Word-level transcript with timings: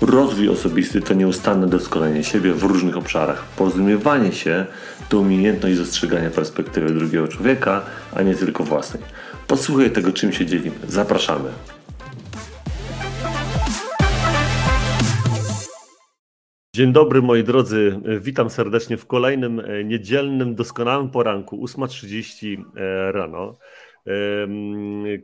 Rozwój 0.00 0.48
osobisty 0.48 1.00
to 1.00 1.14
nieustanne 1.14 1.66
doskonalenie 1.66 2.24
siebie 2.24 2.52
w 2.52 2.62
różnych 2.62 2.96
obszarach. 2.96 3.44
Porozumiewanie 3.56 4.32
się 4.32 4.66
to 5.08 5.18
umiejętność 5.18 5.76
dostrzegania 5.78 6.30
perspektywy 6.30 6.94
drugiego 6.94 7.28
człowieka, 7.28 7.82
a 8.14 8.22
nie 8.22 8.34
tylko 8.34 8.64
własnej. 8.64 9.02
Posłuchaj 9.46 9.90
tego, 9.90 10.12
czym 10.12 10.32
się 10.32 10.46
dzielimy. 10.46 10.76
Zapraszamy. 10.88 11.48
Dzień 16.74 16.92
dobry 16.92 17.22
moi 17.22 17.44
drodzy, 17.44 18.00
witam 18.20 18.50
serdecznie 18.50 18.96
w 18.96 19.06
kolejnym 19.06 19.60
e, 19.60 19.84
niedzielnym, 19.84 20.54
doskonałym 20.54 21.10
poranku, 21.10 21.64
8.30 21.66 22.64
e, 22.76 23.12
rano. 23.12 23.58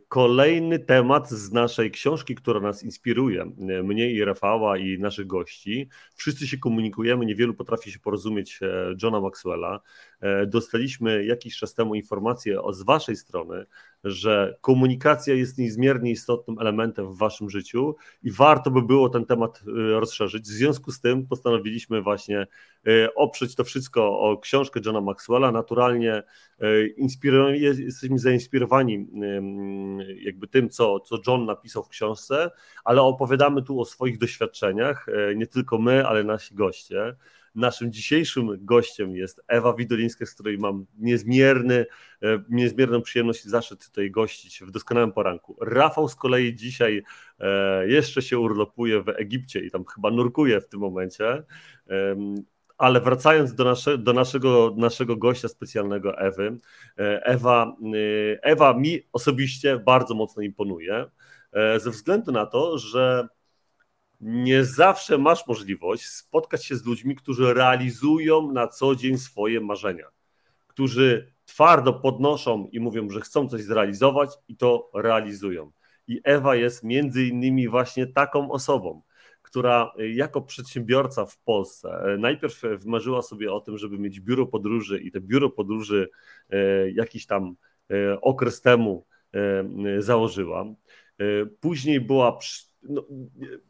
Kolejny 0.08 0.78
temat 0.78 1.30
z 1.30 1.52
naszej 1.52 1.90
książki, 1.90 2.34
która 2.34 2.60
nas 2.60 2.82
inspiruje, 2.82 3.44
mnie 3.84 4.10
i 4.10 4.24
Rafała 4.24 4.78
i 4.78 4.98
naszych 4.98 5.26
gości. 5.26 5.88
Wszyscy 6.14 6.46
się 6.46 6.58
komunikujemy, 6.58 7.26
niewielu 7.26 7.54
potrafi 7.54 7.92
się 7.92 7.98
porozumieć 7.98 8.58
e, 8.62 8.94
Johna 9.02 9.20
Maxwella. 9.20 9.80
E, 10.20 10.46
dostaliśmy 10.46 11.24
jakiś 11.24 11.56
czas 11.58 11.74
temu 11.74 11.94
informację 11.94 12.58
z 12.70 12.82
Waszej 12.82 13.16
strony, 13.16 13.66
że 14.04 14.56
komunikacja 14.60 15.34
jest 15.34 15.58
niezmiernie 15.58 16.10
istotnym 16.10 16.58
elementem 16.58 17.12
w 17.12 17.18
Waszym 17.18 17.50
życiu 17.50 17.96
i 18.22 18.30
warto 18.30 18.70
by 18.70 18.82
było 18.82 19.08
ten 19.08 19.26
temat 19.26 19.62
e, 19.66 20.00
rozszerzyć. 20.00 20.44
W 20.44 20.46
związku 20.46 20.92
z 20.92 21.00
tym 21.00 21.26
postanowiliśmy 21.26 22.02
właśnie 22.02 22.46
e, 22.86 23.14
oprzeć 23.14 23.54
to 23.54 23.64
wszystko 23.64 24.20
o 24.20 24.38
książkę 24.38 24.80
Johna 24.84 25.00
Maxwella. 25.00 25.52
Naturalnie 25.52 26.22
jesteśmy 27.58 28.18
zainspirowani 28.18 29.06
jakby 30.22 30.48
tym, 30.48 30.70
co, 30.70 31.00
co 31.00 31.18
John 31.26 31.44
napisał 31.44 31.84
w 31.84 31.88
książce, 31.88 32.50
ale 32.84 33.02
opowiadamy 33.02 33.62
tu 33.62 33.80
o 33.80 33.84
swoich 33.84 34.18
doświadczeniach, 34.18 35.06
nie 35.36 35.46
tylko 35.46 35.78
my, 35.78 36.06
ale 36.06 36.24
nasi 36.24 36.54
goście. 36.54 37.16
Naszym 37.54 37.92
dzisiejszym 37.92 38.48
gościem 38.60 39.16
jest 39.16 39.40
Ewa 39.48 39.74
Widolińska, 39.74 40.26
z 40.26 40.34
której 40.34 40.58
mam 40.58 40.86
niezmierny, 40.98 41.86
e, 42.22 42.42
niezmierną 42.48 43.02
przyjemność 43.02 43.44
zaszedł 43.44 43.84
tutaj 43.84 44.10
gościć 44.10 44.60
w 44.60 44.70
doskonałym 44.70 45.12
poranku. 45.12 45.56
Rafał 45.60 46.08
z 46.08 46.14
kolei 46.14 46.54
dzisiaj 46.54 47.02
e, 47.38 47.88
jeszcze 47.88 48.22
się 48.22 48.38
urlopuje 48.38 49.02
w 49.02 49.08
Egipcie 49.08 49.60
i 49.60 49.70
tam 49.70 49.84
chyba 49.84 50.10
nurkuje 50.10 50.60
w 50.60 50.68
tym 50.68 50.80
momencie. 50.80 51.42
Ale 52.78 53.00
wracając 53.00 53.54
do, 53.54 53.64
nasze, 53.64 53.98
do 53.98 54.12
naszego, 54.12 54.74
naszego 54.76 55.16
gościa 55.16 55.48
specjalnego 55.48 56.18
Ewy, 56.18 56.58
e, 56.98 57.24
Ewa, 57.24 57.76
Ewa 58.42 58.74
mi 58.74 59.00
osobiście 59.12 59.78
bardzo 59.78 60.14
mocno 60.14 60.42
imponuje, 60.42 61.04
ze 61.76 61.90
względu 61.90 62.32
na 62.32 62.46
to, 62.46 62.78
że 62.78 63.28
nie 64.24 64.64
zawsze 64.64 65.18
masz 65.18 65.46
możliwość 65.46 66.06
spotkać 66.06 66.64
się 66.64 66.76
z 66.76 66.84
ludźmi, 66.84 67.14
którzy 67.16 67.54
realizują 67.54 68.52
na 68.52 68.68
co 68.68 68.96
dzień 68.96 69.18
swoje 69.18 69.60
marzenia, 69.60 70.06
którzy 70.66 71.32
twardo 71.44 71.92
podnoszą 71.92 72.68
i 72.72 72.80
mówią, 72.80 73.10
że 73.10 73.20
chcą 73.20 73.48
coś 73.48 73.62
zrealizować 73.62 74.30
i 74.48 74.56
to 74.56 74.90
realizują. 74.94 75.70
I 76.08 76.20
Ewa 76.24 76.56
jest 76.56 76.84
między 76.84 77.26
innymi 77.26 77.68
właśnie 77.68 78.06
taką 78.06 78.50
osobą, 78.50 79.02
która 79.42 79.92
jako 80.14 80.42
przedsiębiorca 80.42 81.26
w 81.26 81.38
Polsce 81.38 81.88
e, 81.88 82.18
najpierw 82.18 82.60
wymarzyła 82.62 83.22
sobie 83.22 83.52
o 83.52 83.60
tym, 83.60 83.78
żeby 83.78 83.98
mieć 83.98 84.20
biuro 84.20 84.46
podróży 84.46 85.00
i 85.00 85.10
te 85.10 85.20
biuro 85.20 85.50
podróży 85.50 86.08
e, 86.50 86.90
jakiś 86.90 87.26
tam 87.26 87.56
okres 88.20 88.60
temu 88.60 89.06
założyła. 89.98 90.64
Później 91.60 92.00
była 92.00 92.32
no, 92.88 93.04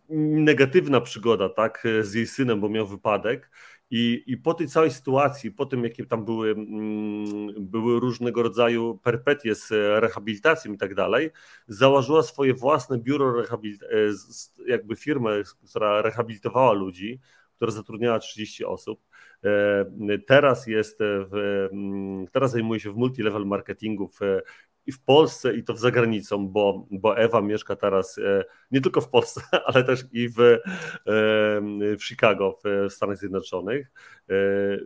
negatywna 0.09 1.01
przygoda, 1.01 1.49
tak, 1.49 1.85
z 2.01 2.15
jej 2.15 2.27
synem, 2.27 2.61
bo 2.61 2.69
miał 2.69 2.87
wypadek. 2.87 3.51
I, 3.91 4.23
I 4.27 4.37
po 4.37 4.55
tej 4.55 4.69
całej 4.69 4.91
sytuacji, 4.91 5.51
po 5.51 5.67
tym, 5.67 5.85
jakie 5.85 6.07
tam 6.07 6.25
były, 6.25 6.51
mm, 6.51 7.67
były 7.67 8.01
różnego 8.01 8.43
rodzaju 8.43 8.99
perpetie 9.03 9.55
z 9.55 9.71
rehabilitacją 10.01 10.73
i 10.73 10.79
tak 10.79 10.95
dalej, 10.95 11.31
założyła 11.69 12.23
swoje 12.23 12.55
własne 12.55 12.99
biuro, 12.99 13.43
rehabilit- 13.43 13.83
e, 13.85 14.67
jakby 14.67 14.97
firmę, 14.97 15.31
która 15.69 16.03
rehabilitowała 16.03 16.73
ludzi, 16.73 17.21
która 17.57 17.71
zatrudniała 17.71 18.19
30 18.19 18.65
osób. 18.65 19.01
E, 19.45 20.19
teraz 20.27 20.67
jest 20.67 20.99
w, 21.01 21.69
mm, 21.73 22.27
teraz 22.27 22.53
zajmuje 22.53 22.81
się 22.81 22.93
w 22.93 22.97
multilevel 22.97 23.47
marketingu 23.47 24.09
w 24.09 24.21
i 24.87 24.93
w 24.93 25.03
Polsce, 25.03 25.55
i 25.55 25.65
to 25.65 25.75
w 25.75 25.79
zagranicą, 25.79 26.49
bo, 26.49 26.87
bo 26.91 27.19
Ewa 27.19 27.41
mieszka 27.41 27.77
teraz 27.77 28.19
e, 28.19 28.45
nie 28.71 28.81
tylko 28.81 29.01
w 29.01 29.09
Polsce, 29.09 29.41
ale 29.67 29.85
też 29.85 30.05
i 30.13 30.29
w, 30.29 30.41
e, 30.41 30.61
w 31.97 32.05
Chicago, 32.05 32.59
w 32.65 32.93
Stanach 32.93 33.19
Zjednoczonych. 33.19 33.91
E, 34.31 34.35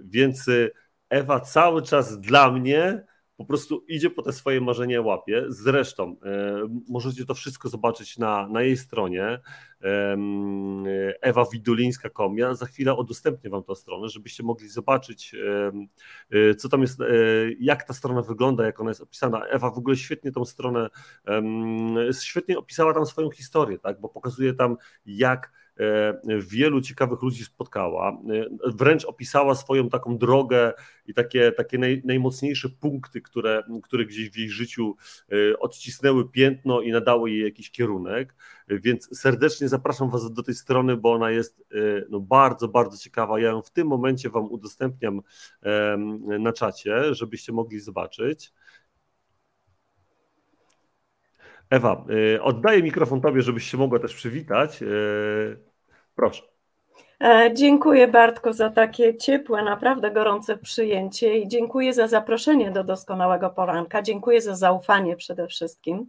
więc 0.05 0.47
Ewa 1.11 1.41
cały 1.41 1.83
czas 1.83 2.21
dla 2.21 2.51
mnie 2.51 3.05
po 3.39 3.45
prostu 3.45 3.85
idzie 3.89 4.11
po 4.11 4.23
te 4.23 4.33
swoje 4.33 4.61
marzenia, 4.61 5.01
łapie. 5.01 5.45
Zresztą 5.49 6.17
e, 6.25 6.63
możecie 6.89 7.25
to 7.25 7.35
wszystko 7.35 7.69
zobaczyć 7.69 8.19
na, 8.19 8.49
na 8.49 8.63
jej 8.63 8.77
stronie 8.77 9.25
e, 9.25 9.41
Ewa 11.21 11.45
Widulińska.com. 11.53 12.39
Ja 12.39 12.55
za 12.55 12.67
chwilę 12.67 12.95
udostępnię 12.95 13.51
Wam 13.51 13.63
tę 13.63 13.77
stronę, 13.77 14.09
żebyście 14.09 14.43
mogli 14.43 14.69
zobaczyć, 14.69 15.35
e, 16.31 16.55
co 16.55 16.69
tam 16.69 16.81
jest, 16.81 16.99
jak 17.61 17.85
ta 17.85 17.95
strona 17.95 18.23
wygląda, 18.23 18.67
jak 18.67 18.81
ona 18.81 18.91
jest 18.91 19.01
opisana. 19.01 19.47
Ewa 19.47 19.71
w 19.71 19.79
ogóle 19.79 19.97
świetnie 19.97 20.33
tą 20.33 20.45
stronę, 20.45 20.89
świetnie 22.21 22.59
opisała 22.59 22.95
tam 22.95 23.07
swoją 23.07 23.31
historię, 23.31 23.79
tak, 23.79 24.01
bo 24.01 24.09
pokazuje 24.09 24.55
tam, 24.55 24.77
jak 25.07 25.53
E, 25.68 25.68
wielu 26.39 26.81
ciekawych 26.81 27.23
ludzi 27.23 27.45
spotkała. 27.45 28.11
E, 28.11 28.71
wręcz 28.71 29.05
opisała 29.05 29.55
swoją 29.55 29.89
taką 29.89 30.19
drogę 30.19 30.73
i 31.07 31.15
takie, 31.15 31.53
takie 31.53 31.79
naj, 31.79 32.03
najmocniejsze 32.05 32.69
punkty, 32.69 33.21
które, 33.21 33.63
które 33.83 34.05
gdzieś 34.05 34.31
w 34.31 34.37
jej 34.37 34.51
życiu 34.51 34.97
e, 35.33 35.59
odcisnęły 35.59 36.31
piętno 36.31 36.81
i 36.81 36.93
nadały 36.93 37.31
jej 37.31 37.45
jakiś 37.45 37.71
kierunek. 37.71 38.35
Więc 38.69 39.19
serdecznie 39.19 39.69
zapraszam 39.69 40.11
Was 40.11 40.33
do 40.33 40.43
tej 40.43 40.55
strony, 40.55 40.97
bo 40.97 41.13
ona 41.13 41.31
jest 41.31 41.65
no, 42.11 42.21
bardzo, 42.21 42.69
bardzo 42.69 42.99
ciekawa. 42.99 43.41
Ja 43.41 43.49
ją 43.49 43.63
w 43.63 43.71
tym 43.71 43.87
momencie 43.87 44.31
Wam 44.31 44.45
udostępniam 44.45 45.21
na 46.39 46.53
czacie, 46.53 47.15
żebyście 47.15 47.53
mogli 47.53 47.81
zobaczyć. 47.81 48.53
Ewa, 51.71 52.05
oddaję 52.41 52.83
mikrofon 52.83 53.21
Tobie, 53.21 53.43
żebyś 53.43 53.71
się 53.71 53.79
mogła 53.79 53.99
też 53.99 54.15
przywitać. 54.15 54.81
Proszę. 56.19 56.43
E, 57.21 57.51
dziękuję 57.55 58.09
Bartku 58.09 58.53
za 58.53 58.71
takie 58.71 59.17
ciepłe, 59.17 59.63
naprawdę 59.63 60.11
gorące 60.11 60.57
przyjęcie 60.57 61.39
i 61.39 61.49
dziękuję 61.49 61.95
za 61.95 62.09
zaproszenie 62.09 62.71
do 62.71 62.85
doskonałego 62.85 63.51
poranka. 63.51 64.03
Dziękuję 64.03 64.41
za 64.41 64.57
zaufanie 64.57 65.17
przede 65.17 65.47
wszystkim, 65.47 66.07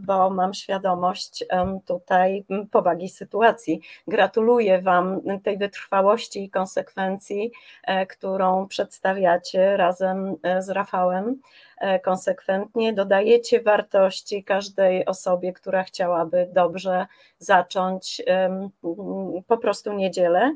bo 0.00 0.30
mam 0.30 0.54
świadomość 0.54 1.44
tutaj 1.86 2.44
powagi 2.70 3.08
sytuacji. 3.08 3.80
Gratuluję 4.06 4.82
Wam 4.82 5.20
tej 5.42 5.58
wytrwałości 5.58 6.44
i 6.44 6.50
konsekwencji, 6.50 7.52
e, 7.84 8.06
którą 8.06 8.68
przedstawiacie 8.68 9.76
razem 9.76 10.36
z 10.58 10.68
Rafałem. 10.68 11.40
E, 11.80 12.00
konsekwentnie, 12.00 12.92
dodajecie 12.92 13.62
wartości 13.62 14.44
każdej 14.44 15.06
osobie, 15.06 15.52
która 15.52 15.82
chciałaby 15.84 16.48
dobrze 16.52 17.06
zacząć 17.38 18.22
po 19.46 19.58
prostu 19.58 19.92
niedzielę. 19.92 20.54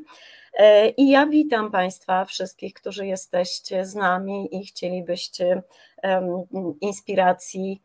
E, 0.59 0.89
I 0.89 1.11
ja 1.11 1.27
witam 1.27 1.71
Państwa 1.71 2.25
wszystkich, 2.25 2.75
którzy 2.75 3.07
jesteście 3.07 3.85
z 3.85 3.95
nami 3.95 4.57
i 4.57 4.67
chcielibyście 4.67 5.63
inspiracji, 6.81 7.83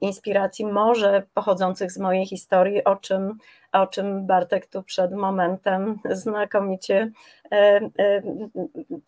inspiracji 0.00 0.66
może 0.66 1.22
pochodzących 1.34 1.92
z 1.92 1.98
mojej 1.98 2.26
historii, 2.26 2.84
o 2.84 2.96
czym, 2.96 3.38
o 3.72 3.86
czym 3.86 4.26
Bartek 4.26 4.66
tu 4.66 4.82
przed 4.82 5.12
momentem 5.12 5.98
znakomicie 6.10 7.10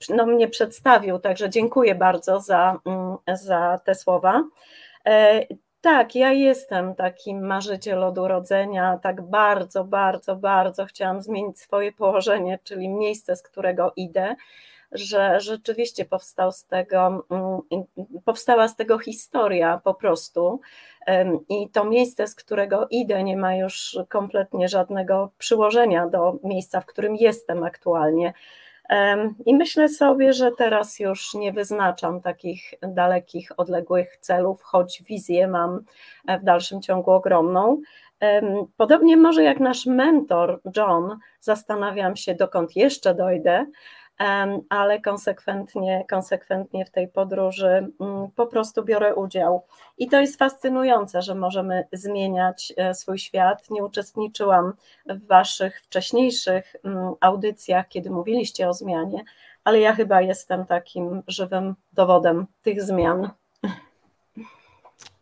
no, 0.09 0.27
mnie 0.27 0.49
przedstawił. 0.49 1.19
Także 1.19 1.51
dziękuję 1.51 1.95
bardzo 1.95 2.41
za, 2.41 2.79
za 3.35 3.81
te 3.85 3.95
słowa. 3.95 4.45
Tak, 5.85 6.15
ja 6.15 6.33
jestem 6.33 6.95
takim 6.95 7.47
marzyciel 7.47 8.05
od 8.05 8.19
urodzenia. 8.19 8.99
Tak 9.03 9.23
bardzo, 9.23 9.85
bardzo, 9.85 10.37
bardzo 10.37 10.85
chciałam 10.85 11.23
zmienić 11.23 11.59
swoje 11.61 11.93
położenie, 11.93 12.59
czyli 12.65 12.89
miejsce, 12.89 13.37
z 13.37 13.43
którego 13.43 13.93
idę 13.97 14.37
że 14.93 15.41
rzeczywiście 15.41 16.05
powstał 16.05 16.53
z 16.53 16.67
tego, 16.67 17.27
mm, 17.31 17.85
powstała 18.25 18.69
z 18.69 18.77
tego 18.77 18.99
historia 18.99 19.81
po 19.85 19.95
prostu. 19.95 20.61
I 21.49 21.71
to 21.71 21.85
miejsce, 21.85 22.27
z 22.27 22.35
którego 22.35 22.87
idę, 22.91 23.25
nie 23.25 23.37
ma 23.37 23.55
już 23.55 23.99
kompletnie 24.09 24.69
żadnego 24.69 25.31
przyłożenia 25.39 26.07
do 26.07 26.39
miejsca, 26.45 26.81
w 26.81 26.87
którym 26.87 27.17
jestem 27.17 27.65
aktualnie. 27.65 28.33
I 29.47 29.55
myślę 29.55 29.89
sobie, 29.89 30.33
że 30.33 30.51
teraz 30.59 30.99
już 30.99 31.35
nie 31.35 31.53
wyznaczam 31.53 32.21
takich 32.21 32.75
dalekich, 32.83 33.51
odległych 33.57 34.17
celów, 34.21 34.63
choć 34.63 35.03
wizję 35.03 35.49
mam 35.49 35.81
e, 36.27 36.39
w 36.39 36.45
dalszym 36.45 36.83
ciągu 36.83 37.11
ogromną. 37.11 37.81
Podobnie 38.77 39.17
może 39.17 39.43
jak 39.43 39.61
nasz 39.61 39.87
mentor 39.87 40.61
John, 40.77 41.19
zastanawiam 41.41 42.17
się, 42.17 42.35
dokąd 42.35 42.77
jeszcze 42.77 43.15
dojdę, 43.15 43.67
ale 44.69 45.01
konsekwentnie, 45.01 46.05
konsekwentnie 46.11 46.85
w 46.85 46.91
tej 46.91 47.09
podróży 47.09 47.69
mm, 48.01 48.29
po 48.37 48.47
prostu 48.47 48.85
biorę 48.85 49.15
udział. 49.15 49.67
I 49.99 50.09
to 50.09 50.21
jest 50.21 50.39
fascynujące, 50.39 51.23
że 51.23 51.35
możemy 51.35 51.85
zmieniać 51.93 52.73
e, 52.77 52.95
swój 52.95 53.19
świat. 53.19 53.71
Nie 53.71 53.85
uczestniczyłam 53.85 54.73
w 55.07 55.27
Waszych 55.27 55.81
wcześniejszych 55.81 56.77
mm, 56.85 57.15
audycjach, 57.21 57.89
kiedy 57.89 58.11
mówiliście 58.11 58.69
o 58.69 58.75
zmianie, 58.75 59.25
ale 59.65 59.81
ja 59.81 59.95
chyba 59.95 60.21
jestem 60.21 60.65
takim 60.65 61.23
żywym 61.29 61.75
dowodem 61.93 62.47
tych 62.63 62.83
zmian. 62.83 63.31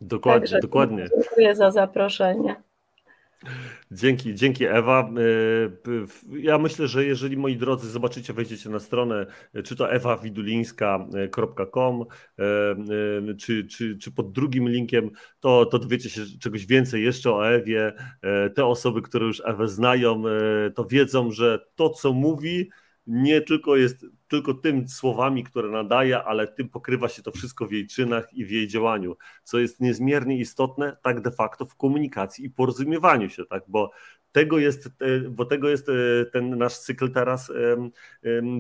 Dokładnie, 0.01 0.41
Także 0.41 0.61
dokładnie. 0.61 1.09
Dziękuję 1.17 1.57
za 1.57 1.71
zaproszenie. 1.71 2.57
Dzięki, 3.91 4.35
dzięki 4.35 4.65
Ewa. 4.65 5.01
E, 5.01 5.13
ja 6.39 6.59
myślę, 6.59 6.89
że 6.89 7.05
jeżeli 7.05 7.37
moi 7.37 7.57
drodzy 7.57 7.91
zobaczycie, 7.91 8.33
wejdziecie 8.33 8.71
na 8.71 8.79
stronę, 8.79 9.27
e, 9.55 9.63
czy 9.63 9.77
to 9.77 9.93
ewawidulińska.com, 9.93 12.05
e, 12.39 12.45
czy, 13.39 13.67
czy, 13.67 13.99
czy 13.99 14.13
pod 14.13 14.33
drugim 14.33 14.69
linkiem, 14.69 15.11
to, 15.41 15.67
to 15.67 15.79
dowiecie 15.79 16.11
się 16.11 16.21
czegoś 16.41 16.67
więcej 16.67 17.05
jeszcze 17.05 17.33
o 17.33 17.49
Ewie. 17.49 17.93
Te 18.55 18.67
osoby, 18.67 19.03
które 19.03 19.27
już 19.27 19.43
Ewę 19.45 19.69
znają, 19.69 20.23
to 20.75 20.85
wiedzą, 20.85 21.31
że 21.31 21.67
to, 21.75 21.91
co 21.91 22.13
mówi, 22.13 22.71
nie 23.07 23.41
tylko 23.41 23.77
jest 23.77 24.07
tylko 24.29 24.55
tym 24.55 24.89
słowami, 24.89 25.45
które 25.45 25.69
nadaje, 25.69 26.23
ale 26.23 26.47
tym 26.47 26.69
pokrywa 26.69 27.09
się 27.09 27.23
to 27.23 27.33
wszystko 27.33 27.67
w 27.67 27.73
jej 27.73 27.87
czynach 27.87 28.35
i 28.35 28.45
w 28.45 28.51
jej 28.51 28.69
działaniu, 28.69 29.17
co 29.45 29.59
jest 29.59 29.81
niezmiernie 29.81 30.37
istotne 30.37 30.97
tak 31.03 31.21
de 31.21 31.31
facto 31.31 31.67
w 31.67 31.77
komunikacji 31.77 32.45
i 32.45 32.51
porozumiewaniu 32.51 33.31
się, 33.31 33.45
tak, 33.45 33.65
bo 33.69 33.91
tego 34.33 34.59
jest, 34.59 34.87
e, 34.87 35.21
bo 35.31 35.45
tego 35.45 35.69
jest 35.69 35.89
e, 35.89 35.93
ten 36.33 36.59
nasz 36.59 36.79
cykl 36.79 37.13
teraz 37.13 37.53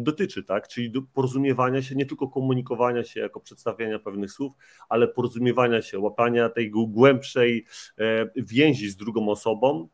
dotyczy, 0.03 0.43
tak? 0.43 0.69
Czyli 0.69 0.93
porozumiewania 1.15 1.83
się, 1.83 1.95
nie 1.95 2.07
tylko 2.07 2.29
komunikowania 2.29 3.05
się 3.05 3.21
jako 3.21 3.41
przedstawiania 3.41 3.99
pewnych 3.99 4.33
słów, 4.33 4.53
ale 4.89 5.09
porozumiewania 5.09 5.83
się, 5.83 5.99
łapania 5.99 6.49
tej 6.49 6.71
głębszej 6.71 7.67
e, 7.99 8.31
więzi 8.37 8.91
z 8.91 8.97
drugą 8.97 9.29
osobą, 9.29 9.89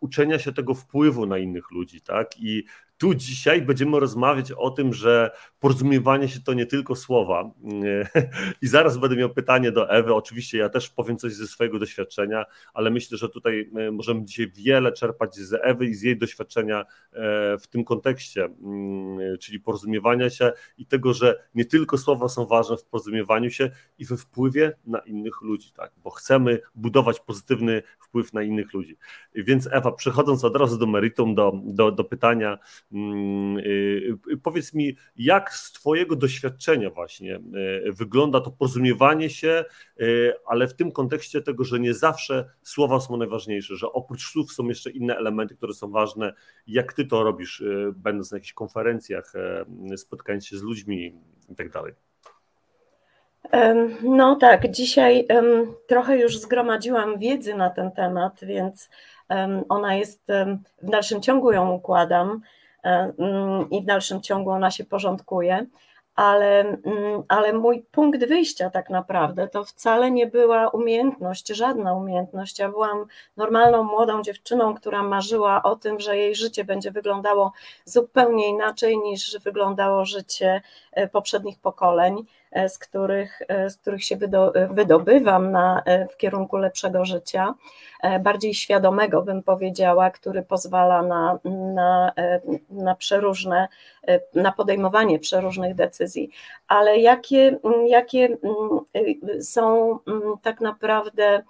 uczenia 0.00 0.38
się 0.38 0.52
tego 0.52 0.74
wpływu 0.74 1.26
na 1.26 1.38
innych 1.38 1.70
ludzi, 1.70 2.00
tak? 2.00 2.40
I 2.40 2.64
tu 3.02 3.14
dzisiaj 3.14 3.62
będziemy 3.62 4.00
rozmawiać 4.00 4.52
o 4.52 4.70
tym, 4.70 4.94
że 4.94 5.30
porozumiewanie 5.60 6.28
się 6.28 6.40
to 6.40 6.54
nie 6.54 6.66
tylko 6.66 6.96
słowa. 6.96 7.50
I 8.62 8.66
zaraz 8.66 8.98
będę 8.98 9.16
miał 9.16 9.30
pytanie 9.30 9.72
do 9.72 9.90
Ewy. 9.90 10.14
Oczywiście 10.14 10.58
ja 10.58 10.68
też 10.68 10.90
powiem 10.90 11.16
coś 11.16 11.34
ze 11.34 11.46
swojego 11.46 11.78
doświadczenia, 11.78 12.44
ale 12.74 12.90
myślę, 12.90 13.18
że 13.18 13.28
tutaj 13.28 13.70
e, 13.76 13.90
możemy 13.90 14.24
dzisiaj 14.24 14.50
wiele 14.50 14.92
czerpać 14.92 15.36
z 15.36 15.60
Ewy 15.62 15.86
i 15.86 15.94
z 15.94 16.02
jej 16.02 16.18
doświadczenia 16.18 16.80
e, 16.80 16.84
w 17.58 17.66
tym 17.66 17.84
kontekście, 17.84 18.44
mm, 18.44 19.38
czyli 19.38 19.60
porozumiewania 19.60 20.30
się 20.30 20.52
i 20.78 20.86
tego, 20.86 21.14
że 21.14 21.44
nie 21.54 21.64
tylko 21.64 21.98
słowa 21.98 22.28
są 22.28 22.46
ważne 22.46 22.76
w 22.76 22.84
porozumiewaniu 22.84 23.50
się 23.50 23.70
i 23.98 24.04
we 24.04 24.16
wpływie 24.16 24.72
na 24.86 24.98
innych 24.98 25.42
ludzi, 25.42 25.72
tak? 25.72 25.92
bo 26.04 26.10
chcemy 26.10 26.60
budować 26.74 27.20
pozytywny 27.20 27.82
wpływ 27.98 28.32
na 28.32 28.42
innych 28.42 28.72
ludzi. 28.72 28.96
Więc 29.34 29.68
Ewa, 29.72 29.92
przechodząc 29.92 30.44
od 30.44 30.56
razu 30.56 30.78
do 30.78 30.86
meritum, 30.86 31.34
do, 31.34 31.52
do, 31.64 31.92
do 31.92 32.04
pytania, 32.04 32.58
powiedz 34.42 34.74
mi, 34.74 34.96
jak 35.16 35.52
z 35.54 35.72
Twojego 35.72 36.16
doświadczenia 36.16 36.90
właśnie 36.90 37.36
y, 37.36 37.92
wygląda 37.92 38.40
to 38.40 38.50
porozumiewanie 38.50 39.30
się, 39.30 39.64
ale 40.46 40.68
w 40.68 40.74
tym 40.74 40.92
kontekście 40.92 41.42
tego, 41.42 41.64
że 41.64 41.80
nie 41.80 41.94
zawsze 41.94 42.50
słowa 42.62 43.00
są 43.00 43.16
najważniejsze, 43.16 43.76
że 43.76 43.92
oprócz 43.92 44.30
słów 44.30 44.52
są 44.52 44.68
jeszcze 44.68 44.90
inne 44.90 45.16
elementy, 45.16 45.56
które 45.56 45.74
są 45.74 45.90
ważne. 45.90 46.32
Jak 46.66 46.92
Ty 46.92 47.04
to 47.04 47.22
robisz, 47.22 47.64
będąc 47.94 48.32
na 48.32 48.36
jakichś 48.36 48.52
konferencjach, 48.52 49.32
spotkając 49.96 50.46
się 50.46 50.56
z 50.56 50.62
ludźmi 50.62 51.14
i 51.48 51.54
tak 51.54 51.70
dalej? 51.70 51.92
No 54.02 54.36
tak, 54.36 54.70
dzisiaj 54.70 55.26
trochę 55.86 56.18
już 56.18 56.38
zgromadziłam 56.38 57.18
wiedzy 57.18 57.54
na 57.54 57.70
ten 57.70 57.90
temat, 57.90 58.40
więc 58.42 58.90
ona 59.68 59.94
jest, 59.94 60.22
w 60.82 60.90
dalszym 60.90 61.22
ciągu 61.22 61.52
ją 61.52 61.72
układam 61.72 62.40
i 63.70 63.82
w 63.82 63.84
dalszym 63.84 64.20
ciągu 64.20 64.50
ona 64.50 64.70
się 64.70 64.84
porządkuje, 64.84 65.66
ale, 66.14 66.76
ale 67.28 67.52
mój 67.52 67.86
punkt 67.90 68.24
wyjścia 68.24 68.70
tak 68.70 68.90
naprawdę 68.90 69.48
to 69.48 69.64
wcale 69.64 70.10
nie 70.10 70.26
była 70.26 70.68
umiejętność, 70.68 71.48
żadna 71.48 71.94
umiejętność. 71.94 72.58
Ja 72.58 72.68
byłam 72.68 73.06
normalną 73.36 73.82
młodą 73.82 74.22
dziewczyną, 74.22 74.74
która 74.74 75.02
marzyła 75.02 75.62
o 75.62 75.76
tym, 75.76 76.00
że 76.00 76.16
jej 76.16 76.34
życie 76.34 76.64
będzie 76.64 76.90
wyglądało 76.90 77.52
zupełnie 77.84 78.48
inaczej 78.48 78.98
niż 78.98 79.38
wyglądało 79.38 80.04
życie 80.04 80.62
e, 80.92 81.08
poprzednich 81.08 81.58
pokoleń. 81.58 82.24
E, 82.52 82.68
z 82.68 82.78
których, 82.78 83.42
e, 83.48 83.70
z 83.70 83.76
których 83.76 84.04
się 84.04 84.16
wydobywam 84.70 85.50
na, 85.50 85.82
e, 85.84 86.08
w 86.08 86.16
kierunku 86.16 86.56
lepszego 86.56 87.04
życia, 87.04 87.54
bardziej 88.20 88.54
świadomego 88.54 89.22
bym 89.22 89.42
powiedziała, 89.42 90.10
który 90.10 90.42
pozwala 90.42 91.02
na, 91.02 91.38
na, 91.74 92.12
na 92.70 92.94
przeróżne, 92.94 93.68
na 94.34 94.52
podejmowanie 94.52 95.18
przeróżnych 95.18 95.74
decyzji. 95.74 96.30
Ale 96.68 96.98
jakie, 96.98 97.58
jakie 97.86 98.36
są 99.40 99.98
tak 100.42 100.60
naprawdę 100.60 101.42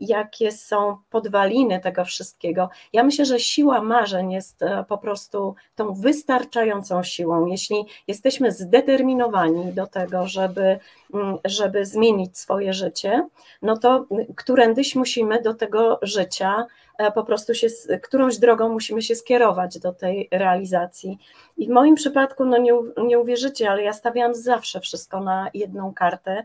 jakie 0.00 0.52
są 0.52 0.96
podwaliny 1.10 1.80
tego 1.80 2.04
wszystkiego. 2.04 2.68
Ja 2.92 3.04
myślę, 3.04 3.24
że 3.24 3.40
siła 3.40 3.82
marzeń 3.82 4.32
jest 4.32 4.62
e, 4.62 4.84
po 4.88 4.98
prostu 4.98 5.54
tą 5.74 5.94
wystarczającą 5.94 7.02
siłą. 7.02 7.46
Jeśli 7.46 7.76
jesteśmy 8.08 8.52
zdeterminowani 8.52 9.72
do 9.72 9.86
tego, 9.86 10.26
żeby, 10.26 10.78
mm, 11.14 11.38
żeby 11.44 11.86
zmienić 11.86 12.38
swoje 12.38 12.72
życie, 12.72 13.28
no 13.62 13.76
to 13.76 14.06
którędyś 14.36 14.94
musimy 14.94 15.42
do 15.42 15.54
tego 15.54 15.98
życia 16.02 16.66
e, 16.98 17.12
po 17.12 17.24
prostu 17.24 17.54
się, 17.54 17.66
którąś 18.02 18.38
drogą 18.38 18.68
musimy 18.68 19.02
się 19.02 19.14
skierować 19.14 19.78
do 19.78 19.92
tej 19.92 20.28
realizacji. 20.30 21.18
I 21.56 21.66
w 21.66 21.70
moim 21.70 21.94
przypadku, 21.94 22.44
no 22.44 22.58
nie, 22.58 22.72
nie 23.06 23.18
uwierzycie, 23.18 23.70
ale 23.70 23.82
ja 23.82 23.92
stawiam 23.92 24.34
zawsze 24.34 24.80
wszystko 24.80 25.20
na 25.20 25.50
jedną 25.54 25.94
kartę 25.94 26.44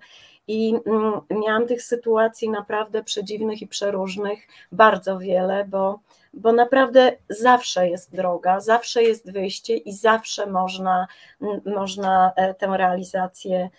i 0.49 0.75
mm, 0.85 1.21
miałam 1.29 1.67
tych 1.67 1.83
sytuacji 1.83 2.49
naprawdę 2.49 3.03
przedziwnych 3.03 3.61
i 3.61 3.67
przeróżnych 3.67 4.39
bardzo 4.71 5.19
wiele, 5.19 5.65
bo, 5.65 5.99
bo 6.33 6.51
naprawdę 6.51 7.11
zawsze 7.29 7.89
jest 7.89 8.15
droga, 8.15 8.59
zawsze 8.59 9.03
jest 9.03 9.31
wyjście 9.31 9.77
i 9.77 9.93
zawsze 9.93 10.45
można, 10.45 11.07
można 11.65 12.31
e, 12.35 12.53
tę 12.53 12.67
realizację 12.77 13.69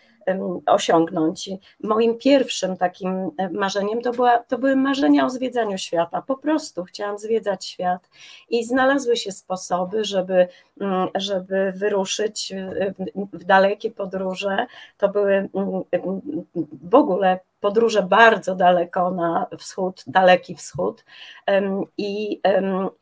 osiągnąć. 0.66 1.50
Moim 1.82 2.18
pierwszym 2.18 2.76
takim 2.76 3.30
marzeniem 3.52 4.02
to, 4.02 4.12
była, 4.12 4.38
to 4.38 4.58
były 4.58 4.76
marzenia 4.76 5.26
o 5.26 5.30
zwiedzaniu 5.30 5.78
świata. 5.78 6.22
Po 6.22 6.36
prostu 6.36 6.84
chciałam 6.84 7.18
zwiedzać 7.18 7.66
świat 7.66 8.08
i 8.48 8.64
znalazły 8.64 9.16
się 9.16 9.32
sposoby, 9.32 10.04
żeby, 10.04 10.48
mm, 10.80 11.08
żeby 11.14 11.72
wyruszyć 11.76 12.52
w 13.32 13.44
dalekie 13.44 13.90
podróże. 13.90 14.66
To 14.98 15.08
były 15.08 15.32
mm, 15.34 15.82
w 16.82 16.94
ogóle 16.94 17.40
podróże 17.60 18.02
bardzo 18.02 18.54
daleko 18.54 19.10
na 19.10 19.46
wschód, 19.58 20.04
daleki 20.06 20.54
wschód 20.54 21.04
i, 21.98 22.40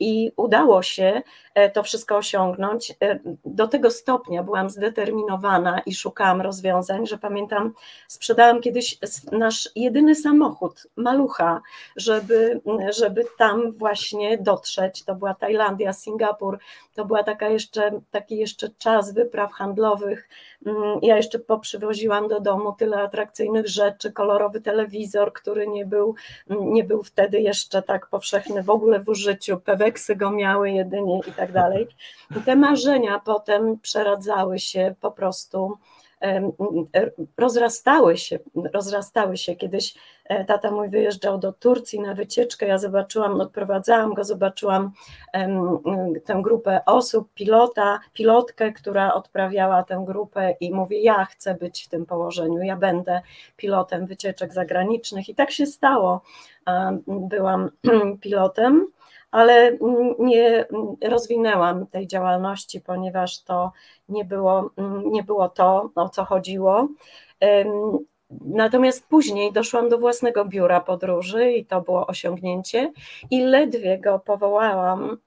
i 0.01 0.33
udało 0.37 0.83
się 0.83 1.23
e, 1.55 1.71
to 1.71 1.83
wszystko 1.83 2.17
osiągnąć. 2.17 2.95
E, 3.03 3.19
do 3.45 3.69
tego 3.69 3.91
stopnia 3.91 4.43
byłam 4.43 4.71
zdeterminowana 4.71 5.81
i 5.87 5.95
szukałam 5.95 6.41
rozwiązań, 6.41 7.07
że 7.07 7.19
pamiętam, 7.19 7.73
sprzedałam 8.09 8.61
kiedyś 8.61 8.99
nasz 9.33 9.69
jedyny 9.77 10.15
samochód, 10.15 10.87
malucha, 10.97 11.61
żeby, 11.97 12.61
żeby 12.99 13.25
tam 13.39 13.73
właśnie 13.73 14.39
dotrzeć. 14.39 15.05
To 15.05 15.15
była 15.15 15.35
Tajlandia, 15.35 15.93
Singapur, 15.93 16.59
to 16.95 17.05
była 17.05 17.23
taka 17.23 17.49
jeszcze, 17.49 18.01
taki 18.11 18.37
jeszcze 18.37 18.69
czas 18.79 19.15
wypraw 19.15 19.53
handlowych 19.53 20.29
ja 21.03 21.17
jeszcze 21.17 21.39
poprzywoziłam 21.39 22.29
do 22.29 22.41
domu 22.41 22.73
tyle 22.73 23.03
atrakcyjnych 23.03 23.69
rzeczy, 23.69 24.13
kolorowy 24.13 24.61
telewizor, 24.61 25.33
który 25.33 25.69
nie 25.69 25.87
był, 25.87 26.15
mm, 26.51 26.73
nie 26.73 26.85
był 26.85 27.03
wtedy 27.03 27.41
jeszcze 27.41 27.83
tak 27.83 28.07
powszechny 28.07 28.63
w 28.63 28.71
ogóle 28.71 29.01
w 29.01 29.09
użyciu, 29.09 29.61
peweksy 29.61 30.17
go 30.17 30.31
miały 30.31 30.71
jedynie 30.71 31.21
i 31.29 31.33
tak 31.33 31.53
dalej. 31.53 31.89
I 32.37 32.41
te 32.41 32.57
marzenia 32.57 33.21
potem 33.25 33.79
przeradzały 33.81 34.59
się 34.59 34.95
po 35.01 35.11
prostu 35.11 35.79
rozrastały 37.39 38.17
się, 38.17 38.39
rozrastały 38.73 39.37
się. 39.37 39.57
Kiedyś 39.57 39.95
e, 40.25 40.45
tata 40.45 40.71
mój 40.71 40.89
wyjeżdżał 40.89 41.39
do 41.39 41.53
Turcji 41.53 42.01
na 42.01 42.15
wycieczkę, 42.15 42.67
ja 42.67 42.79
zobaczyłam, 42.79 43.41
odprowadzałam 43.41 44.15
go, 44.15 44.25
zobaczyłam 44.25 44.93
tę 46.25 46.41
grupę 46.43 46.81
osób, 46.87 47.33
pilota, 47.35 48.01
pilotkę, 48.13 48.73
która 48.73 49.15
odprawiała 49.15 49.83
tę 49.83 50.05
grupę 50.07 50.55
i 50.61 50.73
mówię, 50.73 51.01
ja 51.01 51.25
chcę 51.25 51.55
być 51.55 51.85
w 51.85 51.89
tym 51.89 52.07
położeniu, 52.07 52.63
ja 52.63 52.77
będę 52.77 53.21
pilotem 53.57 54.07
wycieczek 54.07 54.53
zagranicznych 54.53 55.29
i 55.29 55.35
tak 55.35 55.51
się 55.51 55.67
stało. 55.67 56.21
Byłam 57.07 57.71
pilotem 58.21 58.87
ale 59.31 59.79
nie 60.19 60.67
rozwinęłam 61.03 61.87
tej 61.87 62.07
działalności, 62.07 62.81
ponieważ 62.81 63.43
to 63.43 63.73
nie 64.09 64.25
było, 64.25 64.71
nie 65.05 65.23
było 65.23 65.49
to, 65.49 65.91
o 65.95 66.09
co 66.09 66.25
chodziło. 66.25 66.89
Natomiast 68.45 69.07
później 69.07 69.53
doszłam 69.53 69.89
do 69.89 69.99
własnego 69.99 70.45
biura 70.45 70.81
podróży 70.81 71.53
i 71.53 71.65
to 71.67 71.81
było 71.81 72.07
osiągnięcie 72.07 72.93
i 73.31 73.41
ledwie 73.41 73.99
go 73.99 74.19
powołałam. 74.19 75.19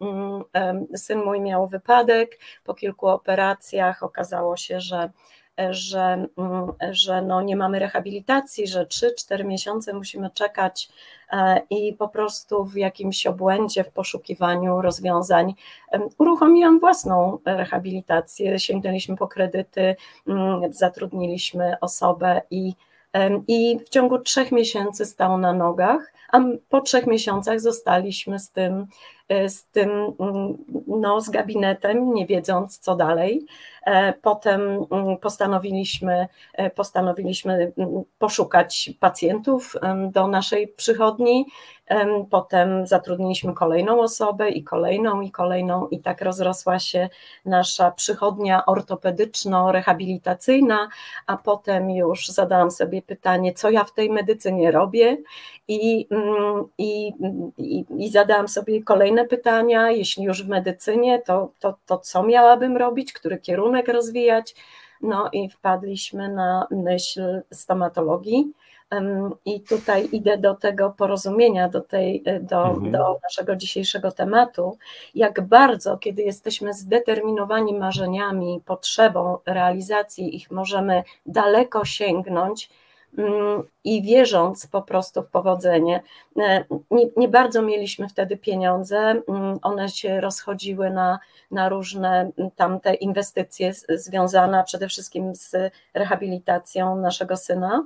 Syn 0.95 1.23
mój 1.23 1.41
miał 1.41 1.67
wypadek, 1.67 2.39
po 2.63 2.73
kilku 2.73 3.07
operacjach 3.07 4.03
okazało 4.03 4.57
się, 4.57 4.79
że 4.79 5.09
że, 5.71 6.25
mm, 6.37 6.71
że 6.91 7.21
no 7.21 7.41
nie 7.41 7.55
mamy 7.55 7.79
rehabilitacji, 7.79 8.67
że 8.67 8.85
3-4 8.85 9.45
miesiące 9.45 9.93
musimy 9.93 10.29
czekać 10.29 10.89
e, 11.31 11.61
i 11.69 11.93
po 11.93 12.07
prostu 12.07 12.65
w 12.65 12.75
jakimś 12.75 13.27
obłędzie, 13.27 13.83
w 13.83 13.91
poszukiwaniu 13.91 14.81
rozwiązań 14.81 15.53
uruchomiłam 16.17 16.79
własną 16.79 17.37
rehabilitację, 17.45 18.59
sięgnęliśmy 18.59 19.17
po 19.17 19.27
kredyty, 19.27 19.95
mm, 20.27 20.73
zatrudniliśmy 20.73 21.75
osobę 21.81 22.41
i 22.51 22.73
i 23.47 23.79
w 23.85 23.89
ciągu 23.89 24.19
trzech 24.19 24.51
miesięcy 24.51 25.05
stał 25.05 25.37
na 25.37 25.53
nogach, 25.53 26.13
a 26.31 26.39
po 26.69 26.81
trzech 26.81 27.07
miesiącach 27.07 27.59
zostaliśmy 27.59 28.39
z 28.39 28.51
tym, 28.51 28.87
e, 29.29 29.49
z 29.49 29.65
tym 29.65 29.89
mm, 30.19 30.57
no, 30.87 31.21
z 31.21 31.29
gabinetem, 31.29 32.13
nie 32.13 32.25
wiedząc 32.25 32.79
co 32.79 32.95
dalej. 32.95 33.45
E, 33.85 34.13
potem 34.13 34.85
mm, 34.91 35.17
postanowiliśmy, 35.17 36.27
e, 36.53 36.69
postanowiliśmy 36.69 37.71
mm, 37.77 38.03
poszukać 38.19 38.89
pacjentów 38.99 39.75
do 40.11 40.27
naszej 40.27 40.67
przychodni. 40.67 41.45
Potem 42.29 42.87
zatrudniliśmy 42.87 43.53
kolejną 43.53 44.01
osobę 44.01 44.49
i 44.49 44.63
kolejną 44.63 45.21
i 45.21 45.31
kolejną 45.31 45.87
i 45.87 45.99
tak 45.99 46.21
rozrosła 46.21 46.79
się 46.79 47.09
nasza 47.45 47.91
przychodnia 47.91 48.65
ortopedyczno-rehabilitacyjna, 48.65 50.87
a 51.27 51.37
potem 51.37 51.91
już 51.91 52.27
zadałam 52.27 52.71
sobie 52.71 53.01
pytanie, 53.01 53.53
co 53.53 53.69
ja 53.69 53.83
w 53.83 53.93
tej 53.93 54.09
medycynie 54.09 54.71
robię? 54.71 55.17
I, 55.67 56.07
i, 56.77 57.13
i, 57.57 57.85
i 57.97 58.09
zadałam 58.09 58.47
sobie 58.47 58.83
kolejne 58.83 59.25
pytania, 59.25 59.91
jeśli 59.91 60.23
już 60.23 60.43
w 60.43 60.49
medycynie, 60.49 61.19
to, 61.19 61.51
to, 61.59 61.77
to 61.85 61.97
co 61.97 62.23
miałabym 62.23 62.77
robić, 62.77 63.13
który 63.13 63.37
kierunek 63.37 63.70
kierunek 63.71 63.87
rozwijać. 63.87 64.55
No 65.01 65.29
i 65.33 65.49
wpadliśmy 65.49 66.29
na 66.29 66.67
myśl 66.71 67.41
stomatologii. 67.51 68.53
I 69.45 69.61
tutaj 69.61 70.09
idę 70.11 70.37
do 70.37 70.55
tego 70.55 70.89
porozumienia, 70.97 71.69
do, 71.69 71.81
tej, 71.81 72.23
do, 72.41 72.63
mhm. 72.69 72.91
do 72.91 73.19
naszego 73.23 73.55
dzisiejszego 73.55 74.11
tematu, 74.11 74.77
jak 75.15 75.41
bardzo, 75.41 75.97
kiedy 75.97 76.21
jesteśmy 76.21 76.73
zdeterminowani 76.73 77.73
marzeniami, 77.73 78.61
potrzebą 78.65 79.37
realizacji 79.45 80.35
ich, 80.35 80.51
możemy 80.51 81.03
daleko 81.25 81.85
sięgnąć 81.85 82.69
i 83.83 84.01
wierząc 84.01 84.67
po 84.67 84.81
prostu 84.81 85.23
w 85.23 85.27
powodzenie. 85.27 86.03
E, 86.37 86.65
nie, 86.91 87.05
nie, 87.17 87.27
bardzo 87.27 87.61
mieliśmy 87.61 88.09
wtedy 88.09 88.37
pieniądze, 88.37 88.97
mm, 88.97 89.59
one 89.61 89.89
się 89.89 90.21
rozchodziły 90.21 90.89
na, 90.89 91.19
na 91.51 91.69
różne 91.69 92.31
mm, 92.37 92.51
tamte 92.51 92.93
inwestycje 92.93 93.73
związane 93.89 94.63
przede 94.63 94.87
wszystkim 94.87 95.35
z 95.35 95.55
rehabilitacją 95.93 96.95
naszego 96.95 97.37
syna. 97.37 97.83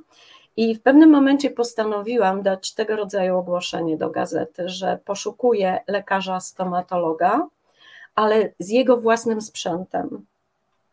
I 0.58 0.76
w 0.76 0.82
pewnym 0.82 1.10
momencie 1.10 1.50
postanowiłam 1.50 2.42
dać 2.42 2.74
tego 2.74 2.96
rodzaju 2.96 3.38
ogłoszenie 3.38 3.98
do 3.98 4.10
gazety, 4.10 4.70
że 4.70 5.00
poszukuję 5.06 5.80
lekarza 5.88 6.40
stomatologa, 6.40 7.48
ale 8.16 8.52
z 8.60 8.70
jego 8.70 8.98
własnym 8.98 9.42
sprzętem. 9.42 10.26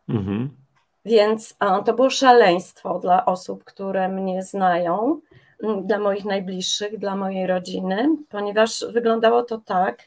Mhm. 0.09 0.62
Więc 1.05 1.55
to 1.85 1.93
było 1.93 2.09
szaleństwo 2.09 2.99
dla 2.99 3.25
osób, 3.25 3.63
które 3.63 4.09
mnie 4.09 4.43
znają, 4.43 5.19
dla 5.81 5.99
moich 5.99 6.25
najbliższych, 6.25 6.97
dla 6.97 7.15
mojej 7.15 7.47
rodziny, 7.47 8.09
ponieważ 8.29 8.85
wyglądało 8.89 9.43
to 9.43 9.57
tak, 9.57 10.03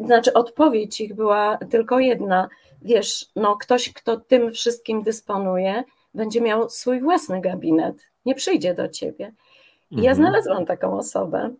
znaczy 0.00 0.32
odpowiedź 0.32 1.00
ich 1.00 1.14
była 1.14 1.58
tylko 1.70 1.98
jedna. 1.98 2.48
Wiesz, 2.82 3.26
no 3.36 3.56
ktoś, 3.56 3.92
kto 3.92 4.16
tym 4.16 4.52
wszystkim 4.52 5.02
dysponuje, 5.02 5.84
będzie 6.14 6.40
miał 6.40 6.68
swój 6.68 7.00
własny 7.00 7.40
gabinet, 7.40 7.96
nie 8.24 8.34
przyjdzie 8.34 8.74
do 8.74 8.88
ciebie. 8.88 9.32
I 9.90 9.96
ja 9.96 10.10
mhm. 10.10 10.16
znalazłam 10.16 10.66
taką 10.66 10.98
osobę, 10.98 11.54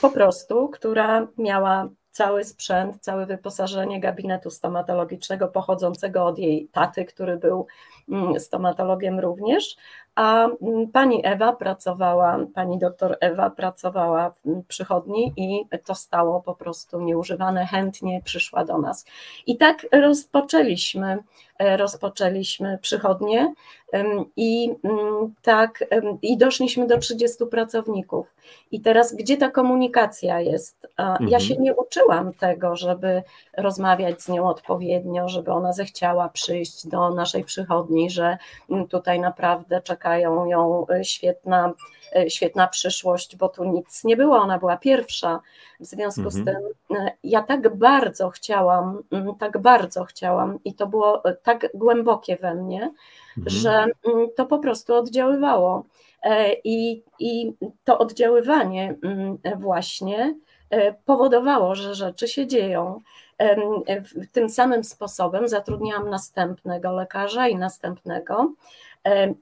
po 0.00 0.10
prostu, 0.10 0.68
która 0.68 1.28
miała 1.38 1.88
cały 2.12 2.44
sprzęt, 2.44 3.00
całe 3.00 3.26
wyposażenie 3.26 4.00
gabinetu 4.00 4.50
stomatologicznego 4.50 5.48
pochodzącego 5.48 6.26
od 6.26 6.38
jej 6.38 6.68
taty, 6.72 7.04
który 7.04 7.36
był 7.36 7.66
mm, 8.08 8.40
stomatologiem 8.40 9.20
również, 9.20 9.76
a 10.14 10.44
mm, 10.44 10.88
pani 10.88 11.26
Ewa 11.26 11.52
pracowała, 11.52 12.38
pani 12.54 12.78
doktor 12.78 13.16
Ewa 13.20 13.50
pracowała 13.50 14.30
w 14.30 14.64
przychodni 14.68 15.32
i 15.36 15.64
to 15.84 15.94
stało 15.94 16.40
po 16.40 16.54
prostu 16.54 17.00
nieużywane, 17.00 17.66
chętnie 17.66 18.20
przyszła 18.24 18.64
do 18.64 18.78
nas. 18.78 19.04
I 19.46 19.56
tak 19.56 19.86
rozpoczęliśmy, 19.92 21.18
e, 21.58 21.76
rozpoczęliśmy 21.76 22.78
przychodnie 22.82 23.54
i 24.36 24.74
mm, 24.84 25.34
tak 25.42 25.84
i 26.22 26.36
doszliśmy 26.36 26.86
do 26.86 26.98
30 26.98 27.46
pracowników. 27.46 28.26
I 28.70 28.80
teraz 28.80 29.14
gdzie 29.14 29.36
ta 29.36 29.50
komunikacja 29.50 30.40
jest? 30.40 30.88
Mhm. 30.96 31.30
Ja 31.30 31.40
się 31.40 31.56
nie 31.56 31.74
uczyłam 31.74 32.32
tego, 32.34 32.76
żeby 32.76 33.22
rozmawiać 33.56 34.22
z 34.22 34.28
nią 34.28 34.48
odpowiednio, 34.48 35.28
żeby 35.28 35.52
ona 35.52 35.72
zechciała 35.72 36.28
przyjść 36.28 36.86
do 36.86 37.10
naszej 37.10 37.44
przychodni, 37.44 38.10
że 38.10 38.38
mm, 38.70 38.88
tutaj 38.88 39.20
naprawdę 39.20 39.80
czekają 40.02 40.46
ją 40.46 40.86
y, 41.00 41.04
świetna, 41.04 41.72
y, 42.16 42.30
świetna 42.30 42.68
przyszłość, 42.68 43.36
bo 43.36 43.48
tu 43.48 43.64
nic 43.64 44.04
nie 44.04 44.16
było, 44.16 44.36
ona 44.36 44.58
była 44.58 44.76
pierwsza. 44.76 45.40
W 45.80 45.86
związku 45.86 46.20
mhm. 46.20 46.42
z 46.42 46.44
tym 46.44 46.96
y, 46.96 47.10
ja 47.24 47.42
tak 47.42 47.76
bardzo 47.76 48.30
chciałam, 48.30 49.02
mm, 49.12 49.34
tak 49.34 49.58
bardzo 49.58 50.04
chciałam 50.04 50.58
i 50.64 50.74
to 50.74 50.86
było 50.86 51.22
tak 51.42 51.68
głębokie 51.74 52.36
we 52.36 52.54
mnie, 52.54 52.92
mhm. 53.38 53.46
że 53.46 53.70
mm, 53.70 54.28
to 54.36 54.46
po 54.46 54.58
prostu 54.58 54.94
oddziaływało. 54.94 55.84
E, 56.22 56.52
I, 56.64 57.02
I 57.18 57.52
to 57.84 57.98
oddziaływanie 57.98 58.94
właśnie 59.56 60.34
e, 60.70 60.92
powodowało, 60.92 61.74
że 61.74 61.94
rzeczy 61.94 62.28
się 62.28 62.46
dzieją. 62.46 63.00
Tym 64.32 64.48
samym 64.50 64.84
sposobem 64.84 65.48
zatrudniałam 65.48 66.10
następnego 66.10 66.92
lekarza 66.92 67.48
i 67.48 67.56
następnego. 67.56 68.52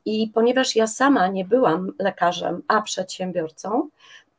I 0.05 0.31
ponieważ 0.35 0.77
ja 0.77 0.87
sama 0.87 1.29
nie 1.29 1.45
byłam 1.45 1.93
lekarzem, 1.99 2.63
a 2.69 2.83
przedsiębiorcą, 2.83 3.89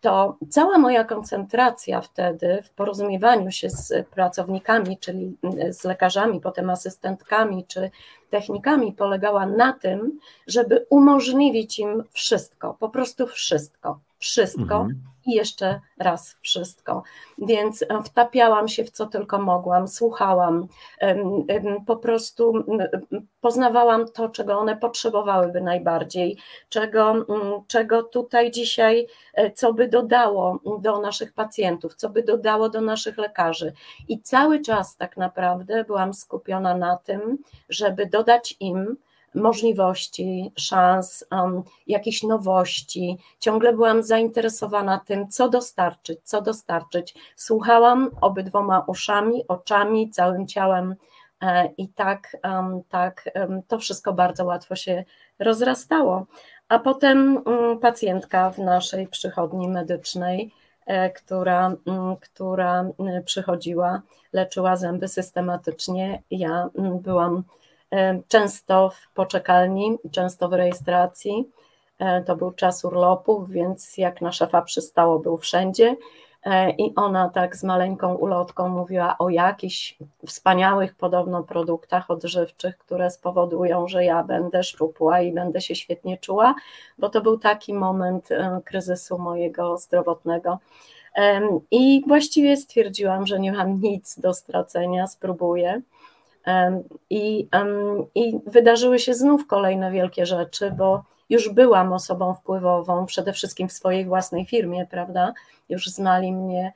to 0.02 0.38
cała 0.50 0.78
moja 0.78 1.04
koncentracja 1.04 2.02
wtedy 2.02 2.62
w 2.64 2.70
porozumiewaniu 2.70 3.52
się 3.52 3.70
z 3.70 4.08
pracownikami, 4.08 4.98
czyli 4.98 5.38
z 5.70 5.84
lekarzami, 5.84 6.42
potem 6.42 6.70
asystentkami 6.70 7.66
czy 7.68 7.92
technikami, 8.30 8.94
polegała 8.94 9.46
na 9.46 9.74
tym, 9.74 10.20
żeby 10.48 10.86
umożliwić 10.90 11.80
im 11.80 12.04
wszystko, 12.12 12.78
po 12.80 12.90
prostu 12.90 13.28
wszystko 13.28 14.00
wszystko 14.22 14.76
mhm. 14.76 15.02
i 15.26 15.32
jeszcze 15.32 15.80
raz 15.98 16.36
wszystko. 16.42 17.04
Więc 17.38 17.82
e, 17.82 18.04
wtapiałam 18.04 18.68
się 18.68 18.84
w 18.84 18.92
co 18.92 19.06
tylko 19.06 19.42
mogłam, 19.42 19.88
słuchałam, 19.88 20.68
po 21.88 21.96
prostu 21.96 22.54
poznawałam 23.42 24.06
to, 24.08 24.30
czego 24.30 24.60
one 24.60 24.78
potrzebowałyby 24.78 25.62
najbardziej, 25.62 26.38
czego, 26.70 27.26
czego 27.68 28.04
tutaj 28.04 28.52
dzisiaj, 28.52 29.08
e, 29.34 29.52
co 29.52 29.74
by 29.74 29.88
dodało 29.88 30.60
do 30.82 31.02
naszych 31.02 31.34
pacjentów, 31.34 31.96
co 31.96 32.10
by 32.10 32.24
dodało 32.24 32.70
do 32.70 32.82
naszych 32.82 33.18
lekarzy. 33.18 33.74
I 34.08 34.22
cały 34.22 34.60
czas 34.60 34.98
tak 34.98 35.18
naprawdę 35.18 35.84
byłam 35.84 36.14
skupiona 36.14 36.78
na 36.78 36.98
tym, 36.98 37.38
żeby 37.70 38.06
dodać 38.06 38.56
im 38.60 38.98
możliwości, 39.36 40.52
szans, 40.56 41.26
um, 41.32 41.64
jakichś 41.88 42.24
nowości. 42.24 43.18
Ciągle 43.40 43.74
byłam 43.74 44.04
zainteresowana 44.04 45.00
tym, 45.06 45.30
co 45.30 45.50
dostarczyć, 45.50 46.20
co 46.24 46.42
dostarczyć. 46.42 47.16
Słuchałam 47.36 48.10
obydwoma 48.22 48.84
uszami, 48.88 49.48
oczami, 49.48 50.10
całym 50.10 50.48
ciałem 50.48 50.96
e, 51.42 51.70
i 51.78 51.88
tak, 51.90 52.38
tak 52.90 53.30
to 53.68 53.80
wszystko 53.80 54.14
bardzo 54.14 54.46
łatwo 54.46 54.76
się 54.76 55.04
rozrastało. 55.40 56.26
A 56.70 56.80
potem 56.80 57.44
um, 57.46 57.80
pacjentka 57.80 58.50
w 58.50 58.58
naszej 58.58 59.08
przychodni 59.08 59.68
medycznej, 59.68 60.54
e, 60.86 61.10
która, 61.10 61.76
um, 61.86 62.16
która 62.16 62.86
przychodziła, 63.26 64.02
leczyła 64.34 64.76
zęby 64.76 65.08
systematycznie. 65.08 66.22
Ja 66.32 66.70
byłam 67.02 67.44
często 68.28 68.90
w 68.90 69.14
poczekalni, 69.14 69.98
często 70.12 70.50
w 70.50 70.54
rejestracji. 70.54 71.50
E, 72.02 72.22
to 72.22 72.36
był 72.36 72.52
czas 72.52 72.86
urlopów, 72.86 73.50
więc 73.50 73.98
jak 73.98 74.22
na 74.22 74.32
szefa 74.32 74.62
przystało, 74.62 75.20
był 75.20 75.38
wszędzie. 75.38 75.96
E, 76.46 76.72
I 76.72 76.96
ona 76.96 77.30
tak 77.30 77.56
z 77.56 77.64
maleńką 77.64 78.16
ulotką 78.16 78.70
mówiła 78.70 79.16
o 79.20 79.30
jakichś 79.30 79.98
wspaniałych 80.28 80.96
podobno 80.96 81.44
produktach 81.44 82.12
odżywczych, 82.12 82.78
które 82.78 83.10
spowodują, 83.10 83.88
że 83.88 84.06
ja 84.06 84.24
będę 84.24 84.64
szczupła 84.64 85.22
i 85.22 85.32
będę 85.32 85.62
się 85.62 85.76
świetnie 85.76 86.18
czuła, 86.18 86.56
bo 86.98 87.10
to 87.10 87.22
był 87.22 87.38
taki 87.38 87.74
moment 87.74 88.32
e, 88.32 88.62
kryzysu 88.66 89.18
mojego 89.18 89.78
zdrowotnego. 89.78 90.60
I 91.72 92.04
właściwie 92.08 92.58
stwierdziłam, 92.58 93.28
że 93.28 93.40
nie 93.40 93.52
mam 93.52 93.82
nic 93.82 94.20
do 94.20 94.34
stracenia, 94.34 95.08
spróbuję. 95.08 95.82
I, 97.10 97.48
I 98.16 98.40
wydarzyły 98.46 99.00
się 99.00 99.14
znów 99.14 99.48
kolejne 99.48 99.92
wielkie 99.92 100.26
rzeczy, 100.26 100.72
bo 100.78 101.04
już 101.30 101.50
byłam 101.50 101.94
osobą 101.94 102.34
wpływową, 102.34 103.06
przede 103.06 103.34
wszystkim 103.34 103.68
w 103.68 103.74
swojej 103.74 104.06
własnej 104.06 104.46
firmie, 104.46 104.88
prawda? 104.92 105.34
Już 105.70 105.88
znali 105.88 106.34
mnie 106.34 106.74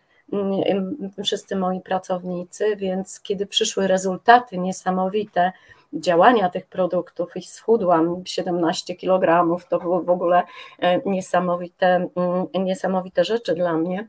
wszyscy 1.24 1.56
moi 1.56 1.82
pracownicy, 1.82 2.76
więc 2.76 3.22
kiedy 3.22 3.46
przyszły 3.46 3.88
rezultaty 3.88 4.58
niesamowite 4.58 5.52
działania 5.94 6.50
tych 6.50 6.66
produktów 6.66 7.38
i 7.38 7.42
schudłam 7.42 8.22
17 8.26 8.96
kg, 8.96 9.46
to 9.70 9.80
były 9.80 10.04
w 10.04 10.10
ogóle 10.10 10.44
e, 10.80 11.02
niesamowite, 11.10 12.08
niesamowite 12.54 13.24
rzeczy 13.24 13.56
dla 13.56 13.74
mnie 13.74 14.08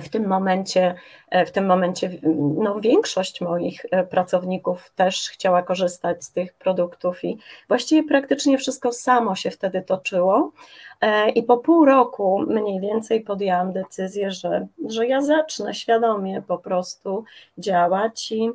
w 0.00 0.08
tym 0.08 0.28
momencie, 0.28 0.94
e, 1.30 1.46
w 1.46 1.52
tym 1.52 1.66
momencie 1.66 2.10
no, 2.56 2.80
większość 2.80 3.40
moich 3.40 3.86
e, 3.90 4.06
pracowników 4.06 4.92
też 4.96 5.28
chciała 5.28 5.62
korzystać 5.62 6.24
z 6.24 6.32
tych 6.32 6.54
produktów 6.54 7.24
i 7.24 7.38
właściwie 7.68 8.08
praktycznie 8.08 8.58
wszystko 8.58 8.92
samo 8.92 9.34
się 9.34 9.50
wtedy 9.50 9.82
toczyło. 9.82 10.52
E, 11.00 11.30
I 11.30 11.42
po 11.42 11.58
pół 11.58 11.84
roku 11.84 12.44
mniej 12.48 12.80
więcej 12.80 13.20
podjęłam 13.20 13.72
decyzję, 13.72 14.30
że, 14.30 14.66
że 14.88 15.06
ja 15.06 15.20
zacznę 15.20 15.74
świadomie 15.74 16.42
po 16.42 16.58
prostu 16.58 17.24
działać 17.58 18.32
i 18.32 18.50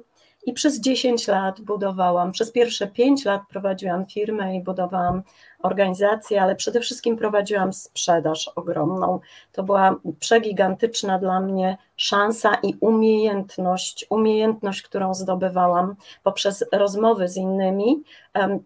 i 0.46 0.54
przez 0.54 0.80
10 0.80 1.28
lat 1.28 1.62
budowałam, 1.62 2.32
przez 2.32 2.52
pierwsze 2.52 2.88
5 2.88 3.26
lat 3.26 3.42
prowadziłam 3.50 4.06
firmę 4.06 4.56
i 4.56 4.64
budowałam 4.64 5.24
organizację, 5.60 6.42
ale 6.42 6.56
przede 6.56 6.80
wszystkim 6.80 7.18
prowadziłam 7.18 7.74
sprzedaż 7.74 8.52
ogromną. 8.56 9.20
To 9.52 9.64
była 9.64 9.96
przegigantyczna 10.20 11.20
dla 11.20 11.40
mnie 11.40 11.78
szansa 11.96 12.58
i 12.64 12.76
umiejętność, 12.80 14.06
umiejętność, 14.10 14.82
którą 14.82 15.14
zdobywałam 15.14 15.96
poprzez 16.24 16.66
rozmowy 16.72 17.28
z 17.28 17.38
innymi, 17.38 18.04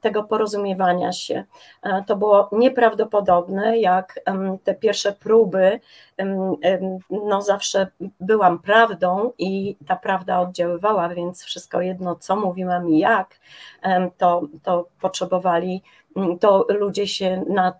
tego 0.01 0.23
porozumiewania 0.23 1.11
się. 1.11 1.43
E, 1.83 2.03
to 2.07 2.15
było 2.15 2.49
nieprawdopodobne, 2.51 3.79
jak 3.79 4.19
te 4.63 4.75
pierwsze 4.75 5.11
próby, 5.11 5.79
no 7.09 7.41
zawsze 7.41 7.87
byłam 8.19 8.59
prawdą 8.59 9.31
i 9.37 9.75
ta 9.87 9.95
prawda 9.95 10.39
oddziaływała, 10.39 11.09
więc 11.09 11.43
wszystko 11.43 11.81
jedno, 11.81 12.15
co 12.15 12.35
mówiłam 12.35 12.89
i 12.89 12.99
jak, 12.99 13.39
to, 14.17 14.41
to 14.63 14.85
potrzebowali 15.01 15.83
to 16.39 16.65
ludzie 16.69 17.07
się 17.07 17.43
na, 17.49 17.73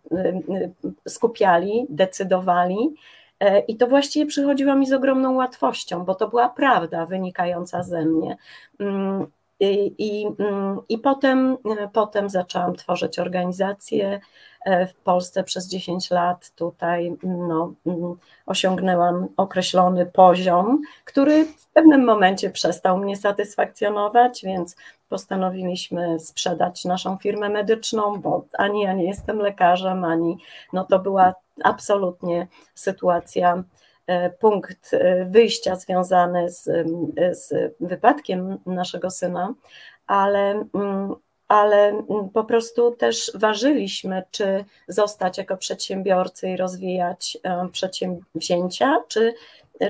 skupiali, 1.07 1.85
decydowali. 1.89 2.95
E, 3.39 3.59
I 3.59 3.77
to 3.77 3.87
właściwie 3.87 4.25
przychodziło 4.25 4.75
mi 4.75 4.87
z 4.87 4.93
ogromną 4.93 5.35
łatwością, 5.35 6.05
bo 6.05 6.15
to 6.15 6.27
była 6.27 6.49
prawda 6.49 7.05
wynikająca 7.05 7.83
ze 7.83 8.05
mnie. 8.05 8.37
Mm, 8.79 9.27
I, 9.59 9.95
i, 9.97 10.27
mm, 10.39 10.79
i 10.89 10.97
potem, 10.97 11.57
potem 11.93 12.29
zaczęłam 12.29 12.75
tworzyć 12.75 13.19
organizację 13.19 14.19
e, 14.65 14.87
w 14.87 14.93
Polsce 14.93 15.43
przez 15.43 15.67
10 15.67 16.11
lat. 16.11 16.51
Tutaj 16.55 17.17
no, 17.23 17.73
mm, 17.85 18.15
osiągnęłam 18.45 19.27
określony 19.37 20.05
poziom, 20.05 20.81
który 21.05 21.45
w 21.45 21.67
pewnym 21.67 22.05
momencie 22.05 22.49
przestał 22.49 22.97
mnie 22.97 23.17
satysfakcjonować, 23.17 24.41
więc 24.43 24.75
postanowiliśmy 25.09 26.19
sprzedać 26.19 26.85
naszą 26.85 27.17
firmę 27.17 27.49
medyczną, 27.49 28.21
bo 28.21 28.45
ani 28.53 28.81
ja 28.81 28.93
nie 28.93 29.05
jestem 29.05 29.37
lekarzem, 29.39 30.03
ani 30.03 30.37
no 30.73 30.83
to 30.83 30.99
była 30.99 31.33
absolutnie 31.63 32.47
sytuacja, 32.75 33.63
e, 34.07 34.29
punkt 34.29 34.93
e, 34.93 35.25
wyjścia 35.25 35.75
związany 35.75 36.49
z, 36.49 36.63
z 37.31 37.75
wypadkiem 37.79 38.57
naszego 38.65 39.11
syna, 39.11 39.53
ale 40.07 40.65
ale 41.49 42.03
po 42.33 42.43
prostu 42.43 42.91
też 42.91 43.31
ważyliśmy, 43.35 44.23
czy 44.31 44.65
zostać 44.87 45.37
jako 45.37 45.57
przedsiębiorcy 45.57 46.49
i 46.49 46.57
rozwijać 46.57 47.37
e, 47.43 47.69
przedsięwzięcia, 47.71 49.03
czy, 49.07 49.33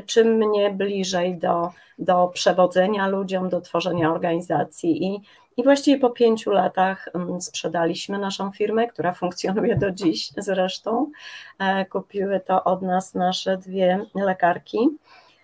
czy 0.06 0.26
mnie 0.26 0.70
bliżej 0.70 1.38
do, 1.38 1.72
do 2.00 2.28
przewodzenia 2.28 3.08
ludziom, 3.08 3.50
do 3.50 3.62
tworzenia 3.62 4.12
organizacji. 4.12 5.06
I, 5.06 5.22
i 5.58 5.64
właściwie 5.64 6.00
po 6.00 6.10
pięciu 6.10 6.52
latach 6.52 7.10
mm, 7.14 7.42
sprzedaliśmy 7.42 8.20
naszą 8.20 8.52
firmę, 8.52 8.88
która 8.88 9.14
funkcjonuje 9.14 9.76
do 9.76 9.92
dziś 9.92 10.32
zresztą. 10.38 11.12
E, 11.60 11.86
kupiły 11.86 12.40
to 12.40 12.64
od 12.64 12.82
nas 12.82 13.14
nasze 13.14 13.58
dwie 13.58 14.06
lekarki. 14.16 14.80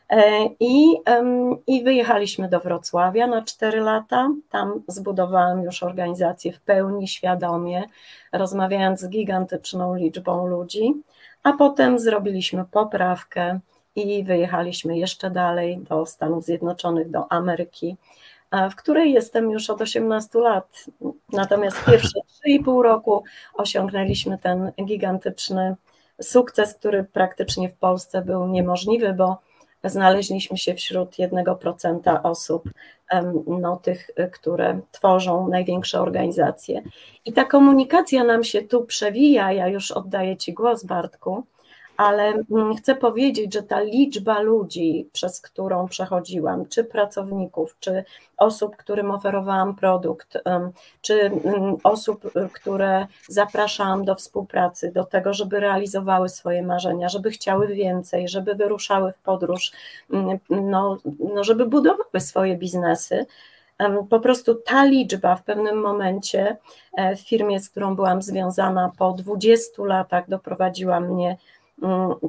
E, 0.10 0.45
I, 0.60 0.86
I 1.67 1.84
wyjechaliśmy 1.84 2.49
do 2.49 2.60
Wrocławia 2.60 3.27
na 3.27 3.41
4 3.43 3.79
lata. 3.79 4.29
Tam 4.49 4.84
zbudowałam 4.88 5.63
już 5.63 5.84
organizację 5.84 6.53
w 6.53 6.62
pełni 6.62 7.08
świadomie, 7.08 7.84
rozmawiając 8.34 8.99
z 8.99 9.10
gigantyczną 9.10 9.95
liczbą 9.95 10.47
ludzi, 10.47 10.93
a 11.43 11.53
potem 11.53 11.99
zrobiliśmy 11.99 12.65
poprawkę 12.71 13.60
i 13.95 14.23
wyjechaliśmy 14.23 14.97
jeszcze 14.97 15.31
dalej 15.31 15.77
do 15.77 16.05
Stanów 16.05 16.43
Zjednoczonych, 16.43 17.12
do 17.12 17.31
Ameryki, 17.31 17.97
w 18.71 18.75
której 18.75 19.13
jestem 19.13 19.51
już 19.51 19.69
od 19.69 19.81
18 19.81 20.39
lat. 20.39 20.86
Natomiast 21.31 21.86
pierwsze 21.86 22.19
3,5 22.47 22.81
roku 22.81 23.23
osiągnęliśmy 23.53 24.38
ten 24.38 24.71
gigantyczny 24.86 25.75
sukces, 26.21 26.73
który 26.73 27.03
praktycznie 27.03 27.69
w 27.69 27.75
Polsce 27.75 28.21
był 28.21 28.47
niemożliwy, 28.47 29.13
bo 29.13 29.38
znaleźliśmy 29.84 30.58
się 30.58 30.73
wśród 30.73 31.10
1% 31.12 32.19
osób, 32.23 32.69
no, 33.47 33.77
tych, 33.77 34.10
które 34.34 34.79
tworzą 34.91 35.47
największe 35.47 36.01
organizacje. 36.01 36.81
I 37.25 37.34
ta 37.34 37.45
komunikacja 37.45 38.23
nam 38.23 38.43
się 38.43 38.62
tu 38.62 38.86
przewija. 38.86 39.51
Ja 39.51 39.67
już 39.67 39.91
oddaję 39.91 40.38
Ci 40.38 40.53
głos, 40.53 40.84
Bartku 40.84 41.43
ale 41.97 42.34
mm, 42.51 42.75
chcę 42.75 42.95
powiedzieć, 42.95 43.53
że 43.53 43.63
ta 43.63 43.79
liczba 43.79 44.39
ludzi, 44.39 45.10
przez 45.13 45.41
którą 45.41 45.88
przechodziłam, 45.88 46.65
czy 46.65 46.84
pracowników, 46.84 47.75
czy 47.79 48.03
osób, 48.38 48.75
którym 48.75 49.12
oferowałam 49.12 49.75
produkt, 49.75 50.38
czy 51.01 51.21
mm, 51.21 51.77
osób, 51.84 52.31
które 52.53 53.08
zapraszałam 53.27 54.05
do 54.05 54.15
współpracy, 54.15 54.91
do 54.91 55.03
tego, 55.03 55.34
żeby 55.34 55.60
realizowały 55.60 56.29
swoje 56.29 56.63
marzenia, 56.63 57.10
żeby 57.10 57.31
chciały 57.31 57.67
więcej, 57.67 58.27
żeby 58.27 58.55
wyruszały 58.55 59.12
w 59.12 59.17
podróż, 59.17 59.71
mm, 60.13 60.39
no, 60.49 60.97
no 61.34 61.43
żeby 61.43 61.65
budowały 61.65 62.19
swoje 62.19 62.58
biznesy. 62.58 63.25
Po 64.10 64.19
prostu 64.19 64.55
ta 64.55 64.86
liczba 64.86 65.36
w 65.36 65.43
pewnym 65.43 65.81
momencie 65.81 66.58
e, 66.97 67.15
w 67.15 67.19
firmie, 67.19 67.60
z 67.60 67.69
którą 67.69 67.95
byłam 67.95 68.21
związana 68.21 68.91
po 68.97 69.12
20 69.12 69.84
latach, 69.84 70.29
doprowadziła 70.29 70.99
mnie 70.99 71.38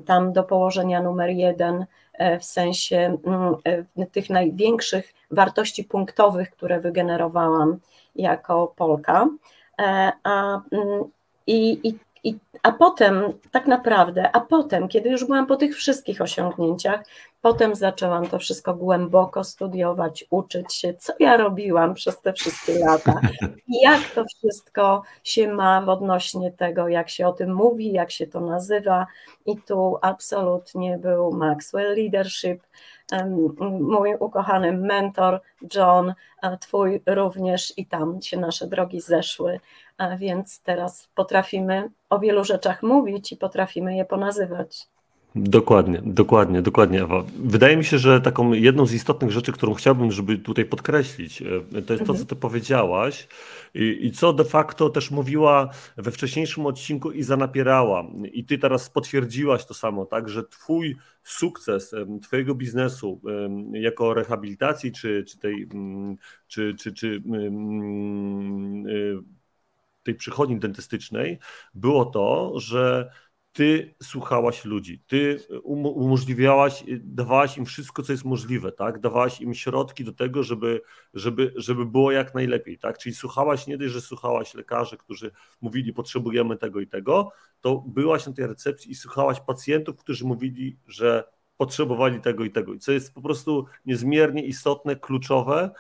tam 0.07 0.33
do 0.33 0.45
położenia 0.45 1.03
numer 1.03 1.31
jeden 1.31 1.87
e, 2.13 2.39
w 2.39 2.45
sensie 2.45 3.19
mm, 3.25 3.55
e, 3.97 4.07
tych 4.07 4.31
największych 4.31 5.15
wartości 5.31 5.85
punktowych, 5.85 6.51
które 6.51 6.81
wygenerowałam 6.81 7.79
jako 8.15 8.73
Polka. 8.77 9.29
E, 9.81 10.13
a, 10.23 10.61
mm, 10.73 11.05
i, 11.47 11.81
i, 12.25 12.39
a 12.63 12.73
potem, 12.73 13.33
tak 13.51 13.67
naprawdę, 13.67 14.31
a 14.33 14.41
potem, 14.41 14.89
kiedy 14.89 15.09
już 15.09 15.25
byłam 15.25 15.47
po 15.47 15.57
tych 15.57 15.77
wszystkich 15.77 16.21
osiągnięciach, 16.21 17.01
Potem 17.47 17.75
zaczęłam 17.75 18.27
to 18.27 18.39
wszystko 18.39 18.75
głęboko 18.75 19.45
studiować, 19.45 20.25
uczyć 20.31 20.75
się, 20.75 20.95
co 20.95 21.13
ja 21.21 21.37
robiłam 21.37 21.95
przez 21.95 22.21
te 22.21 22.33
wszystkie 22.33 22.79
lata 22.79 23.21
jak 23.83 24.11
to 24.15 24.25
wszystko 24.25 25.03
się 25.25 25.53
ma 25.53 25.83
w 25.83 25.89
odnośnie 25.89 26.53
tego, 26.53 26.89
jak 26.89 27.09
się 27.09 27.27
o 27.27 27.33
tym 27.33 27.55
mówi, 27.55 27.93
jak 27.93 28.11
się 28.11 28.27
to 28.27 28.41
nazywa. 28.41 29.07
I 29.47 29.57
tu 29.57 29.99
absolutnie 30.03 30.99
był 30.99 31.33
Maxwell 31.33 31.95
Leadership, 31.97 32.63
mój 33.81 34.15
ukochany 34.21 34.73
mentor 34.73 35.41
John, 35.75 36.15
twój 36.61 37.03
również 37.07 37.73
i 37.77 37.87
tam 37.87 38.23
się 38.23 38.37
nasze 38.37 38.67
drogi 38.67 39.01
zeszły, 39.01 39.61
więc 40.19 40.63
teraz 40.63 41.09
potrafimy 41.15 41.91
o 42.11 42.19
wielu 42.19 42.45
rzeczach 42.45 42.83
mówić 42.83 43.33
i 43.33 43.37
potrafimy 43.37 43.97
je 43.97 44.05
ponazywać. 44.05 44.96
Dokładnie, 45.39 46.03
dokładnie, 46.05 46.63
dokładnie, 46.63 47.03
Ewa. 47.03 47.25
Wydaje 47.45 47.77
mi 47.77 47.85
się, 47.85 47.99
że 47.99 48.21
taką 48.21 48.53
jedną 48.53 48.87
z 48.87 48.93
istotnych 48.93 49.31
rzeczy, 49.31 49.53
którą 49.53 49.75
chciałbym, 49.75 50.13
żeby 50.13 50.39
tutaj 50.39 50.65
podkreślić, 50.65 51.43
e, 51.43 51.83
to 51.83 51.93
jest 51.93 52.05
to, 52.05 52.07
co 52.07 52.13
mhm. 52.13 52.27
ty 52.27 52.37
powiedziałaś 52.37 53.29
i, 53.75 53.99
i 54.07 54.13
co 54.13 54.33
de 54.33 54.45
facto 54.45 54.91
też 54.91 55.11
mówiła 55.11 55.71
we 55.97 56.11
wcześniejszym 56.11 56.67
odcinku 56.67 57.13
i 57.13 57.23
zanapierała. 57.23 58.05
I 58.33 58.45
ty 58.45 58.59
teraz 58.59 58.91
potwierdziłaś 58.91 59.67
to 59.67 59.75
samo, 59.75 60.07
tak, 60.07 60.29
że 60.29 60.45
twój 60.45 60.97
sukces 61.23 61.95
twojego 62.23 62.55
biznesu 62.55 63.21
jako 63.73 64.15
rehabilitacji, 64.15 64.93
czy, 64.93 65.25
czy 65.29 65.39
tej, 65.39 65.69
mm, 65.75 66.17
czy, 66.49 66.75
czy, 66.79 66.93
czy 66.93 67.23
mm, 67.27 68.87
y, 68.87 69.19
tej 70.03 70.15
przychodni 70.15 70.59
dentystycznej, 70.59 71.39
było 71.75 72.05
to, 72.05 72.53
że 72.61 73.11
ty 73.57 73.95
słuchałaś 74.03 74.65
ludzi, 74.65 75.03
ty 75.07 75.41
um, 75.63 75.87
umożliwiałaś, 75.87 76.85
dawałaś 77.01 77.59
im 77.59 77.65
wszystko, 77.65 78.03
co 78.03 78.13
jest 78.13 78.25
możliwe, 78.25 78.73
tak? 78.73 79.01
Dawałaś 79.01 79.41
im 79.41 79.55
środki 79.55 80.05
do 80.05 80.13
tego, 80.13 80.43
żeby, 80.43 80.81
żeby, 81.15 81.53
żeby 81.57 81.87
było 81.87 82.13
jak 82.13 82.35
najlepiej, 82.35 82.79
tak? 82.79 82.99
Czyli 82.99 83.15
słuchałaś 83.15 83.67
nie 83.67 83.79
dość, 83.79 83.93
że 83.93 84.01
słuchałaś 84.01 84.55
lekarzy, 84.55 84.97
którzy 84.97 85.31
mówili, 85.61 85.93
potrzebujemy 85.93 86.57
tego 86.57 86.81
i 86.81 86.87
tego, 86.87 87.33
to 87.61 87.85
byłaś 87.87 88.27
na 88.27 88.33
tej 88.33 88.47
recepcji 88.47 88.91
i 88.91 88.95
słuchałaś 88.95 89.41
pacjentów, 89.41 89.97
którzy 89.97 90.25
mówili, 90.25 90.79
że 90.87 91.25
potrzebowali 91.57 92.21
tego 92.21 92.45
i 92.45 92.51
tego. 92.51 92.75
I 92.75 92.79
co 92.79 92.93
jest 92.93 93.15
po 93.15 93.23
prostu 93.23 93.67
niezmiernie 93.87 94.45
istotne, 94.45 94.97
kluczowe, 94.97 95.71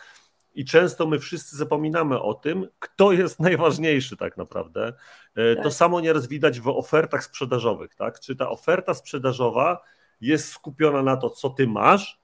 i 0.57 0.65
często 0.65 1.07
my 1.07 1.19
wszyscy 1.19 1.57
zapominamy 1.57 2.23
o 2.23 2.35
tym, 2.35 2.69
kto 2.79 3.13
jest 3.13 3.41
najważniejszy 3.41 4.17
tak 4.17 4.37
naprawdę. 4.37 4.93
E, 5.35 5.55
tak. 5.55 5.65
To 5.65 5.71
samo 5.71 6.01
nieraz 6.01 6.27
widać 6.27 6.61
w 6.61 6.69
ofertach 6.69 7.25
sprzedażowych, 7.25 7.95
tak? 7.95 8.21
Czy 8.21 8.37
ta 8.37 8.51
oferta 8.51 8.95
sprzedażowa 8.95 9.83
jest 10.21 10.53
skupiona 10.53 11.03
na 11.03 11.17
to, 11.17 11.31
co 11.31 11.51
ty 11.51 11.67
masz, 11.67 12.21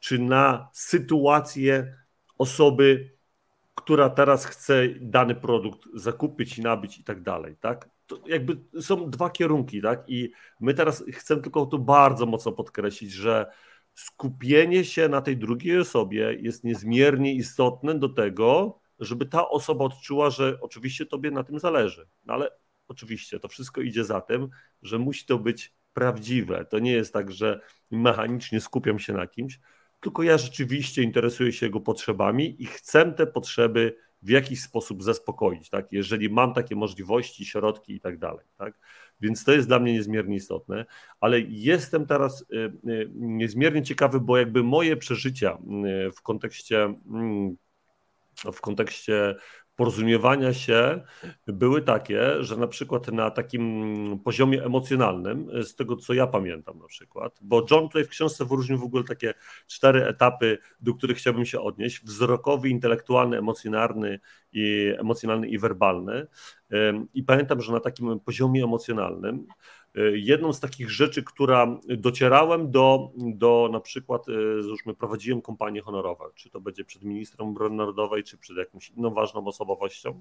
czy 0.00 0.18
na 0.18 0.68
sytuację 0.72 1.96
osoby, 2.38 3.10
która 3.74 4.10
teraz 4.10 4.46
chce 4.46 4.82
dany 5.00 5.34
produkt 5.34 5.80
zakupić 5.94 6.58
i 6.58 6.62
nabyć 6.62 6.98
i 6.98 7.04
tak 7.04 7.22
dalej, 7.22 7.56
tak? 7.60 7.88
To 8.06 8.18
jakby 8.26 8.56
są 8.80 9.10
dwa 9.10 9.30
kierunki, 9.30 9.82
tak? 9.82 10.04
I 10.08 10.30
my 10.60 10.74
teraz 10.74 11.04
chcemy 11.12 11.42
tylko 11.42 11.66
tu 11.66 11.78
bardzo 11.78 12.26
mocno 12.26 12.52
podkreślić, 12.52 13.12
że 13.12 13.46
skupienie 13.98 14.84
się 14.84 15.08
na 15.08 15.20
tej 15.20 15.36
drugiej 15.36 15.78
osobie 15.78 16.36
jest 16.40 16.64
niezmiernie 16.64 17.34
istotne 17.34 17.98
do 17.98 18.08
tego, 18.08 18.80
żeby 18.98 19.26
ta 19.26 19.48
osoba 19.48 19.84
odczuła, 19.84 20.30
że 20.30 20.58
oczywiście 20.60 21.06
tobie 21.06 21.30
na 21.30 21.44
tym 21.44 21.58
zależy. 21.58 22.08
No 22.24 22.34
ale 22.34 22.50
oczywiście 22.88 23.40
to 23.40 23.48
wszystko 23.48 23.80
idzie 23.80 24.04
za 24.04 24.20
tym, 24.20 24.48
że 24.82 24.98
musi 24.98 25.26
to 25.26 25.38
być 25.38 25.74
prawdziwe. 25.92 26.64
To 26.64 26.78
nie 26.78 26.92
jest 26.92 27.12
tak, 27.12 27.32
że 27.32 27.60
mechanicznie 27.90 28.60
skupiam 28.60 28.98
się 28.98 29.12
na 29.12 29.26
kimś, 29.26 29.60
tylko 30.00 30.22
ja 30.22 30.38
rzeczywiście 30.38 31.02
interesuję 31.02 31.52
się 31.52 31.66
jego 31.66 31.80
potrzebami 31.80 32.62
i 32.62 32.66
chcę 32.66 33.12
te 33.12 33.26
potrzeby 33.26 33.96
w 34.22 34.28
jakiś 34.28 34.62
sposób 34.62 35.02
zaspokoić, 35.02 35.70
tak? 35.70 35.92
jeżeli 35.92 36.30
mam 36.30 36.54
takie 36.54 36.76
możliwości, 36.76 37.46
środki 37.46 37.94
i 37.94 38.00
tak 38.00 38.18
dalej. 38.18 38.46
Tak? 38.56 38.78
Więc 39.20 39.44
to 39.44 39.52
jest 39.52 39.68
dla 39.68 39.78
mnie 39.78 39.92
niezmiernie 39.92 40.36
istotne, 40.36 40.86
ale 41.20 41.40
jestem 41.40 42.06
teraz 42.06 42.44
y, 42.52 42.56
y, 42.90 43.10
niezmiernie 43.14 43.82
ciekawy, 43.82 44.20
bo 44.20 44.38
jakby 44.38 44.62
moje 44.62 44.96
przeżycia 44.96 45.58
y, 46.08 46.12
w 46.12 46.22
kontekście 46.22 46.84
mm, 46.84 47.56
w 48.52 48.60
kontekście 48.60 49.34
porozumiewania 49.78 50.54
się 50.54 51.00
były 51.46 51.82
takie, 51.82 52.44
że 52.44 52.56
na 52.56 52.66
przykład 52.66 53.12
na 53.12 53.30
takim 53.30 54.20
poziomie 54.24 54.64
emocjonalnym, 54.64 55.50
z 55.62 55.74
tego 55.74 55.96
co 55.96 56.14
ja 56.14 56.26
pamiętam 56.26 56.78
na 56.78 56.86
przykład, 56.86 57.38
bo 57.42 57.66
John 57.70 57.88
tutaj 57.88 58.04
w 58.04 58.08
książce 58.08 58.44
wyróżnił 58.44 58.78
w 58.78 58.82
ogóle 58.82 59.04
takie 59.04 59.34
cztery 59.66 60.06
etapy, 60.06 60.58
do 60.80 60.94
których 60.94 61.16
chciałbym 61.16 61.44
się 61.44 61.60
odnieść: 61.60 62.04
wzrokowy, 62.04 62.68
intelektualny, 62.68 63.38
emocjonalny 63.38 64.20
i 64.52 64.94
emocjonalny 64.98 65.48
i 65.48 65.58
werbalny. 65.58 66.26
I 67.14 67.22
pamiętam, 67.22 67.60
że 67.60 67.72
na 67.72 67.80
takim 67.80 68.20
poziomie 68.20 68.64
emocjonalnym 68.64 69.46
jedną 70.14 70.52
z 70.52 70.60
takich 70.60 70.90
rzeczy, 70.90 71.22
która 71.22 71.78
docierałem 71.88 72.70
do, 72.70 73.10
do 73.16 73.68
na 73.72 73.80
przykład, 73.80 74.28
e, 74.28 74.62
załóżmy, 74.62 74.94
prowadziłem 74.94 75.42
kompanię 75.42 75.80
honorową, 75.80 76.24
czy 76.34 76.50
to 76.50 76.60
będzie 76.60 76.84
przed 76.84 77.02
ministrem 77.02 77.48
obrony 77.48 77.76
narodowej, 77.76 78.24
czy 78.24 78.38
przed 78.38 78.56
jakąś 78.56 78.90
inną 78.90 79.14
ważną 79.14 79.46
osobowością. 79.46 80.20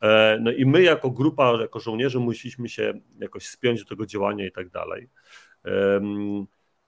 E, 0.00 0.38
no 0.40 0.52
i 0.52 0.66
my 0.66 0.82
jako 0.82 1.10
grupa, 1.10 1.52
jako 1.60 1.80
żołnierze 1.80 2.18
musieliśmy 2.18 2.68
się 2.68 3.00
jakoś 3.20 3.46
spiąć 3.46 3.82
do 3.82 3.88
tego 3.88 4.06
działania 4.06 4.46
i 4.46 4.52
tak 4.52 4.68
dalej 4.70 5.08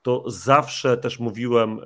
to 0.05 0.23
zawsze 0.27 0.97
też 0.97 1.19
mówiłem, 1.19 1.79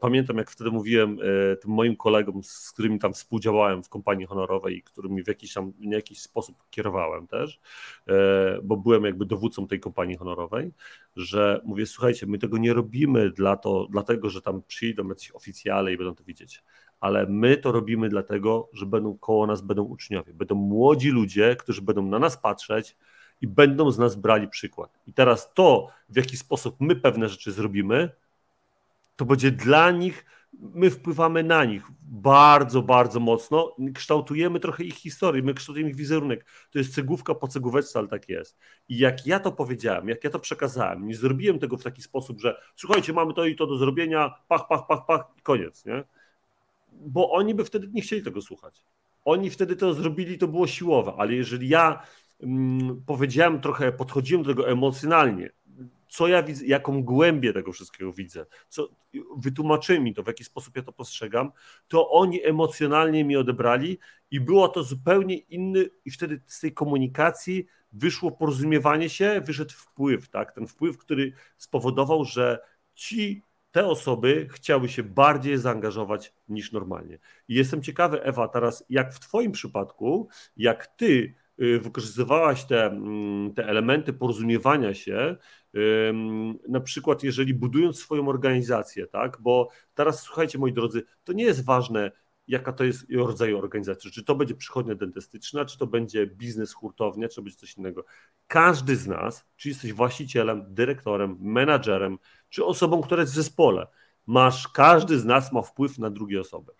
pamiętam 0.00 0.36
jak 0.36 0.50
wtedy 0.50 0.70
mówiłem 0.70 1.18
e, 1.52 1.56
tym 1.56 1.70
moim 1.70 1.96
kolegom, 1.96 2.42
z 2.42 2.72
którymi 2.72 2.98
tam 2.98 3.12
współdziałałem 3.12 3.82
w 3.82 3.88
kompanii 3.88 4.26
honorowej 4.26 4.76
i 4.76 4.82
którymi 4.82 5.22
w 5.22 5.28
jakiś, 5.28 5.54
tam, 5.54 5.72
w 5.72 5.92
jakiś 5.92 6.20
sposób 6.22 6.56
kierowałem 6.70 7.26
też, 7.26 7.60
e, 8.08 8.58
bo 8.62 8.76
byłem 8.76 9.04
jakby 9.04 9.26
dowódcą 9.26 9.66
tej 9.66 9.80
kompanii 9.80 10.16
honorowej, 10.16 10.72
że 11.16 11.60
mówię, 11.64 11.86
słuchajcie, 11.86 12.26
my 12.26 12.38
tego 12.38 12.58
nie 12.58 12.72
robimy 12.72 13.30
dla 13.30 13.56
to, 13.56 13.86
dlatego, 13.90 14.30
że 14.30 14.42
tam 14.42 14.62
przyjdą 14.62 15.08
jacyś 15.08 15.32
oficjale 15.32 15.92
i 15.92 15.96
będą 15.96 16.14
to 16.14 16.24
widzieć, 16.24 16.62
ale 17.00 17.26
my 17.26 17.56
to 17.56 17.72
robimy 17.72 18.08
dlatego, 18.08 18.68
że 18.72 18.86
będą 18.86 19.18
koło 19.18 19.46
nas 19.46 19.60
będą 19.60 19.82
uczniowie, 19.82 20.34
będą 20.34 20.54
młodzi 20.54 21.10
ludzie, 21.10 21.56
którzy 21.56 21.82
będą 21.82 22.06
na 22.06 22.18
nas 22.18 22.36
patrzeć, 22.36 22.96
i 23.40 23.46
będą 23.46 23.90
z 23.90 23.98
nas 23.98 24.16
brali 24.16 24.48
przykład. 24.48 24.98
I 25.06 25.12
teraz 25.12 25.54
to, 25.54 25.86
w 26.08 26.16
jaki 26.16 26.36
sposób 26.36 26.76
my 26.80 26.96
pewne 26.96 27.28
rzeczy 27.28 27.52
zrobimy, 27.52 28.10
to 29.16 29.24
będzie 29.24 29.50
dla 29.50 29.90
nich, 29.90 30.24
my 30.52 30.90
wpływamy 30.90 31.42
na 31.42 31.64
nich 31.64 31.82
bardzo, 32.02 32.82
bardzo 32.82 33.20
mocno, 33.20 33.76
kształtujemy 33.94 34.60
trochę 34.60 34.84
ich 34.84 34.94
historię, 34.94 35.42
my 35.42 35.54
kształtujemy 35.54 35.90
ich 35.90 35.96
wizerunek. 35.96 36.46
To 36.70 36.78
jest 36.78 36.94
cegłówka 36.94 37.34
po 37.34 37.48
cegłóweczce, 37.48 37.98
ale 37.98 38.08
tak 38.08 38.28
jest. 38.28 38.58
I 38.88 38.98
jak 38.98 39.26
ja 39.26 39.40
to 39.40 39.52
powiedziałem, 39.52 40.08
jak 40.08 40.24
ja 40.24 40.30
to 40.30 40.38
przekazałem, 40.38 41.06
nie 41.06 41.14
zrobiłem 41.14 41.58
tego 41.58 41.76
w 41.76 41.82
taki 41.82 42.02
sposób, 42.02 42.40
że 42.40 42.60
słuchajcie, 42.76 43.12
mamy 43.12 43.34
to 43.34 43.44
i 43.44 43.56
to 43.56 43.66
do 43.66 43.76
zrobienia, 43.76 44.34
pach, 44.48 44.68
pach, 44.68 44.86
pach, 44.86 45.06
pach, 45.06 45.24
koniec, 45.42 45.84
nie? 45.84 46.04
Bo 46.92 47.32
oni 47.32 47.54
by 47.54 47.64
wtedy 47.64 47.88
nie 47.92 48.02
chcieli 48.02 48.22
tego 48.22 48.42
słuchać. 48.42 48.82
Oni 49.24 49.50
wtedy 49.50 49.76
to 49.76 49.94
zrobili, 49.94 50.38
to 50.38 50.48
było 50.48 50.66
siłowe, 50.66 51.12
ale 51.18 51.34
jeżeli 51.34 51.68
ja 51.68 52.02
powiedziałem 53.06 53.60
trochę, 53.60 53.92
podchodziłem 53.92 54.42
do 54.42 54.50
tego 54.50 54.68
emocjonalnie, 54.68 55.50
co 56.08 56.28
ja 56.28 56.42
widzę, 56.42 56.66
jaką 56.66 57.02
głębię 57.02 57.52
tego 57.52 57.72
wszystkiego 57.72 58.12
widzę, 58.12 58.46
co, 58.68 58.88
wytłumaczyli 59.36 60.00
mi 60.00 60.14
to, 60.14 60.22
w 60.22 60.26
jaki 60.26 60.44
sposób 60.44 60.76
ja 60.76 60.82
to 60.82 60.92
postrzegam, 60.92 61.52
to 61.88 62.10
oni 62.10 62.44
emocjonalnie 62.44 63.24
mi 63.24 63.36
odebrali 63.36 63.98
i 64.30 64.40
było 64.40 64.68
to 64.68 64.82
zupełnie 64.82 65.36
inny 65.36 65.90
i 66.04 66.10
wtedy 66.10 66.40
z 66.46 66.60
tej 66.60 66.74
komunikacji 66.74 67.66
wyszło 67.92 68.30
porozumiewanie 68.30 69.08
się, 69.08 69.40
wyszedł 69.44 69.72
wpływ, 69.72 70.28
tak, 70.28 70.52
ten 70.52 70.66
wpływ, 70.66 70.98
który 70.98 71.32
spowodował, 71.56 72.24
że 72.24 72.58
ci 72.94 73.42
te 73.70 73.86
osoby 73.86 74.48
chciały 74.50 74.88
się 74.88 75.02
bardziej 75.02 75.58
zaangażować 75.58 76.34
niż 76.48 76.72
normalnie. 76.72 77.18
I 77.48 77.54
jestem 77.54 77.82
ciekawy, 77.82 78.22
Ewa, 78.22 78.48
teraz 78.48 78.84
jak 78.90 79.14
w 79.14 79.20
Twoim 79.20 79.52
przypadku, 79.52 80.28
jak 80.56 80.86
Ty 80.86 81.34
wykorzystywałaś 81.80 82.64
te, 82.64 82.86
mm, 82.86 83.54
te 83.54 83.66
elementy 83.66 84.12
porozumiewania 84.12 84.94
się, 84.94 85.36
na 86.68 86.80
przykład 86.80 87.22
jeżeli 87.22 87.54
budując 87.54 87.98
swoją 87.98 88.28
organizację, 88.28 89.06
tak, 89.06 89.38
bo 89.40 89.68
teraz 89.94 90.22
słuchajcie 90.22 90.58
moi 90.58 90.72
drodzy, 90.72 91.02
to 91.24 91.32
nie 91.32 91.44
jest 91.44 91.64
ważne, 91.64 92.10
jaka 92.48 92.72
to 92.72 92.84
jest 92.84 93.06
rodzaj 93.12 93.54
organizacji, 93.54 94.10
czy 94.10 94.24
to 94.24 94.34
będzie 94.34 94.54
przychodnia 94.54 94.94
dentystyczna, 94.94 95.64
czy 95.64 95.78
to 95.78 95.86
będzie 95.86 96.26
biznes 96.26 96.72
hurtownia, 96.72 97.28
czy 97.28 97.36
to 97.36 97.42
będzie 97.42 97.58
coś 97.58 97.76
innego. 97.76 98.04
Każdy 98.46 98.96
z 98.96 99.06
nas, 99.06 99.46
czy 99.56 99.68
jesteś 99.68 99.92
właścicielem, 99.92 100.64
dyrektorem, 100.68 101.36
menadżerem, 101.40 102.18
czy 102.48 102.64
osobą, 102.64 103.02
która 103.02 103.20
jest 103.20 103.32
w 103.32 103.36
zespole, 103.36 103.86
masz, 104.26 104.68
każdy 104.68 105.18
z 105.18 105.24
nas 105.24 105.52
ma 105.52 105.62
wpływ 105.62 105.98
na 105.98 106.10
drugie 106.10 106.40
osoby. 106.40 106.72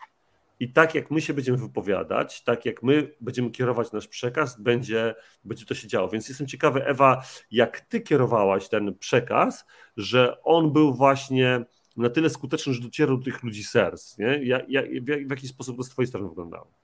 I 0.61 0.73
tak 0.73 0.95
jak 0.95 1.11
my 1.11 1.21
się 1.21 1.35
będziemy 1.35 1.59
wypowiadać, 1.59 2.43
tak 2.45 2.67
jak 2.67 2.83
my 2.83 3.15
będziemy 3.21 3.51
kierować 3.51 3.93
nasz 3.93 4.09
przekaz, 4.09 4.61
będzie, 4.61 5.15
będzie 5.45 5.67
to 5.67 5.75
się 5.75 5.89
działo. 5.89 6.09
Więc 6.09 6.29
jestem 6.29 6.47
ciekawy, 6.47 6.85
Ewa, 6.85 7.23
jak 7.51 7.81
ty 7.81 8.01
kierowałaś 8.01 8.69
ten 8.69 8.99
przekaz, 8.99 9.67
że 9.97 10.43
on 10.43 10.73
był 10.73 10.95
właśnie 10.95 11.65
na 11.97 12.11
tyle 12.11 12.31
skuteczny, 12.31 12.75
że 12.75 12.83
docierał 12.83 13.17
do 13.17 13.25
tych 13.25 13.43
ludzi 13.43 13.65
serc. 13.65 14.19
Nie? 14.19 14.41
Ja, 14.45 14.61
ja, 14.69 14.83
w, 15.03 15.31
jaki 15.31 15.49
sposób 15.49 15.77
to 15.77 15.83
z 15.83 15.89
twojej 15.89 16.07
strony 16.07 16.29
wyglądało? 16.29 16.80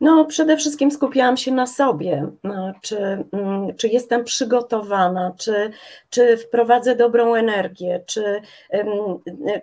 No, 0.00 0.24
przede 0.24 0.56
wszystkim 0.56 0.90
skupiałam 0.90 1.36
się 1.36 1.52
na 1.52 1.66
sobie, 1.66 2.30
czy, 2.82 2.98
mm, 3.32 3.76
czy 3.76 3.88
jestem 3.88 4.24
przygotowana, 4.24 5.32
czy, 5.38 5.70
czy 6.10 6.36
wprowadzę 6.36 6.96
dobrą 6.96 7.34
energię, 7.34 8.04
czy, 8.06 8.40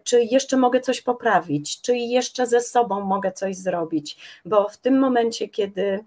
czy 0.03 0.23
jeszcze 0.23 0.57
mogę 0.57 0.79
coś 0.79 1.01
poprawić, 1.01 1.81
czy 1.81 1.97
jeszcze 1.97 2.47
ze 2.47 2.61
sobą 2.61 3.01
mogę 3.01 3.31
coś 3.31 3.55
zrobić, 3.55 4.17
bo 4.45 4.69
w 4.69 4.77
tym 4.77 4.99
momencie, 4.99 5.47
kiedy 5.47 6.03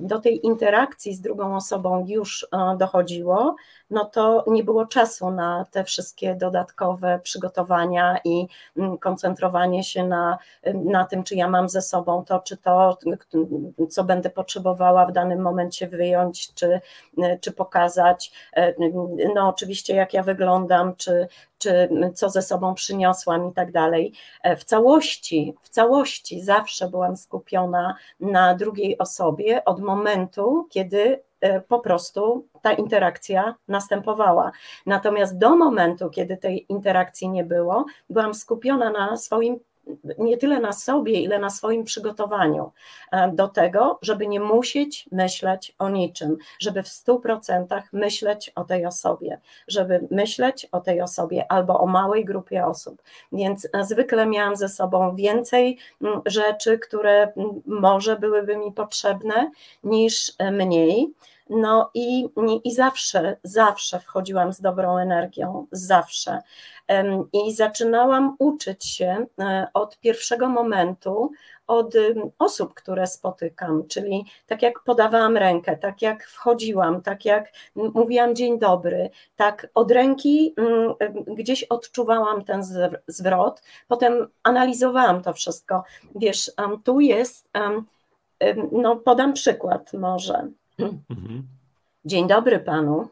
do 0.00 0.20
tej 0.20 0.46
interakcji 0.46 1.14
z 1.14 1.20
drugą 1.20 1.56
osobą 1.56 2.04
już 2.08 2.46
e, 2.52 2.76
dochodziło, 2.76 3.56
no 3.90 4.04
to 4.04 4.44
nie 4.46 4.64
było 4.64 4.86
czasu 4.86 5.30
na 5.30 5.66
te 5.70 5.84
wszystkie 5.84 6.34
dodatkowe 6.34 7.20
przygotowania 7.22 8.18
i 8.24 8.46
mm, 8.76 8.98
koncentrowanie 8.98 9.84
się 9.84 10.04
na, 10.04 10.38
na 10.74 11.04
tym, 11.04 11.24
czy 11.24 11.34
ja 11.34 11.48
mam 11.48 11.68
ze 11.68 11.82
sobą 11.82 12.24
to, 12.24 12.40
czy 12.40 12.56
to, 12.56 12.98
co 13.90 14.04
będę 14.04 14.30
potrzebowała 14.30 15.06
w 15.06 15.12
danym 15.12 15.40
momencie 15.40 15.88
wyjąć, 15.88 16.54
czy, 16.54 16.80
czy 17.40 17.52
pokazać. 17.52 18.32
E, 18.56 18.74
no, 19.34 19.48
oczywiście, 19.48 19.94
jak 19.94 20.14
ja 20.14 20.22
wyglądam, 20.22 20.96
czy, 20.96 21.28
czy 21.60 21.88
co 22.14 22.30
ze 22.30 22.42
sobą 22.42 22.74
przyniosłam 22.74 23.50
i 23.50 23.52
tak 23.52 23.72
dalej. 23.72 24.12
E, 24.42 24.56
w 24.56 24.64
całości, 24.64 25.54
w 25.62 25.68
całości 25.68 26.40
zawsze 26.40 26.88
byłam 26.88 27.16
skupiona 27.16 27.94
na 28.20 28.54
drugiej 28.54 28.98
osobie 28.98 29.64
od 29.64 29.80
momentu, 29.80 30.66
kiedy 30.70 31.22
e, 31.40 31.60
po 31.60 31.80
prostu 31.80 32.46
ta 32.62 32.72
interakcja 32.72 33.54
następowała. 33.68 34.52
Natomiast 34.86 35.38
do 35.38 35.56
momentu, 35.56 36.10
kiedy 36.10 36.36
tej 36.36 36.66
interakcji 36.72 37.28
nie 37.28 37.44
było, 37.44 37.84
byłam 38.10 38.34
skupiona 38.34 38.90
na 38.90 39.16
swoim 39.16 39.60
nie 40.18 40.36
tyle 40.36 40.60
na 40.60 40.72
sobie, 40.72 41.20
ile 41.20 41.38
na 41.38 41.50
swoim 41.50 41.84
przygotowaniu 41.84 42.72
e, 43.12 43.32
do 43.32 43.48
tego, 43.48 43.98
żeby 44.02 44.26
nie 44.26 44.40
musieć 44.40 45.08
myśleć 45.12 45.74
o 45.78 45.88
niczym, 45.88 46.36
żeby 46.60 46.82
w 46.82 46.88
stu 46.88 47.20
procentach 47.20 47.92
myśleć 47.92 48.52
o 48.54 48.64
tej 48.64 48.86
osobie, 48.86 49.40
żeby 49.68 50.08
myśleć 50.10 50.66
o 50.72 50.80
tej 50.80 51.00
osobie 51.00 51.52
albo 51.52 51.80
o 51.80 51.86
małej 51.86 52.24
grupie 52.24 52.66
osób. 52.66 53.02
Więc 53.32 53.68
e, 53.72 53.84
zwykle 53.84 54.26
miałam 54.26 54.56
ze 54.56 54.68
sobą 54.68 55.16
więcej 55.16 55.78
rzeczy, 56.26 56.78
które 56.78 57.32
może 57.66 58.16
byłyby 58.16 58.56
mi 58.56 58.72
potrzebne, 58.72 59.50
niż 59.84 60.32
e, 60.38 60.50
mniej. 60.50 61.14
No 61.50 61.90
i, 61.94 62.28
i 62.64 62.74
zawsze, 62.74 63.36
zawsze 63.42 64.00
wchodziłam 64.00 64.52
z 64.52 64.60
dobrą 64.60 64.98
energią, 64.98 65.66
zawsze. 65.72 66.38
I 67.32 67.54
zaczynałam 67.54 68.36
uczyć 68.38 68.86
się 68.86 69.26
e, 69.40 69.66
od 69.74 69.98
pierwszego 69.98 70.48
momentu, 70.48 71.30
od 71.66 71.94
osób, 72.38 72.74
które 72.74 73.06
spotykam, 73.06 73.86
czyli 73.88 74.24
tak 74.46 74.62
jak 74.62 74.80
podawałam 74.80 75.36
rękę, 75.36 75.76
tak 75.76 76.02
jak 76.02 76.24
wchodziłam, 76.24 77.02
tak 77.02 77.24
jak 77.24 77.52
mówiłam 77.74 78.34
dzień 78.34 78.58
dobry, 78.58 79.10
tak 79.36 79.68
od 79.74 79.90
ręki 79.90 80.54
gdzieś 81.26 81.64
odczuwałam 81.64 82.44
ten 82.44 82.62
zwrot, 83.08 83.62
potem 83.88 84.28
analizowałam 84.42 85.22
to 85.22 85.32
wszystko. 85.32 85.82
Wiesz, 86.14 86.52
tu 86.84 87.00
jest, 87.00 87.50
no 88.72 88.96
podam 88.96 89.32
przykład 89.32 89.92
może. 89.92 90.48
Mhm. 90.86 91.46
Dzień 92.04 92.28
dobry 92.28 92.58
panu. 92.58 93.08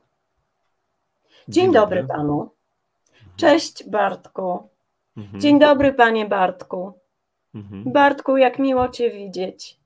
Dzień, 1.49 1.65
Dzień 1.65 1.73
dobry. 1.73 2.03
dobry 2.03 2.17
panu. 2.17 2.41
Mhm. 2.41 3.37
Cześć 3.37 3.89
Bartku. 3.89 4.69
Mhm. 5.17 5.41
Dzień 5.41 5.59
dobry 5.59 5.93
panie 5.93 6.27
Bartku. 6.27 6.93
Mhm. 7.55 7.93
Bartku, 7.93 8.37
jak 8.37 8.59
miło 8.59 8.89
cię 8.89 9.11
widzieć. 9.11 9.79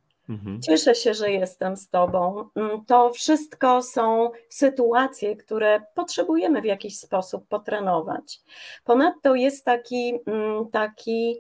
Cieszę 0.62 0.94
się, 0.94 1.14
że 1.14 1.30
jestem 1.30 1.76
z 1.76 1.88
Tobą. 1.88 2.48
Mm, 2.54 2.84
to 2.84 3.10
wszystko 3.10 3.82
są 3.82 4.30
sytuacje, 4.48 5.36
które 5.36 5.82
potrzebujemy 5.94 6.62
w 6.62 6.64
jakiś 6.64 6.98
sposób 6.98 7.48
potrenować. 7.48 8.40
Ponadto 8.84 9.34
jest 9.34 9.64
taki, 9.64 10.18
mm, 10.26 10.70
taki 10.70 11.36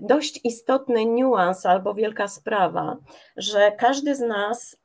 dość 0.00 0.40
istotny 0.44 1.06
niuans 1.06 1.66
albo 1.66 1.94
wielka 1.94 2.28
sprawa, 2.28 2.96
że 3.36 3.72
każdy 3.72 4.14
z 4.14 4.20
nas 4.20 4.76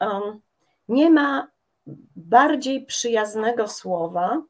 nie 0.88 1.10
ma 1.10 1.48
bardziej 2.16 2.86
przyjaznego 2.86 3.68
słowa, 3.68 4.42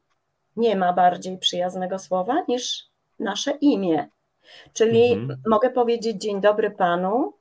nie 0.56 0.76
ma 0.76 0.93
bardziej 0.93 1.38
przyjaznego 1.38 2.00
słowa 2.00 2.43
niż 2.47 2.89
nasze 3.19 3.52
imię. 3.52 4.10
Czyli 4.73 5.13
mhm. 5.13 5.41
mogę 5.47 5.69
powiedzieć 5.69 6.21
dzień 6.21 6.41
dobry 6.41 6.71
panu, 6.71 7.34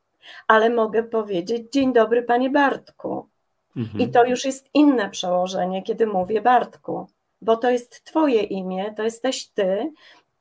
ale 0.49 0.71
mogę 0.71 1.03
powiedzieć 1.03 1.73
dzień 1.73 1.93
dobry 1.93 2.23
panie 2.23 2.51
Bartku. 2.51 3.29
Mhm. 3.77 4.01
I 4.01 4.11
to 4.11 4.25
już 4.25 4.45
jest 4.45 4.71
inne 4.75 5.11
przełożenie, 5.11 5.83
kiedy 5.83 6.07
mówię 6.07 6.41
Bartku, 6.41 7.07
bo 7.43 7.57
to 7.57 7.71
jest 7.71 8.05
twoje 8.05 8.43
imię, 8.43 8.95
to 8.97 9.03
jesteś 9.03 9.49
ty, 9.49 9.93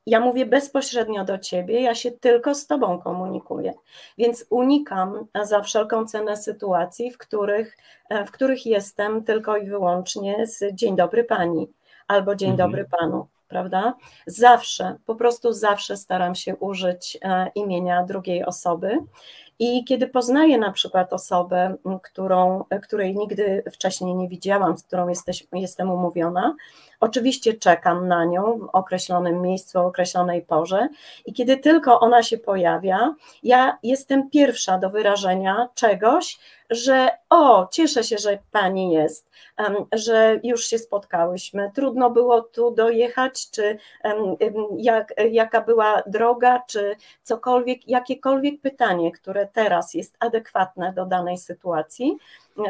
ja 0.06 0.20
mówię 0.20 0.46
bezpośrednio 0.46 1.24
do 1.24 1.38
ciebie, 1.38 1.80
ja 1.80 1.94
się 1.94 2.10
tylko 2.10 2.54
z 2.54 2.66
tobą 2.66 2.98
komunikuję. 2.98 3.74
Więc 4.18 4.46
unikam 4.50 5.26
za 5.42 5.60
wszelką 5.60 6.06
cenę 6.06 6.36
sytuacji, 6.36 7.10
w 7.10 7.18
których, 7.18 7.76
e, 8.08 8.24
w 8.24 8.30
których 8.30 8.66
jestem 8.66 9.24
tylko 9.24 9.56
i 9.56 9.66
wyłącznie 9.66 10.46
z 10.46 10.74
dzień 10.74 10.96
dobry 10.96 11.24
pani 11.24 11.68
albo 12.08 12.34
dzień 12.34 12.50
mhm. 12.50 12.70
dobry 12.70 12.86
panu, 13.00 13.26
prawda? 13.48 13.94
Zawsze, 14.26 14.96
po 15.06 15.14
prostu 15.14 15.52
zawsze 15.52 15.96
staram 15.96 16.34
się 16.34 16.56
użyć 16.56 17.18
e, 17.22 17.50
imienia 17.54 18.04
drugiej 18.04 18.44
osoby. 18.44 18.98
I 19.58 19.84
kiedy 19.84 20.06
poznaję 20.08 20.58
na 20.58 20.72
przykład 20.72 21.12
osobę, 21.12 21.76
którą, 22.02 22.64
której 22.82 23.16
nigdy 23.16 23.62
wcześniej 23.72 24.14
nie 24.14 24.28
widziałam, 24.28 24.76
z 24.76 24.82
którą 24.82 25.08
jesteś, 25.08 25.46
jestem 25.52 25.90
umówiona, 25.90 26.56
Oczywiście 27.00 27.54
czekam 27.54 28.08
na 28.08 28.24
nią 28.24 28.58
w 28.58 28.68
określonym 28.72 29.42
miejscu, 29.42 29.78
o 29.78 29.86
określonej 29.86 30.42
porze 30.42 30.88
i 31.26 31.32
kiedy 31.32 31.56
tylko 31.56 32.00
ona 32.00 32.22
się 32.22 32.38
pojawia, 32.38 33.14
ja 33.42 33.78
jestem 33.82 34.30
pierwsza 34.30 34.78
do 34.78 34.90
wyrażenia 34.90 35.68
czegoś, 35.74 36.38
że 36.70 37.08
o, 37.30 37.68
cieszę 37.70 38.04
się, 38.04 38.18
że 38.18 38.38
pani 38.52 38.92
jest, 38.92 39.30
że 39.92 40.40
już 40.42 40.64
się 40.64 40.78
spotkałyśmy. 40.78 41.70
Trudno 41.74 42.10
było 42.10 42.40
tu 42.40 42.70
dojechać, 42.70 43.50
czy 43.50 43.78
jak, 44.78 45.14
jaka 45.30 45.60
była 45.60 46.02
droga, 46.06 46.62
czy 46.66 46.96
cokolwiek, 47.22 47.88
jakiekolwiek 47.88 48.60
pytanie, 48.60 49.12
które 49.12 49.45
teraz 49.46 49.94
jest 49.94 50.16
adekwatne 50.20 50.92
do 50.92 51.06
danej 51.06 51.38
sytuacji, 51.38 52.16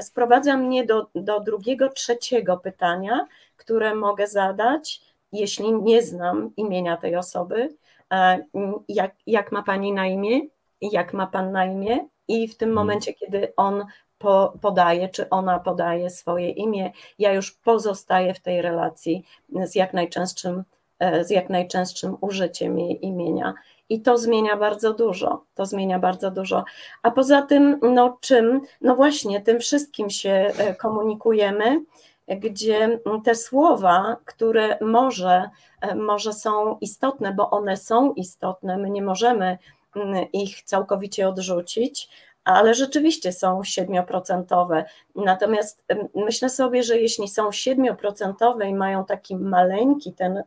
sprowadza 0.00 0.56
mnie 0.56 0.84
do, 0.84 1.06
do 1.14 1.40
drugiego, 1.40 1.88
trzeciego 1.88 2.56
pytania, 2.56 3.26
które 3.56 3.94
mogę 3.94 4.26
zadać, 4.26 5.00
jeśli 5.32 5.72
nie 5.72 6.02
znam 6.02 6.50
imienia 6.56 6.96
tej 6.96 7.16
osoby. 7.16 7.76
E, 8.12 8.44
jak, 8.88 9.14
jak 9.26 9.52
ma 9.52 9.62
pani 9.62 9.92
na 9.92 10.06
imię? 10.06 10.40
Jak 10.80 11.12
ma 11.12 11.26
pan 11.26 11.52
na 11.52 11.64
imię? 11.64 12.08
I 12.28 12.48
w 12.48 12.56
tym 12.56 12.68
mhm. 12.68 12.86
momencie, 12.86 13.14
kiedy 13.14 13.52
on 13.56 13.84
po, 14.18 14.52
podaje, 14.60 15.08
czy 15.08 15.28
ona 15.30 15.58
podaje 15.58 16.10
swoje 16.10 16.50
imię, 16.50 16.92
ja 17.18 17.32
już 17.32 17.52
pozostaję 17.52 18.34
w 18.34 18.40
tej 18.40 18.62
relacji 18.62 19.24
z 19.64 19.74
jak 19.74 19.94
najczęstszym, 19.94 20.64
e, 20.98 21.24
z 21.24 21.30
jak 21.30 21.50
najczęstszym 21.50 22.16
użyciem 22.20 22.78
jej 22.78 23.06
imienia. 23.06 23.54
I 23.88 24.00
to 24.02 24.18
zmienia 24.18 24.56
bardzo 24.56 24.94
dużo, 24.94 25.44
to 25.54 25.66
zmienia 25.66 25.98
bardzo 25.98 26.30
dużo. 26.30 26.64
A 27.02 27.10
poza 27.10 27.42
tym, 27.42 27.78
no 27.82 28.18
czym? 28.20 28.60
No 28.80 28.96
właśnie, 28.96 29.40
tym 29.40 29.60
wszystkim 29.60 30.10
się 30.10 30.30
e, 30.30 30.74
komunikujemy 30.74 31.80
gdzie 32.28 33.00
te 33.24 33.34
słowa, 33.34 34.16
które 34.24 34.78
może, 34.80 35.50
e, 35.80 35.94
może 35.94 36.32
są 36.32 36.78
istotne, 36.80 37.32
bo 37.32 37.50
one 37.50 37.76
są 37.76 38.12
istotne, 38.12 38.78
my 38.78 38.90
nie 38.90 39.02
możemy 39.02 39.58
mm, 39.96 40.26
ich 40.32 40.62
całkowicie 40.62 41.28
odrzucić, 41.28 42.08
ale 42.46 42.74
rzeczywiście 42.74 43.32
są 43.32 43.60
7%. 43.60 44.84
Natomiast 45.14 45.84
myślę 46.14 46.50
sobie, 46.50 46.82
że 46.82 46.98
jeśli 46.98 47.28
są 47.28 47.50
7% 47.50 48.68
i 48.68 48.74
mają 48.74 49.04
taki 49.04 49.36
maleńki 49.36 50.12
ten, 50.12 50.42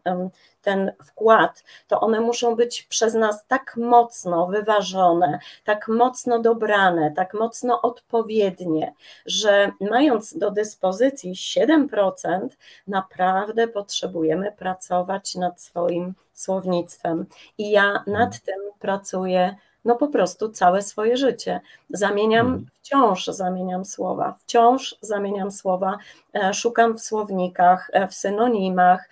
ten 0.62 0.92
wkład, 1.06 1.64
to 1.88 2.00
one 2.00 2.22
muszą 2.22 2.56
być 2.56 2.84
przez 2.84 3.14
nas 3.14 3.46
tak 3.48 3.78
mocno 3.78 4.48
wyważone, 4.48 5.40
tak 5.64 5.88
mocno 5.88 6.40
dobrane, 6.40 7.12
tak 7.16 7.34
mocno 7.34 7.82
odpowiednie, 7.82 8.94
że 9.26 9.72
mając 9.92 10.38
do 10.38 10.52
dyspozycji 10.52 11.34
7%, 11.34 12.48
naprawdę 12.88 13.68
potrzebujemy 13.68 14.52
pracować 14.52 15.36
nad 15.36 15.62
swoim 15.62 16.14
słownictwem. 16.34 17.26
I 17.58 17.72
ja 17.72 18.04
nad 18.08 18.40
tym 18.40 18.60
pracuję 18.80 19.56
no 19.86 19.96
po 19.96 20.08
prostu 20.08 20.50
całe 20.50 20.82
swoje 20.82 21.18
życie. 21.18 21.62
Zamieniam, 21.90 22.48
mhm. 22.48 22.66
wciąż 22.82 23.26
zamieniam 23.26 23.86
słowa, 23.86 24.36
wciąż 24.40 24.96
zamieniam 25.02 25.52
słowa, 25.52 25.98
e, 26.34 26.54
szukam 26.54 26.98
w 26.98 27.02
słownikach, 27.02 27.90
e, 27.94 28.08
w 28.08 28.14
synonimach, 28.14 29.10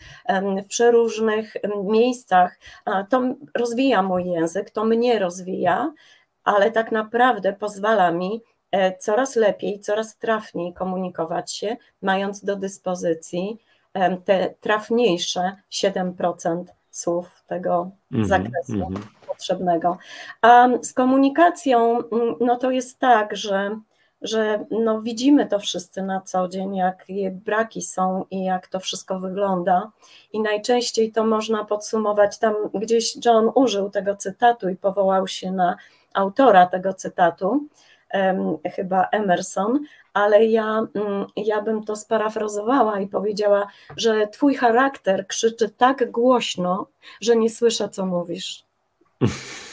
w 0.64 0.68
przeróżnych 0.68 1.54
miejscach. 1.84 2.60
To 3.10 3.22
rozwija 3.56 4.04
mój 4.04 4.26
język, 4.26 4.70
to 4.70 4.86
mnie 4.86 5.20
rozwija, 5.20 5.94
ale 6.44 6.72
tak 6.72 6.92
naprawdę 6.92 7.54
pozwala 7.54 8.12
mi 8.12 8.42
e, 8.72 8.98
coraz 8.98 9.36
lepiej, 9.36 9.80
coraz 9.80 10.18
trafniej 10.18 10.74
komunikować 10.74 11.54
się, 11.54 11.78
mając 12.02 12.44
do 12.44 12.56
dyspozycji 12.56 13.58
te 14.26 14.54
trafniejsze 14.62 15.56
7% 15.72 16.64
słów 16.92 17.44
tego 17.48 17.92
mm 18.12 18.26
-hmm, 18.26 18.28
zakresu 18.28 18.74
mm 18.74 18.94
-hmm. 18.94 19.17
Potrzebnego. 19.38 19.98
A 20.42 20.68
z 20.82 20.94
komunikacją, 20.94 21.98
mm, 21.98 22.36
no 22.42 22.56
to 22.56 22.72
jest 22.72 23.00
tak, 23.00 23.36
że, 23.36 23.80
że 24.22 24.66
no 24.72 25.02
widzimy 25.02 25.46
to 25.46 25.60
wszyscy 25.60 26.02
na 26.02 26.22
co 26.22 26.48
dzień, 26.48 26.76
jakie 26.76 27.32
braki 27.32 27.82
są 27.82 28.26
i 28.32 28.44
jak 28.44 28.68
to 28.68 28.80
wszystko 28.80 29.20
wygląda. 29.20 29.92
I 30.34 30.42
najczęściej 30.42 31.12
to 31.12 31.26
można 31.26 31.66
podsumować, 31.66 32.40
tam 32.40 32.56
gdzieś 32.74 33.26
John 33.26 33.52
użył 33.56 33.90
tego 33.90 34.16
cytatu 34.16 34.70
i 34.70 34.76
powołał 34.76 35.28
się 35.28 35.52
na 35.52 35.78
autora 36.14 36.66
tego 36.66 36.94
cytatu, 36.94 37.68
chyba 38.76 39.08
Emerson, 39.12 39.80
ale 40.14 40.46
ja, 40.46 40.88
mm, 40.94 41.26
ja 41.36 41.62
bym 41.62 41.84
to 41.84 41.96
sparafrazowała 41.96 43.00
i 43.00 43.08
powiedziała, 43.08 43.68
że 43.98 44.28
twój 44.28 44.56
charakter 44.56 45.28
krzyczy 45.28 45.70
tak 45.70 46.12
głośno, 46.12 46.88
że 47.22 47.36
nie 47.36 47.50
słyszę, 47.50 47.90
co 47.90 48.06
mówisz. 48.06 48.67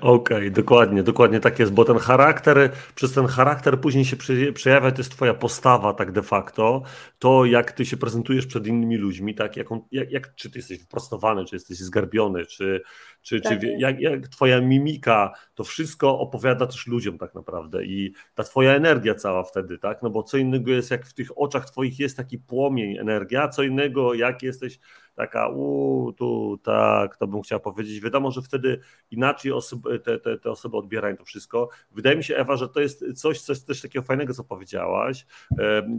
Okej, 0.00 0.36
okay, 0.36 0.50
dokładnie, 0.50 1.02
dokładnie 1.02 1.40
tak 1.40 1.58
jest, 1.58 1.72
bo 1.72 1.84
ten 1.84 1.98
charakter, 1.98 2.72
przez 2.94 3.12
ten 3.12 3.26
charakter 3.26 3.80
później 3.80 4.04
się 4.04 4.16
przejawia, 4.54 4.90
to 4.90 4.98
jest 4.98 5.12
twoja 5.12 5.34
postawa 5.34 5.94
tak 5.94 6.12
de 6.12 6.22
facto, 6.22 6.82
to 7.18 7.44
jak 7.44 7.72
ty 7.72 7.86
się 7.86 7.96
prezentujesz 7.96 8.46
przed 8.46 8.66
innymi 8.66 8.96
ludźmi, 8.96 9.34
tak, 9.34 9.56
jak, 9.56 9.72
on, 9.72 9.80
jak, 9.92 10.10
jak 10.10 10.34
czy 10.34 10.50
ty 10.50 10.58
jesteś 10.58 10.78
wyprostowany, 10.78 11.44
czy 11.44 11.56
jesteś 11.56 11.78
zgarbiony, 11.78 12.46
czy, 12.46 12.82
czy, 13.22 13.40
tak 13.40 13.60
czy 13.60 13.76
jak, 13.78 14.00
jak 14.00 14.28
twoja 14.28 14.60
mimika, 14.60 15.32
to 15.54 15.64
wszystko 15.64 16.18
opowiada 16.18 16.66
też 16.66 16.86
ludziom 16.86 17.18
tak 17.18 17.34
naprawdę 17.34 17.84
i 17.84 18.14
ta 18.34 18.44
twoja 18.44 18.74
energia 18.74 19.14
cała 19.14 19.44
wtedy, 19.44 19.78
tak, 19.78 20.02
no 20.02 20.10
bo 20.10 20.22
co 20.22 20.36
innego 20.36 20.70
jest, 20.70 20.90
jak 20.90 21.06
w 21.06 21.14
tych 21.14 21.38
oczach 21.38 21.70
twoich 21.70 21.98
jest 21.98 22.16
taki 22.16 22.38
płomień, 22.38 22.98
energia, 22.98 23.48
co 23.48 23.62
innego 23.62 24.14
jak 24.14 24.42
jesteś 24.42 24.78
taka, 25.14 25.48
u 25.48 26.12
tu 26.12 26.58
tak, 26.62 27.16
to 27.16 27.26
bym 27.26 27.42
chciał 27.42 27.60
powiedzieć. 27.60 28.00
Wiadomo, 28.00 28.30
że 28.30 28.42
wtedy 28.42 28.80
inaczej 29.10 29.52
osoby, 29.52 29.98
te, 29.98 30.18
te, 30.18 30.38
te 30.38 30.50
osoby 30.50 30.76
odbierają 30.76 31.16
to 31.16 31.24
wszystko. 31.24 31.68
Wydaje 31.90 32.16
mi 32.16 32.24
się, 32.24 32.36
Ewa, 32.36 32.56
że 32.56 32.68
to 32.68 32.80
jest 32.80 33.04
coś, 33.14 33.40
coś 33.40 33.60
też 33.60 33.82
takiego 33.82 34.04
fajnego, 34.04 34.34
co 34.34 34.44
powiedziałaś. 34.44 35.26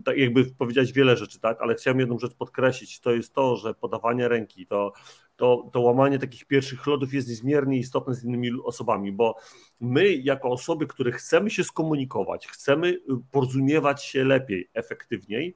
Tak 0.06 0.18
jakby 0.18 0.46
powiedziałeś 0.46 0.94
wiele 0.94 1.18
rzeczy, 1.18 1.40
tak, 1.40 1.62
ale 1.62 1.76
chciałem 1.76 2.00
jedną 2.00 2.20
rzecz 2.20 2.34
podkreślić, 2.34 3.00
to 3.00 3.12
jest 3.12 3.34
to, 3.34 3.58
że 3.58 3.74
podawanie 3.74 4.28
ręki, 4.28 4.68
to 4.68 4.94
to, 5.36 5.70
to 5.74 5.82
łamanie 5.82 6.20
takich 6.20 6.46
pierwszych 6.46 6.88
lodów 6.88 7.14
jest 7.14 7.30
niezmiernie 7.30 7.78
istotne 7.78 8.14
z 8.14 8.24
innymi 8.24 8.52
osobami, 8.64 9.12
bo 9.12 9.36
my, 9.82 10.14
jako 10.14 10.50
osoby, 10.50 10.88
które 10.88 11.12
chcemy 11.12 11.50
się 11.50 11.64
skomunikować, 11.64 12.48
chcemy 12.48 12.88
y, 12.88 13.02
porozumiewać 13.32 14.04
się 14.04 14.24
lepiej, 14.24 14.70
efektywniej, 14.74 15.56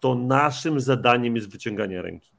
to 0.00 0.14
naszym 0.14 0.80
zadaniem 0.80 1.36
jest 1.36 1.50
wyciąganie 1.50 2.02
ręki. 2.02 2.33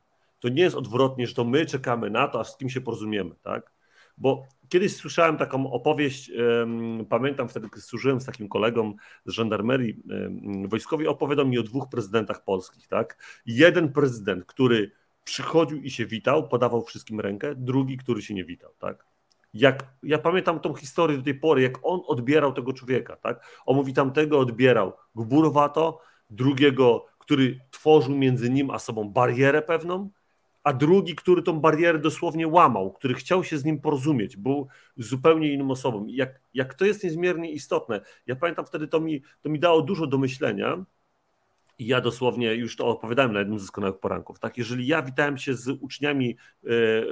To 0.45 0.49
nie 0.49 0.63
jest 0.63 0.75
odwrotnie, 0.75 1.27
że 1.27 1.33
to 1.33 1.43
my 1.43 1.65
czekamy 1.65 2.09
na 2.09 2.27
to, 2.27 2.39
aż 2.39 2.51
z 2.51 2.57
kim 2.57 2.69
się 2.69 2.81
porozumiemy, 2.81 3.35
tak? 3.43 3.73
Bo 4.17 4.43
kiedyś 4.69 4.95
słyszałem 4.95 5.37
taką 5.37 5.71
opowieść, 5.71 6.31
pamiętam 7.09 7.49
wtedy, 7.49 7.69
kiedy 7.69 7.81
służyłem 7.81 8.21
z 8.21 8.25
takim 8.25 8.49
kolegą 8.49 8.93
z 9.25 9.31
żandarmerii 9.31 10.03
um, 10.09 10.69
wojskowej, 10.69 11.07
opowiadał 11.07 11.47
mi 11.47 11.59
o 11.59 11.63
dwóch 11.63 11.89
prezydentach 11.89 12.43
polskich, 12.43 12.87
tak? 12.87 13.23
Jeden 13.45 13.93
prezydent, 13.93 14.45
który 14.45 14.91
przychodził 15.23 15.81
i 15.81 15.89
się 15.91 16.05
witał, 16.05 16.47
podawał 16.47 16.83
wszystkim 16.83 17.19
rękę, 17.19 17.55
drugi, 17.55 17.97
który 17.97 18.21
się 18.21 18.33
nie 18.33 18.45
witał, 18.45 18.71
tak? 18.79 19.05
Jak, 19.53 19.83
ja 20.03 20.17
pamiętam 20.17 20.59
tą 20.59 20.73
historię 20.73 21.17
do 21.17 21.23
tej 21.23 21.35
pory, 21.35 21.61
jak 21.61 21.77
on 21.83 22.01
odbierał 22.07 22.53
tego 22.53 22.73
człowieka, 22.73 23.15
tak? 23.15 23.45
On 23.65 23.75
mówi, 23.75 23.93
tamtego 23.93 24.39
odbierał 24.39 24.93
gburowato, 25.15 26.01
drugiego, 26.29 27.05
który 27.17 27.59
tworzył 27.71 28.15
między 28.15 28.49
nim 28.49 28.69
a 28.71 28.79
sobą 28.79 29.09
barierę 29.09 29.61
pewną, 29.61 30.09
a 30.65 30.73
drugi, 30.73 31.15
który 31.15 31.41
tą 31.41 31.59
barierę 31.59 31.99
dosłownie 31.99 32.47
łamał, 32.47 32.93
który 32.93 33.13
chciał 33.13 33.43
się 33.43 33.57
z 33.57 33.65
nim 33.65 33.81
porozumieć, 33.81 34.37
był 34.37 34.67
zupełnie 34.97 35.53
inną 35.53 35.71
osobą. 35.71 36.05
Jak, 36.09 36.41
jak 36.53 36.73
to 36.73 36.85
jest 36.85 37.03
niezmiernie 37.03 37.51
istotne. 37.51 38.01
Ja 38.27 38.35
pamiętam 38.35 38.65
wtedy, 38.65 38.87
to 38.87 38.99
mi, 38.99 39.23
to 39.41 39.49
mi 39.49 39.59
dało 39.59 39.81
dużo 39.81 40.07
do 40.07 40.17
myślenia, 40.17 40.85
i 41.79 41.87
ja 41.87 42.01
dosłownie 42.01 42.53
już 42.53 42.75
to 42.75 42.87
opowiadałem 42.87 43.33
na 43.33 43.39
jednym 43.39 43.59
z 43.59 43.61
doskonałych 43.61 43.99
poranków. 43.99 44.39
Tak, 44.39 44.57
jeżeli 44.57 44.87
ja 44.87 45.01
witałem 45.01 45.37
się 45.37 45.53
z 45.53 45.67
uczniami 45.67 46.29
e, 46.31 46.67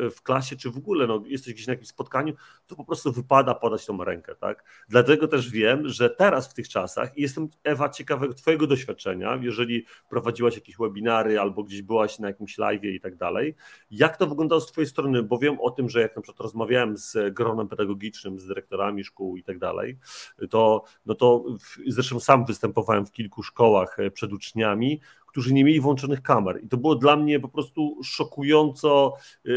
w 0.10 0.22
klasie, 0.24 0.56
czy 0.56 0.72
w 0.72 0.78
ogóle 0.78 1.08
no, 1.08 1.24
jesteś 1.26 1.54
gdzieś 1.54 1.68
na 1.68 1.74
jakimś 1.74 1.88
spotkaniu, 1.88 2.34
to 2.68 2.76
po 2.76 2.86
prostu 2.86 3.12
wypada 3.12 3.56
podać 3.56 3.86
tą 3.86 4.04
rękę. 4.04 4.36
Tak? 4.36 4.64
Dlatego 4.90 5.28
też 5.28 5.50
wiem, 5.50 5.88
że 5.88 6.10
teraz 6.10 6.48
w 6.48 6.54
tych 6.54 6.70
czasach, 6.70 7.18
i 7.18 7.22
jestem 7.22 7.50
Ewa 7.64 7.90
ciekawego 7.90 8.34
Twojego 8.34 8.68
doświadczenia, 8.68 9.40
jeżeli 9.42 9.86
prowadziłaś 10.10 10.56
jakieś 10.56 10.78
webinary 10.78 11.40
albo 11.40 11.64
gdzieś 11.64 11.82
byłaś 11.82 12.20
na 12.20 12.28
jakimś 12.28 12.58
live 12.58 12.84
i 12.84 13.00
tak 13.00 13.16
dalej, 13.16 13.56
jak 13.92 14.18
to 14.18 14.28
wyglądało 14.28 14.62
z 14.62 14.72
Twojej 14.72 14.88
strony, 14.88 15.24
bo 15.24 15.38
wiem 15.38 15.60
o 15.60 15.72
tym, 15.72 15.90
że 15.90 16.02
jak 16.02 16.16
na 16.16 16.22
przykład 16.22 16.44
rozmawiałem 16.44 16.98
z 16.98 17.34
gronem 17.34 17.68
pedagogicznym, 17.68 18.40
z 18.40 18.48
dyrektorami 18.48 19.04
szkół 19.04 19.38
i 19.38 19.44
tak 19.44 19.60
dalej, 19.60 19.98
to, 20.50 20.84
no 21.06 21.16
to 21.16 21.44
zresztą 21.88 22.20
sam 22.20 22.46
występowałem 22.46 23.06
w 23.06 23.12
kilku 23.12 23.44
szkołach 23.44 24.00
e, 24.00 24.12
przed 24.12 24.34
uczniami, 24.34 24.53
uczniami, 24.54 25.00
którzy 25.28 25.54
nie 25.54 25.64
mieli 25.64 25.80
włączonych 25.80 26.22
kamer. 26.22 26.64
I 26.64 26.68
to 26.68 26.78
było 26.78 26.96
dla 26.96 27.16
mnie 27.16 27.40
po 27.40 27.50
prostu 27.50 28.00
szokująco, 28.04 29.16
y, 29.48 29.52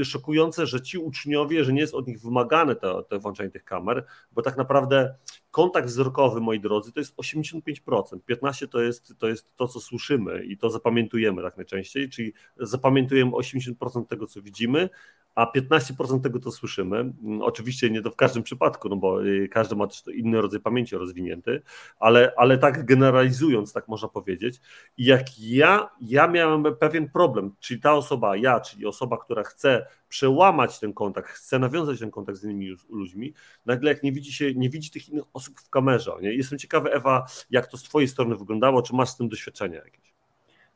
y, 0.00 0.04
szokujące, 0.04 0.66
że 0.66 0.80
ci 0.80 0.98
uczniowie, 0.98 1.64
że 1.64 1.72
nie 1.72 1.80
jest 1.80 1.94
od 1.94 2.06
nich 2.06 2.20
wymagane 2.20 2.76
to, 2.76 3.02
to 3.02 3.20
włączenie 3.20 3.50
tych 3.50 3.64
kamer, 3.64 4.06
bo 4.32 4.42
tak 4.42 4.56
naprawdę 4.56 5.14
kontakt 5.50 5.88
wzrokowy, 5.88 6.40
moi 6.40 6.60
drodzy, 6.60 6.92
to 6.92 7.00
jest 7.00 7.16
85%. 7.16 8.18
15% 8.30 8.68
to 8.68 8.80
jest, 8.80 9.14
to 9.18 9.28
jest 9.28 9.56
to, 9.56 9.68
co 9.68 9.80
słyszymy 9.80 10.44
i 10.44 10.58
to 10.58 10.70
zapamiętujemy 10.70 11.42
tak 11.42 11.56
najczęściej, 11.56 12.08
czyli 12.08 12.32
zapamiętujemy 12.56 13.30
80% 13.30 14.06
tego, 14.06 14.26
co 14.26 14.42
widzimy, 14.42 14.88
a 15.34 15.46
15% 15.46 16.20
tego 16.20 16.40
to 16.40 16.50
słyszymy. 16.50 16.96
Mm, 16.96 17.42
oczywiście 17.42 17.90
nie 17.90 18.02
to 18.02 18.10
w 18.10 18.16
każdym 18.16 18.42
przypadku, 18.42 18.88
no 18.88 18.96
bo 18.96 19.24
y, 19.26 19.48
każdy 19.48 19.76
ma 19.76 19.86
też 19.86 20.02
inny 20.14 20.40
rodzaj 20.40 20.60
pamięci 20.60 20.96
rozwinięty, 20.96 21.62
ale, 21.98 22.32
ale 22.36 22.58
tak 22.58 22.84
generalizując, 22.84 23.72
tak 23.72 23.88
można 23.88 24.08
powiedzieć. 24.08 24.60
Jak 24.98 25.38
ja, 25.38 25.90
ja 26.00 26.28
miałem 26.28 26.64
pewien 26.80 27.10
problem, 27.10 27.54
czyli 27.60 27.80
ta 27.80 27.94
osoba, 27.94 28.36
ja, 28.36 28.60
czyli 28.60 28.86
osoba, 28.86 29.16
która 29.16 29.42
chce 29.42 29.86
przełamać 30.08 30.80
ten 30.80 30.92
kontakt, 30.92 31.28
chce 31.28 31.58
nawiązać 31.58 31.98
ten 31.98 32.10
kontakt 32.10 32.38
z 32.38 32.44
innymi 32.44 32.76
ludźmi, 32.88 33.34
nagle 33.66 33.90
jak 33.90 34.02
nie 34.02 34.12
widzi 34.12 34.32
się, 34.32 34.54
nie 34.54 34.70
widzi 34.70 34.90
tych 34.90 35.08
innych 35.08 35.24
osób 35.32 35.60
w 35.60 35.70
kamerze. 35.70 36.12
Nie? 36.22 36.34
Jestem 36.34 36.58
ciekawy, 36.58 36.92
Ewa, 36.92 37.26
jak 37.50 37.66
to 37.66 37.76
z 37.76 37.82
Twojej 37.82 38.08
strony 38.08 38.36
wyglądało, 38.36 38.82
czy 38.82 38.94
masz 38.94 39.08
z 39.08 39.16
tym 39.16 39.28
doświadczenia 39.28 39.84
jakieś? 39.84 40.11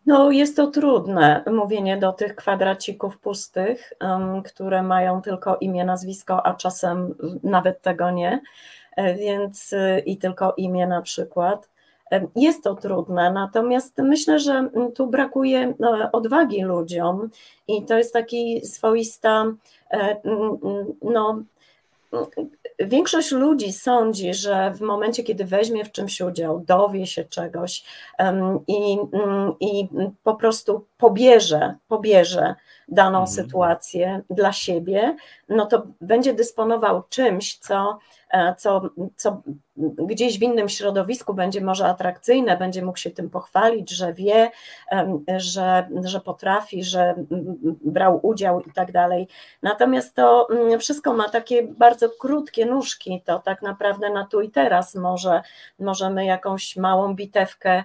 No, 0.06 0.30
jest 0.30 0.56
to 0.56 0.66
trudne 0.66 1.44
mówienie 1.52 1.96
do 1.96 2.12
tych 2.12 2.36
kwadracików 2.36 3.18
pustych, 3.18 3.92
które 4.44 4.82
mają 4.82 5.22
tylko 5.22 5.56
imię, 5.56 5.84
nazwisko, 5.84 6.46
a 6.46 6.54
czasem 6.54 7.14
nawet 7.42 7.82
tego 7.82 8.10
nie, 8.10 8.40
e, 8.96 9.14
więc 9.14 9.74
i 10.06 10.16
tylko 10.16 10.54
imię 10.56 10.86
na 10.86 11.02
przykład. 11.02 11.68
E, 12.12 12.26
jest 12.36 12.64
to 12.64 12.74
trudne, 12.74 13.32
natomiast 13.32 13.98
myślę, 13.98 14.38
że 14.38 14.68
tu 14.94 15.06
brakuje 15.06 15.74
no, 15.78 16.12
odwagi 16.12 16.62
ludziom 16.62 17.30
i 17.68 17.84
to 17.84 17.98
jest 17.98 18.12
taki 18.12 18.66
swoista 18.66 19.44
e, 19.90 20.16
no, 21.02 21.42
Większość 22.78 23.32
ludzi 23.32 23.72
sądzi, 23.72 24.34
że 24.34 24.72
w 24.74 24.80
momencie, 24.80 25.22
kiedy 25.22 25.44
weźmie 25.44 25.84
w 25.84 25.92
czymś 25.92 26.20
udział, 26.20 26.60
dowie 26.60 27.06
się 27.06 27.24
czegoś 27.24 27.84
i, 28.66 28.98
um, 29.12 29.52
i 29.60 29.88
po 30.22 30.34
prostu 30.34 30.86
pobierze, 30.98 31.74
pobierze 31.88 32.54
daną 32.88 33.18
mhm. 33.18 33.26
sytuację 33.26 34.22
dla 34.30 34.52
siebie, 34.52 35.16
no 35.48 35.66
to 35.66 35.86
będzie 36.00 36.34
dysponował 36.34 37.02
czymś, 37.08 37.58
co, 37.58 37.98
co, 38.58 38.90
co 39.16 39.42
gdzieś 39.76 40.38
w 40.38 40.42
innym 40.42 40.68
środowisku 40.68 41.34
będzie 41.34 41.60
może 41.60 41.86
atrakcyjne, 41.86 42.56
będzie 42.56 42.84
mógł 42.84 42.98
się 42.98 43.10
tym 43.10 43.30
pochwalić, 43.30 43.90
że 43.90 44.12
wie, 44.12 44.50
że, 45.36 45.88
że 46.04 46.20
potrafi, 46.20 46.84
że 46.84 47.14
brał 47.84 48.20
udział 48.22 48.60
i 48.60 48.72
tak 48.72 48.92
dalej. 48.92 49.28
Natomiast 49.62 50.14
to 50.14 50.48
mm, 50.50 50.80
wszystko 50.80 51.14
ma 51.14 51.28
takie 51.28 51.62
bardzo 51.62 52.08
krótkie 52.20 52.66
nóżki, 52.66 53.22
to 53.24 53.38
tak 53.38 53.62
naprawdę 53.62 54.10
na 54.10 54.26
tu 54.26 54.40
i 54.40 54.50
teraz 54.50 54.94
może 54.94 55.42
możemy 55.78 56.24
jakąś 56.24 56.76
małą 56.76 57.14
bitewkę 57.14 57.84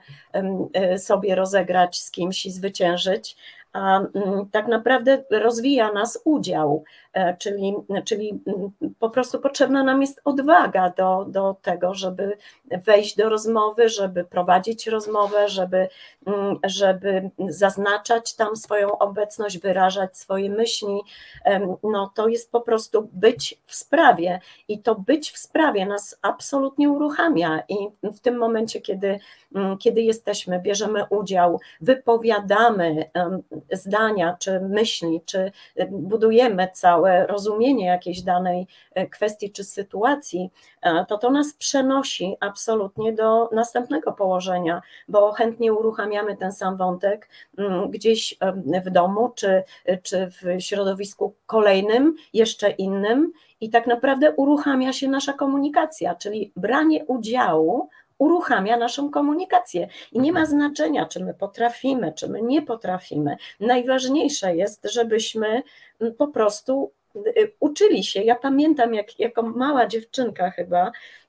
e, 0.74 0.99
sobie 0.99 1.36
rozegrać 1.36 1.99
z 1.99 2.12
kimś 2.12 2.45
i 2.45 2.52
zwyciężyć, 2.52 3.38
a 3.74 3.99
mm, 3.99 4.49
tak 4.51 4.67
naprawdę 4.67 5.24
rozwija 5.32 5.91
nas 5.91 6.22
udział, 6.24 6.84
e, 7.13 7.38
czyli, 7.38 7.76
czyli 8.05 8.41
mm, 8.47 8.72
po 8.99 9.09
prostu 9.09 9.39
potrzebna 9.39 9.84
nam 9.84 10.01
jest 10.01 10.22
odwaga 10.26 10.89
do, 10.89 11.26
do 11.28 11.55
tego, 11.61 11.93
żeby 11.93 12.38
wejść 12.65 13.15
do 13.17 13.30
rozmowy, 13.30 13.89
żeby 13.89 14.24
prowadzić 14.24 14.88
rozmowę, 14.88 15.49
żeby, 15.49 15.88
mm, 16.26 16.59
żeby 16.63 17.30
zaznaczać 17.47 18.36
tam 18.36 18.55
swoją 18.55 18.97
obecność, 18.97 19.57
wyrażać 19.57 20.17
swoje 20.17 20.49
myśli. 20.49 21.01
No 21.84 22.11
to 22.15 22.28
jest 22.28 22.51
po 22.51 22.61
prostu 22.61 23.09
być 23.13 23.61
w 23.65 23.76
sprawie 23.76 24.39
i 24.67 24.80
to 24.80 24.95
być 24.95 25.32
w 25.32 25.38
sprawie 25.38 25.86
nas 25.86 26.19
absolutnie 26.22 26.89
uruchamia 26.89 27.63
i 27.69 27.76
w 28.03 28.19
tym 28.19 28.38
momencie, 28.38 28.82
kiedy, 28.82 29.19
kiedy 29.80 30.01
jesteśmy, 30.01 30.59
bierzemy 30.59 31.05
udział, 31.09 31.59
wypowiadamy 31.82 33.09
zdania, 33.72 34.38
czy 34.39 34.59
myśli, 34.59 35.22
czy 35.26 35.51
budujemy 35.89 36.68
całe 36.74 37.28
rozumienie 37.28 37.86
jakiejś 37.86 38.22
danej 38.22 38.68
e, 38.93 39.07
kwestii 39.07 39.51
czy 39.51 39.64
sytuacji, 39.64 40.49
e, 40.82 41.05
to 41.05 41.18
to 41.18 41.32
nas 41.32 41.53
przenosi 41.53 42.38
absolutnie 42.39 43.14
do 43.14 43.49
następnego 43.51 44.12
położenia, 44.12 44.82
bo 45.07 45.32
chętnie 45.32 45.74
uruchamiamy 45.74 46.38
ten 46.38 46.51
sam 46.51 46.78
wątek 46.78 47.30
mm, 47.57 47.91
gdzieś 47.91 48.38
w 48.86 48.89
domu, 48.89 49.32
czy, 49.36 49.64
czy 50.03 50.28
w 50.30 50.62
środowisku 50.62 51.36
kolejnym, 51.45 52.16
jeszcze 52.34 52.70
innym, 52.70 53.32
i 53.62 53.70
tak 53.70 53.88
naprawdę 53.88 54.32
uruchamia 54.36 54.93
się 54.93 55.07
nasza 55.07 55.34
komunikacja, 55.34 56.16
czyli 56.16 56.51
branie 56.55 57.05
udziału 57.05 57.89
uruchamia 58.22 58.78
naszą 58.78 59.11
komunikację. 59.11 59.88
I 60.11 60.19
nie 60.19 60.32
ma 60.32 60.39
mhm. 60.39 60.59
znaczenia, 60.59 61.05
czy 61.05 61.24
my 61.24 61.34
potrafimy, 61.34 62.13
czy 62.13 62.30
my 62.30 62.41
nie 62.41 62.61
potrafimy. 62.61 63.38
Najważniejsze 63.59 64.55
jest, 64.55 64.88
żebyśmy 64.91 65.63
mm, 66.01 66.15
po 66.15 66.28
prostu 66.28 66.91
y, 67.15 67.53
uczyli 67.59 68.03
się. 68.03 68.22
Ja 68.24 68.36
pamiętam, 68.36 68.93
jak 68.93 69.19
jako 69.19 69.41
mała 69.41 69.88
dziewczynka 69.88 70.51
chyba, 70.51 70.91
Y, 70.91 71.20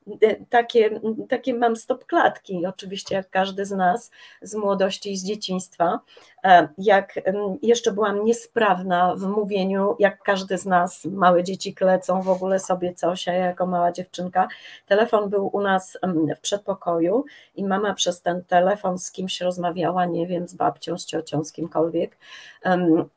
takie, 0.51 1.01
takie 1.29 1.55
mam 1.55 1.77
stopklatki, 1.77 2.67
oczywiście 2.67 3.15
jak 3.15 3.31
każdy 3.31 3.67
z 3.67 3.71
nas 3.71 4.11
z 4.43 4.55
młodości 4.55 5.13
i 5.13 5.17
z 5.17 5.25
dzieciństwa. 5.25 6.01
E, 6.45 6.69
jak 6.79 7.21
jeszcze 7.63 7.93
byłam 7.93 8.25
niesprawna 8.25 9.15
w 9.17 9.23
mówieniu, 9.23 9.97
jak 9.99 10.23
każdy 10.23 10.59
z 10.59 10.67
nas, 10.67 11.05
małe 11.05 11.45
dzieci 11.45 11.75
klecą 11.75 12.23
w 12.23 12.29
ogóle 12.29 12.59
sobie 12.59 12.95
coś, 12.95 13.29
a 13.29 13.33
ja 13.33 13.47
jako 13.47 13.67
mała 13.67 13.93
dziewczynka, 13.93 14.49
telefon 14.87 15.31
był 15.31 15.51
u 15.53 15.61
nas 15.61 15.99
w 16.37 16.41
przedpokoju 16.41 17.25
i 17.55 17.65
mama 17.65 17.95
przez 17.95 18.23
ten 18.23 18.45
telefon 18.45 18.99
z 18.99 19.13
kimś 19.13 19.41
rozmawiała, 19.41 20.07
nie 20.07 20.27
wiem, 20.27 20.49
z 20.49 20.55
babcią, 20.55 20.99
z 20.99 21.07
ciocią, 21.07 21.45
z 21.45 21.53
kimkolwiek. 21.53 22.17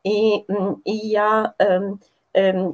I, 0.04 0.46
i 0.86 1.10
ja 1.10 1.54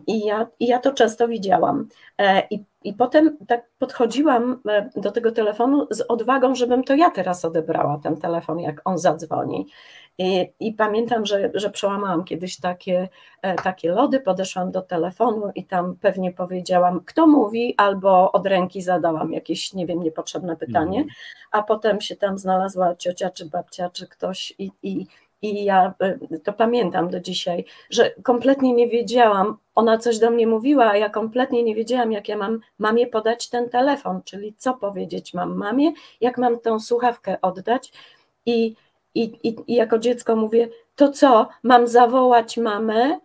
i 0.07 0.25
ja, 0.25 0.47
I 0.59 0.67
ja 0.67 0.79
to 0.79 0.93
często 0.93 1.27
widziałam. 1.27 1.87
E, 2.17 2.47
I, 2.49 2.63
I 2.83 2.93
potem 2.93 3.37
tak 3.47 3.69
podchodziłam 3.79 4.61
e, 4.69 4.89
do 4.95 5.11
tego 5.11 5.31
telefonu 5.31 5.87
z 5.91 6.01
odwagą, 6.01 6.55
żebym 6.55 6.83
to 6.83 6.95
ja 6.95 7.09
teraz 7.09 7.45
odebrała 7.45 7.99
ten 8.03 8.17
telefon, 8.17 8.59
jak 8.59 8.81
on 8.85 8.97
zadzwoni. 8.97 9.67
I, 10.17 10.51
i 10.59 10.73
pamiętam, 10.73 11.25
że, 11.25 11.51
że 11.53 11.69
przełamałam 11.69 12.23
kiedyś 12.23 12.59
takie, 12.59 13.09
e, 13.41 13.55
takie 13.55 13.91
lody, 13.91 14.19
podeszłam 14.19 14.71
do 14.71 14.81
telefonu 14.81 15.51
i 15.55 15.65
tam 15.65 15.95
pewnie 16.01 16.31
powiedziałam, 16.31 17.01
kto 17.05 17.27
mówi, 17.27 17.73
albo 17.77 18.31
od 18.31 18.45
ręki 18.45 18.81
zadałam 18.81 19.33
jakieś, 19.33 19.73
nie 19.73 19.85
wiem, 19.85 20.03
niepotrzebne 20.03 20.57
pytanie, 20.57 20.97
mm. 20.97 21.09
a 21.51 21.63
potem 21.63 22.01
się 22.01 22.15
tam 22.15 22.37
znalazła 22.37 22.95
ciocia 22.95 23.29
czy 23.29 23.45
babcia 23.45 23.89
czy 23.89 24.07
ktoś 24.07 24.53
i, 24.57 24.71
i 24.83 25.07
i 25.41 25.63
ja 25.63 25.93
y, 26.31 26.39
to 26.39 26.53
pamiętam 26.53 27.09
do 27.09 27.19
dzisiaj, 27.19 27.65
że 27.89 28.11
kompletnie 28.23 28.73
nie 28.73 28.87
wiedziałam, 28.87 29.57
ona 29.75 29.97
coś 29.97 30.19
do 30.19 30.31
mnie 30.31 30.47
mówiła, 30.47 30.89
a 30.89 30.97
ja 30.97 31.09
kompletnie 31.09 31.63
nie 31.63 31.75
wiedziałam, 31.75 32.11
jak 32.11 32.27
ja 32.27 32.37
mam 32.37 32.59
mamie 32.79 33.07
podać 33.07 33.49
ten 33.49 33.69
telefon, 33.69 34.21
czyli 34.23 34.53
co 34.57 34.73
powiedzieć 34.73 35.33
mam 35.33 35.55
mamie, 35.57 35.91
jak 36.21 36.37
mam 36.37 36.59
tą 36.59 36.79
słuchawkę 36.79 37.37
oddać. 37.41 37.91
I, 38.45 38.75
i, 39.15 39.23
i, 39.43 39.55
i 39.67 39.75
jako 39.75 39.99
dziecko 39.99 40.35
mówię, 40.35 40.69
to 40.95 41.09
co, 41.09 41.47
mam 41.63 41.87
zawołać 41.87 42.57
mamę, 42.57 43.19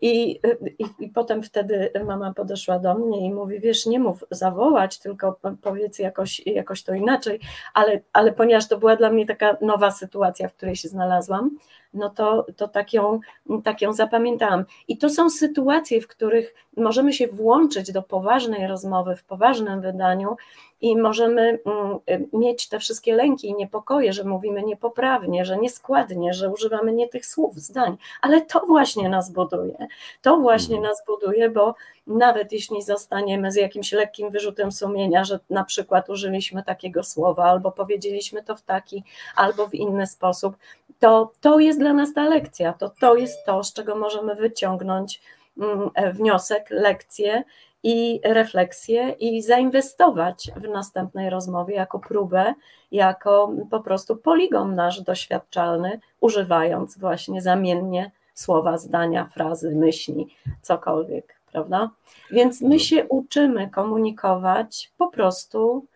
I, 0.00 0.40
i, 0.78 0.84
I 0.98 1.08
potem 1.08 1.42
wtedy 1.42 1.90
mama 2.06 2.34
podeszła 2.34 2.78
do 2.78 2.94
mnie 2.94 3.26
i 3.26 3.32
mówi: 3.32 3.60
Wiesz, 3.60 3.86
nie 3.86 4.00
mów 4.00 4.24
zawołać, 4.30 4.98
tylko 4.98 5.40
powiedz 5.62 5.98
jakoś, 5.98 6.46
jakoś 6.46 6.82
to 6.82 6.94
inaczej. 6.94 7.40
Ale, 7.74 8.00
ale 8.12 8.32
ponieważ 8.32 8.68
to 8.68 8.78
była 8.78 8.96
dla 8.96 9.10
mnie 9.10 9.26
taka 9.26 9.56
nowa 9.60 9.90
sytuacja, 9.90 10.48
w 10.48 10.54
której 10.54 10.76
się 10.76 10.88
znalazłam, 10.88 11.50
no 11.94 12.10
to, 12.10 12.46
to 12.56 12.68
tak, 12.68 12.92
ją, 12.92 13.20
tak 13.64 13.82
ją 13.82 13.92
zapamiętałam. 13.92 14.64
I 14.88 14.98
to 14.98 15.10
są 15.10 15.30
sytuacje, 15.30 16.00
w 16.00 16.08
których 16.08 16.54
możemy 16.76 17.12
się 17.12 17.28
włączyć 17.28 17.92
do 17.92 18.02
poważnej 18.02 18.66
rozmowy, 18.66 19.16
w 19.16 19.24
poważnym 19.24 19.80
wydaniu 19.80 20.36
i 20.80 20.96
możemy 20.96 21.58
mm, 21.66 21.98
mieć 22.32 22.68
te 22.68 22.78
wszystkie 22.78 23.14
lęki 23.14 23.48
i 23.48 23.54
niepokoje, 23.54 24.12
że 24.12 24.24
mówimy 24.24 24.62
niepoprawnie, 24.62 25.44
że 25.44 25.56
nieskładnie, 25.56 26.34
że 26.34 26.50
używamy 26.50 26.92
nie 26.92 27.08
tych 27.08 27.26
słów, 27.26 27.58
zdań, 27.58 27.96
ale 28.20 28.40
to 28.40 28.60
właśnie 28.66 29.08
nas 29.08 29.32
buduje. 29.32 29.86
To 30.22 30.36
właśnie 30.36 30.76
mhm. 30.76 30.90
nas 30.90 31.02
buduje, 31.06 31.50
bo 31.50 31.74
nawet 32.06 32.52
jeśli 32.52 32.82
zostaniemy 32.82 33.52
z 33.52 33.56
jakimś 33.56 33.92
lekkim 33.92 34.30
wyrzutem 34.30 34.72
sumienia, 34.72 35.24
że 35.24 35.38
na 35.50 35.64
przykład 35.64 36.08
użyliśmy 36.08 36.62
takiego 36.62 37.02
słowa, 37.02 37.44
albo 37.44 37.72
powiedzieliśmy 37.72 38.42
to 38.42 38.56
w 38.56 38.62
taki, 38.62 39.04
albo 39.36 39.68
w 39.68 39.74
inny 39.74 40.06
sposób, 40.06 40.56
to 40.98 41.32
to 41.40 41.58
jest 41.58 41.79
dla 41.80 41.92
nas 41.92 42.14
ta 42.14 42.28
lekcja, 42.28 42.72
to 42.72 42.90
to 43.00 43.16
jest 43.16 43.46
to, 43.46 43.64
z 43.64 43.72
czego 43.72 43.96
możemy 43.96 44.34
wyciągnąć 44.34 45.22
mm, 45.58 45.90
e, 45.94 46.12
wniosek, 46.12 46.66
lekcję 46.70 47.44
i 47.82 48.20
refleksję 48.24 49.10
i 49.10 49.42
zainwestować 49.42 50.50
w 50.56 50.68
następnej 50.68 51.30
rozmowie 51.30 51.74
jako 51.74 51.98
próbę, 51.98 52.54
jako 52.92 53.52
po 53.70 53.80
prostu 53.80 54.16
poligon 54.16 54.74
nasz 54.74 55.00
doświadczalny, 55.00 56.00
używając 56.20 56.98
właśnie 56.98 57.42
zamiennie 57.42 58.10
słowa, 58.34 58.78
zdania, 58.78 59.24
frazy, 59.34 59.76
myśli, 59.76 60.34
cokolwiek, 60.62 61.40
prawda? 61.52 61.90
Więc 62.30 62.60
my 62.60 62.80
się 62.80 63.04
uczymy 63.08 63.70
komunikować 63.70 64.92
po 64.98 65.08
prostu 65.08 65.86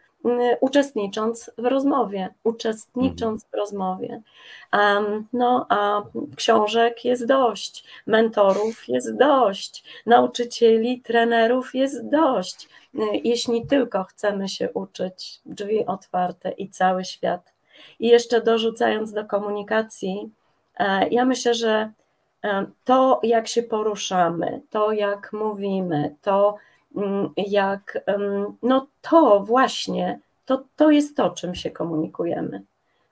uczestnicząc 0.60 1.50
w 1.58 1.64
rozmowie, 1.64 2.28
uczestnicząc 2.44 3.44
w 3.44 3.54
rozmowie. 3.54 4.22
No 5.32 5.66
a 5.68 6.02
książek 6.36 7.04
jest 7.04 7.26
dość, 7.26 7.84
mentorów 8.06 8.88
jest 8.88 9.16
dość, 9.16 10.02
nauczycieli, 10.06 11.00
trenerów 11.00 11.74
jest 11.74 12.08
dość. 12.08 12.68
Y, 12.94 12.98
jeśli 13.24 13.66
tylko 13.66 14.04
chcemy 14.04 14.48
się 14.48 14.72
uczyć, 14.72 15.40
drzwi 15.46 15.86
otwarte 15.86 16.50
i 16.50 16.68
cały 16.68 17.04
świat. 17.04 17.52
I 18.00 18.08
jeszcze 18.08 18.40
dorzucając 18.40 19.12
do 19.12 19.24
komunikacji, 19.24 20.30
e, 20.78 21.08
ja 21.08 21.24
myślę, 21.24 21.54
że 21.54 21.92
e, 22.44 22.66
to, 22.84 23.20
jak 23.22 23.48
się 23.48 23.62
poruszamy, 23.62 24.60
to, 24.70 24.92
jak 24.92 25.32
mówimy, 25.32 26.14
to, 26.22 26.56
jak 27.36 28.04
no 28.62 28.86
to 29.00 29.40
właśnie, 29.40 30.20
to, 30.44 30.64
to 30.76 30.90
jest 30.90 31.16
to, 31.16 31.30
czym 31.30 31.54
się 31.54 31.70
komunikujemy. 31.70 32.62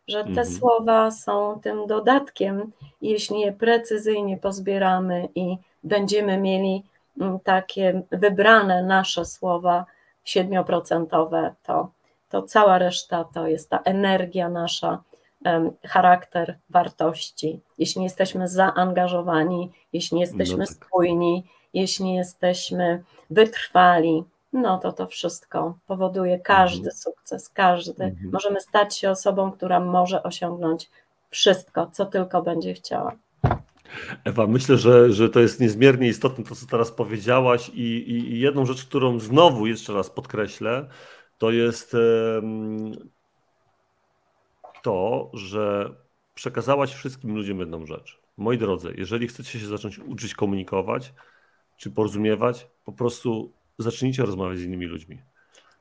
Że 0.08 0.22
te 0.22 0.28
mhm. 0.28 0.46
słowa 0.46 1.10
są 1.10 1.60
tym 1.62 1.86
dodatkiem, 1.86 2.72
jeśli 3.02 3.40
je 3.40 3.52
precyzyjnie 3.52 4.36
pozbieramy 4.36 5.28
i 5.34 5.56
będziemy 5.84 6.38
mieli 6.38 6.84
mm, 7.20 7.40
takie 7.40 8.02
wybrane 8.10 8.82
nasze 8.82 9.24
słowa 9.24 9.86
siedmioprocentowe, 10.24 11.54
to, 11.62 11.90
to 12.28 12.42
cała 12.42 12.78
reszta 12.78 13.24
to 13.24 13.46
jest 13.48 13.70
ta 13.70 13.78
energia 13.78 14.48
nasza, 14.48 15.02
charakter, 15.84 16.58
wartości. 16.70 17.60
Jeśli 17.78 18.02
jesteśmy 18.02 18.48
zaangażowani, 18.48 19.70
jeśli 19.92 20.20
jesteśmy 20.20 20.58
no 20.58 20.66
tak. 20.66 20.74
spójni, 20.74 21.44
jeśli 21.74 22.14
jesteśmy 22.14 23.02
wytrwali, 23.30 24.24
no 24.52 24.78
to 24.78 24.92
to 24.92 25.06
wszystko 25.06 25.78
powoduje 25.86 26.38
każdy 26.38 26.78
mhm. 26.78 26.96
sukces, 26.96 27.48
każdy. 27.48 28.04
Mhm. 28.04 28.30
Możemy 28.32 28.60
stać 28.60 28.98
się 28.98 29.10
osobą, 29.10 29.52
która 29.52 29.80
może 29.80 30.22
osiągnąć 30.22 30.90
wszystko, 31.30 31.90
co 31.92 32.06
tylko 32.06 32.42
będzie 32.42 32.74
chciała. 32.74 33.12
Ewa, 34.24 34.46
myślę, 34.46 34.76
że, 34.76 35.12
że 35.12 35.28
to 35.28 35.40
jest 35.40 35.60
niezmiernie 35.60 36.08
istotne 36.08 36.44
to, 36.44 36.54
co 36.54 36.66
teraz 36.66 36.90
powiedziałaś 36.90 37.68
i, 37.68 38.10
i 38.10 38.40
jedną 38.40 38.66
rzecz, 38.66 38.84
którą 38.84 39.18
znowu 39.18 39.66
jeszcze 39.66 39.92
raz 39.92 40.10
podkreślę, 40.10 40.88
to 41.38 41.50
jest 41.50 41.96
to, 44.82 45.30
że 45.34 45.94
przekazałaś 46.34 46.94
wszystkim 46.94 47.34
ludziom 47.34 47.58
jedną 47.58 47.86
rzecz. 47.86 48.20
Moi 48.36 48.58
drodzy, 48.58 48.94
jeżeli 48.98 49.28
chcecie 49.28 49.60
się 49.60 49.66
zacząć 49.66 49.98
uczyć 49.98 50.34
komunikować, 50.34 51.12
czy 51.82 51.90
porozumiewać, 51.90 52.66
po 52.84 52.92
prostu 52.92 53.52
zacznijcie 53.78 54.22
rozmawiać 54.22 54.58
z 54.58 54.62
innymi 54.62 54.86
ludźmi. 54.86 55.18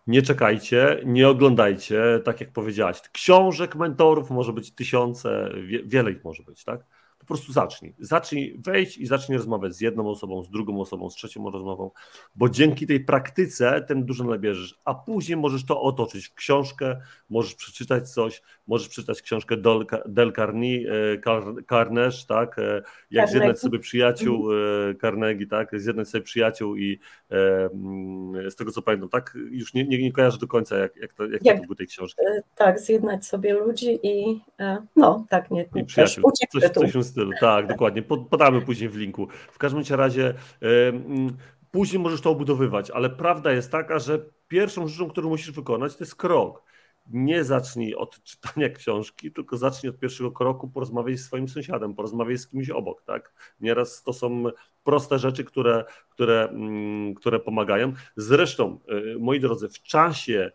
Nie 0.08 0.22
czekajcie, 0.22 1.02
nie 1.06 1.30
oglądajcie, 1.30 2.04
tak 2.24 2.42
jak 2.42 2.54
powiedziałaś. 2.54 3.02
Książek, 3.12 3.76
mentorów 3.76 4.30
może 4.32 4.54
być 4.54 4.72
tysiące, 4.72 5.52
wiele 5.86 6.12
ich 6.12 6.24
może 6.24 6.44
być, 6.44 6.64
tak? 6.64 6.86
Po 7.32 7.36
prostu 7.36 7.54
zacznij. 7.54 7.96
Zacznij 8.00 8.60
wejść 8.66 8.98
i 8.98 9.06
zacznij 9.06 9.38
rozmawiać 9.38 9.74
z 9.76 9.82
jedną 9.82 10.10
osobą, 10.10 10.44
z 10.44 10.50
drugą 10.50 10.82
osobą, 10.82 11.10
z 11.10 11.16
trzecią 11.16 11.52
rozmową, 11.52 11.92
bo 12.36 12.50
dzięki 12.50 12.88
tej 12.88 13.00
praktyce 13.06 13.86
ten 13.88 14.06
dużo 14.06 14.24
nabierzesz, 14.24 14.80
a 14.86 14.94
później 14.94 15.38
możesz 15.38 15.66
to 15.66 15.82
otoczyć 15.82 16.28
w 16.28 16.34
książkę, 16.34 17.02
możesz 17.30 17.56
przeczytać 17.56 18.10
coś, 18.10 18.42
możesz 18.68 18.90
przeczytać 18.90 19.22
książkę 19.22 19.58
Del, 19.58 19.86
Del 20.06 20.34
Carni, 20.34 20.86
e, 20.88 21.64
Carnage, 21.70 22.18
tak, 22.28 22.60
e, 22.60 22.82
jak 23.12 23.30
zjednać 23.30 23.60
sobie 23.60 23.80
przyjaciół, 23.80 24.52
mhm. 24.52 24.98
Carnegie, 25.02 25.48
tak, 25.48 25.80
zjednać 25.80 26.08
sobie 26.08 26.24
przyjaciół 26.24 26.76
i 26.76 27.00
mm, 27.30 28.52
z 28.52 28.56
tego 28.56 28.72
co 28.72 28.82
pamiętam, 28.82 29.10
tak, 29.10 29.38
już 29.52 29.74
nie, 29.74 29.84
nie, 29.84 29.98
nie 29.98 30.12
kojarzę 30.12 30.38
do 30.38 30.48
końca, 30.48 30.78
jak, 30.78 30.96
jak, 30.96 31.14
to, 31.14 31.26
jak, 31.28 31.46
jak 31.46 31.60
to 31.60 31.66
był 31.66 31.76
tej 31.76 31.88
książki. 31.88 32.22
Tak, 32.56 32.80
zjednać 32.80 33.26
sobie 33.26 33.54
ludzi 33.54 34.00
i 34.04 34.40
no, 34.96 35.26
tak, 35.30 35.52
nie, 35.52 35.66
I 35.76 35.86
przyjaciół, 35.86 36.32
coś, 36.32 36.50
coś 36.52 36.72
w 36.72 36.74
tym 36.74 36.90
stylu, 37.22 37.32
tak, 37.40 37.68
dokładnie, 37.68 38.02
podamy 38.30 38.62
później 38.62 38.90
w 38.90 38.96
linku. 38.96 39.28
W 39.52 39.58
każdym 39.58 39.84
razie 39.90 40.34
później 41.72 42.04
możesz 42.04 42.22
to 42.22 42.30
obudowywać, 42.30 42.92
ale 42.92 43.10
prawda 43.10 43.52
jest 43.52 43.72
taka, 43.72 44.00
że 44.00 44.26
pierwszą 44.48 44.88
rzeczą, 44.88 45.10
którą 45.10 45.30
musisz 45.30 45.52
wykonać, 45.52 45.96
to 45.96 46.04
jest 46.04 46.16
krok. 46.16 46.64
Nie 47.08 47.44
zacznij 47.44 47.96
od 47.96 48.24
czytania 48.24 48.70
książki, 48.78 49.32
tylko 49.32 49.58
zacznij 49.58 49.90
od 49.90 50.00
pierwszego 50.00 50.32
kroku, 50.32 50.70
porozmawiaj 50.70 51.18
z 51.18 51.26
swoim 51.26 51.48
sąsiadem, 51.48 51.94
porozmawiaj 51.96 52.38
z 52.38 52.48
kimś 52.48 52.70
obok, 52.70 53.04
tak? 53.04 53.34
Nieraz 53.60 54.04
to 54.04 54.14
są 54.14 54.44
proste 54.84 55.20
rzeczy, 55.20 55.44
które, 55.44 55.86
które, 56.10 56.50
mm, 56.50 57.14
które 57.14 57.40
pomagają. 57.40 57.94
Zresztą, 58.16 58.80
y, 59.16 59.20
moi 59.20 59.40
drodzy, 59.40 59.70
w 59.70 59.82
czasie, 59.82 60.52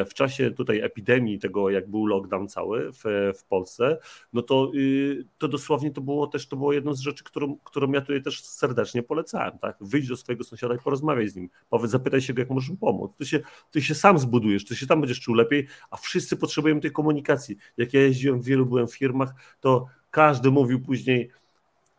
y, 0.00 0.04
w 0.04 0.14
czasie 0.14 0.50
tutaj 0.50 0.80
epidemii, 0.80 1.38
tego 1.38 1.70
jak 1.70 1.90
był 1.90 2.06
lockdown 2.06 2.48
cały 2.48 2.92
w, 2.92 3.32
w 3.38 3.44
Polsce, 3.44 3.98
no 4.32 4.42
to, 4.42 4.72
y, 4.74 5.24
to 5.38 5.48
dosłownie 5.48 5.90
to 5.90 6.00
było 6.00 6.26
też 6.26 6.48
to 6.48 6.56
było 6.56 6.72
jedną 6.72 6.94
z 6.94 7.00
rzeczy, 7.00 7.24
którą, 7.24 7.56
którą 7.64 7.92
ja 7.92 8.00
tutaj 8.00 8.22
też 8.22 8.44
serdecznie 8.44 9.02
polecałem. 9.02 9.58
Tak? 9.58 9.76
Wyjdź 9.80 10.08
do 10.08 10.16
swojego 10.16 10.44
sąsiada 10.44 10.74
i 10.74 10.78
porozmawiaj 10.78 11.28
z 11.28 11.36
nim. 11.36 11.50
Powiedz, 11.68 11.90
zapytaj 11.90 12.20
się 12.20 12.34
go, 12.34 12.40
jak 12.40 12.50
możesz 12.50 12.70
mu 12.70 12.76
pomóc. 12.76 13.16
Ty 13.16 13.26
się, 13.26 13.40
ty 13.70 13.82
się 13.82 13.94
sam 13.94 14.18
zbudujesz, 14.18 14.64
ty 14.64 14.76
się 14.76 14.86
tam 14.86 15.00
będziesz 15.00 15.20
czuł 15.20 15.34
lepiej, 15.34 15.66
a 15.90 15.96
wszyscy 15.96 16.36
potrzebujemy 16.36 16.80
tej 16.80 16.92
komunikacji. 16.92 17.56
Jak 17.76 17.94
ja 17.94 18.00
jeździłem 18.00 18.40
w 18.40 18.44
wielu, 18.44 18.66
byłem 18.66 18.86
w 18.86 18.94
firmach, 18.94 19.34
to 19.60 19.86
każdy 20.10 20.50
mówił 20.50 20.80
później, 20.80 21.30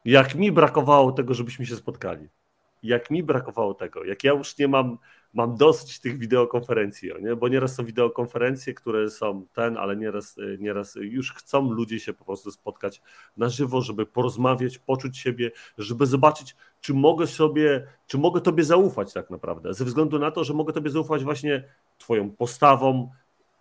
jak 0.06 0.36
mi 0.36 0.52
brakowało 0.52 1.12
tego, 1.12 1.34
żebyśmy 1.34 1.66
się 1.66 1.76
spotkali. 1.76 2.28
Jak 2.84 3.12
mi 3.12 3.24
brakowało 3.24 3.74
tego, 3.74 4.04
jak 4.04 4.24
ja 4.24 4.32
już 4.32 4.58
nie 4.58 4.68
mam, 4.68 4.98
mam 5.34 5.56
dosyć 5.56 6.00
tych 6.00 6.18
wideokonferencji, 6.18 7.10
nie? 7.22 7.36
bo 7.36 7.48
nieraz 7.48 7.76
są 7.76 7.86
wideokonferencje, 7.86 8.74
które 8.74 9.10
są 9.10 9.46
ten, 9.54 9.78
ale 9.78 9.96
nieraz, 9.96 10.38
nieraz 10.60 10.96
już 10.96 11.34
chcą 11.34 11.72
ludzie 11.72 12.00
się 12.00 12.14
po 12.14 12.26
prostu 12.26 12.52
spotkać 12.52 13.02
na 13.38 13.50
żywo, 13.50 13.82
żeby 13.82 14.06
porozmawiać, 14.06 14.80
poczuć 14.80 15.18
siebie, 15.18 15.52
żeby 15.78 16.06
zobaczyć, 16.06 16.56
czy 16.82 16.94
mogę 16.94 17.28
sobie, 17.28 17.88
czy 18.08 18.18
mogę 18.18 18.42
Tobie 18.42 18.64
zaufać 18.64 19.14
tak 19.14 19.30
naprawdę, 19.30 19.74
ze 19.74 19.86
względu 19.86 20.20
na 20.20 20.32
to, 20.32 20.44
że 20.44 20.54
mogę 20.54 20.74
Tobie 20.74 20.90
zaufać 20.90 21.24
właśnie 21.24 21.64
Twoją 21.98 22.32
postawą, 22.32 23.12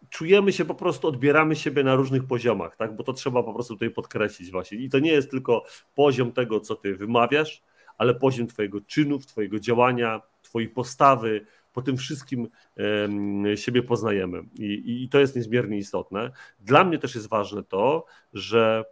czujemy 0.09 0.53
się 0.53 0.65
po 0.65 0.75
prostu, 0.75 1.09
odbieramy 1.09 1.57
siebie 1.57 1.85
na 1.85 1.95
różnych 1.95 2.27
poziomach, 2.27 2.77
tak? 2.77 2.97
Bo 2.97 3.05
to 3.05 3.13
trzeba 3.13 3.43
po 3.43 3.55
prostu 3.55 3.75
tutaj 3.75 3.91
podkreślić 3.91 4.51
właśnie. 4.51 4.79
I 4.79 4.89
to 4.89 4.99
nie 4.99 5.13
jest 5.13 5.31
tylko 5.31 5.65
poziom 5.95 6.33
tego, 6.33 6.61
co 6.61 6.77
ty 6.77 6.97
wymawiasz, 6.97 7.63
ale 7.99 8.15
poziom 8.15 8.47
twojego 8.47 8.81
czynów, 8.81 9.27
twojego 9.27 9.61
działania, 9.61 10.23
twojej 10.43 10.69
postawy, 10.69 11.47
po 11.73 11.83
tym 11.83 11.97
wszystkim 11.97 12.49
um, 12.77 13.57
siebie 13.57 13.83
poznajemy. 13.83 14.43
I, 14.59 15.03
I 15.05 15.09
to 15.09 15.21
jest 15.21 15.37
niezmiernie 15.37 15.79
istotne. 15.79 16.31
Dla 16.61 16.85
mnie 16.85 16.99
też 16.99 17.15
jest 17.15 17.29
ważne 17.29 17.63
to, 17.63 18.07
że 18.33 18.85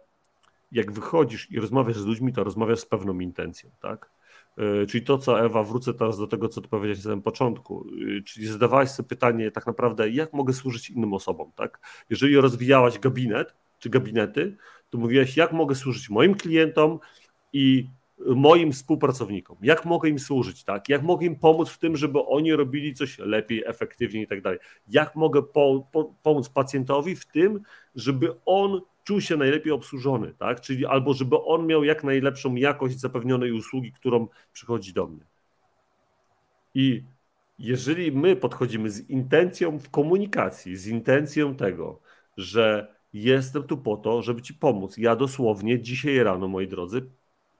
jak 0.71 0.91
wychodzisz 0.91 1.51
i 1.51 1.59
rozmawiasz 1.59 1.97
z 1.97 2.05
ludźmi, 2.05 2.33
to 2.33 2.43
rozmawiasz 2.43 2.79
z 2.79 2.85
pewną 2.85 3.19
intencją, 3.19 3.69
tak? 3.79 4.09
E, 4.59 4.85
czyli 4.85 5.05
to, 5.05 5.17
co 5.17 5.45
Ewa, 5.45 5.63
wrócę 5.63 5.93
teraz 5.93 6.17
do 6.17 6.27
tego, 6.27 6.49
co 6.49 6.61
ty 6.61 6.67
powiedziałeś 6.67 6.97
na 6.97 7.03
samym 7.03 7.21
początku, 7.21 7.87
e, 8.17 8.21
czyli 8.21 8.47
zadawałeś 8.47 8.89
sobie 8.89 9.09
pytanie 9.09 9.51
tak 9.51 9.67
naprawdę, 9.67 10.09
jak 10.09 10.33
mogę 10.33 10.53
służyć 10.53 10.89
innym 10.89 11.13
osobom, 11.13 11.51
tak? 11.55 11.79
Jeżeli 12.09 12.37
rozwijałaś 12.37 12.99
gabinet, 12.99 13.55
czy 13.79 13.89
gabinety, 13.89 14.57
to 14.89 14.97
mówiłaś, 14.97 15.37
jak 15.37 15.51
mogę 15.51 15.75
służyć 15.75 16.09
moim 16.09 16.35
klientom 16.35 16.99
i 17.53 17.87
moim 18.25 18.71
współpracownikom, 18.71 19.57
jak 19.61 19.85
mogę 19.85 20.09
im 20.09 20.19
służyć, 20.19 20.63
tak? 20.63 20.89
Jak 20.89 21.03
mogę 21.03 21.25
im 21.25 21.35
pomóc 21.35 21.69
w 21.69 21.77
tym, 21.77 21.97
żeby 21.97 22.19
oni 22.25 22.53
robili 22.53 22.93
coś 22.93 23.19
lepiej, 23.19 23.63
efektywniej 23.65 24.23
i 24.23 24.27
tak 24.27 24.41
dalej. 24.41 24.59
Jak 24.87 25.15
mogę 25.15 25.43
po, 25.43 25.87
po, 25.91 26.13
pomóc 26.23 26.49
pacjentowi 26.49 27.15
w 27.15 27.25
tym, 27.25 27.61
żeby 27.95 28.35
on 28.45 28.81
czuł 29.03 29.21
się 29.21 29.37
najlepiej 29.37 29.71
obsłużony, 29.71 30.33
tak? 30.33 30.61
Czyli 30.61 30.85
albo 30.85 31.13
żeby 31.13 31.41
on 31.41 31.67
miał 31.67 31.83
jak 31.83 32.03
najlepszą 32.03 32.55
jakość 32.55 32.99
zapewnionej 32.99 33.51
usługi, 33.51 33.91
którą 33.91 34.27
przychodzi 34.53 34.93
do 34.93 35.07
mnie. 35.07 35.25
I 36.73 37.03
jeżeli 37.59 38.11
my 38.11 38.35
podchodzimy 38.35 38.89
z 38.89 39.09
intencją 39.09 39.79
w 39.79 39.89
komunikacji, 39.89 40.77
z 40.77 40.87
intencją 40.87 41.55
tego, 41.55 41.99
że 42.37 42.95
jestem 43.13 43.63
tu 43.63 43.77
po 43.77 43.97
to, 43.97 44.21
żeby 44.21 44.41
ci 44.41 44.53
pomóc. 44.53 44.97
Ja 44.97 45.15
dosłownie 45.15 45.79
dzisiaj 45.79 46.23
rano, 46.23 46.47
moi 46.47 46.67
drodzy, 46.67 47.09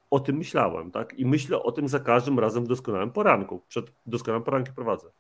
o 0.09 0.19
tym 0.19 0.37
myślałem, 0.37 0.91
tak? 0.91 1.13
I 1.13 1.25
myślę 1.25 1.63
o 1.63 1.71
tym 1.71 1.87
za 1.87 1.99
każdym 1.99 2.39
razem 2.39 2.65
w 2.65 2.67
doskonałym 2.67 3.11
poranku. 3.11 3.61
Przed 3.67 3.91
doskonałym 4.05 4.43
porankiem 4.43 4.75
prowadzę. 4.75 5.11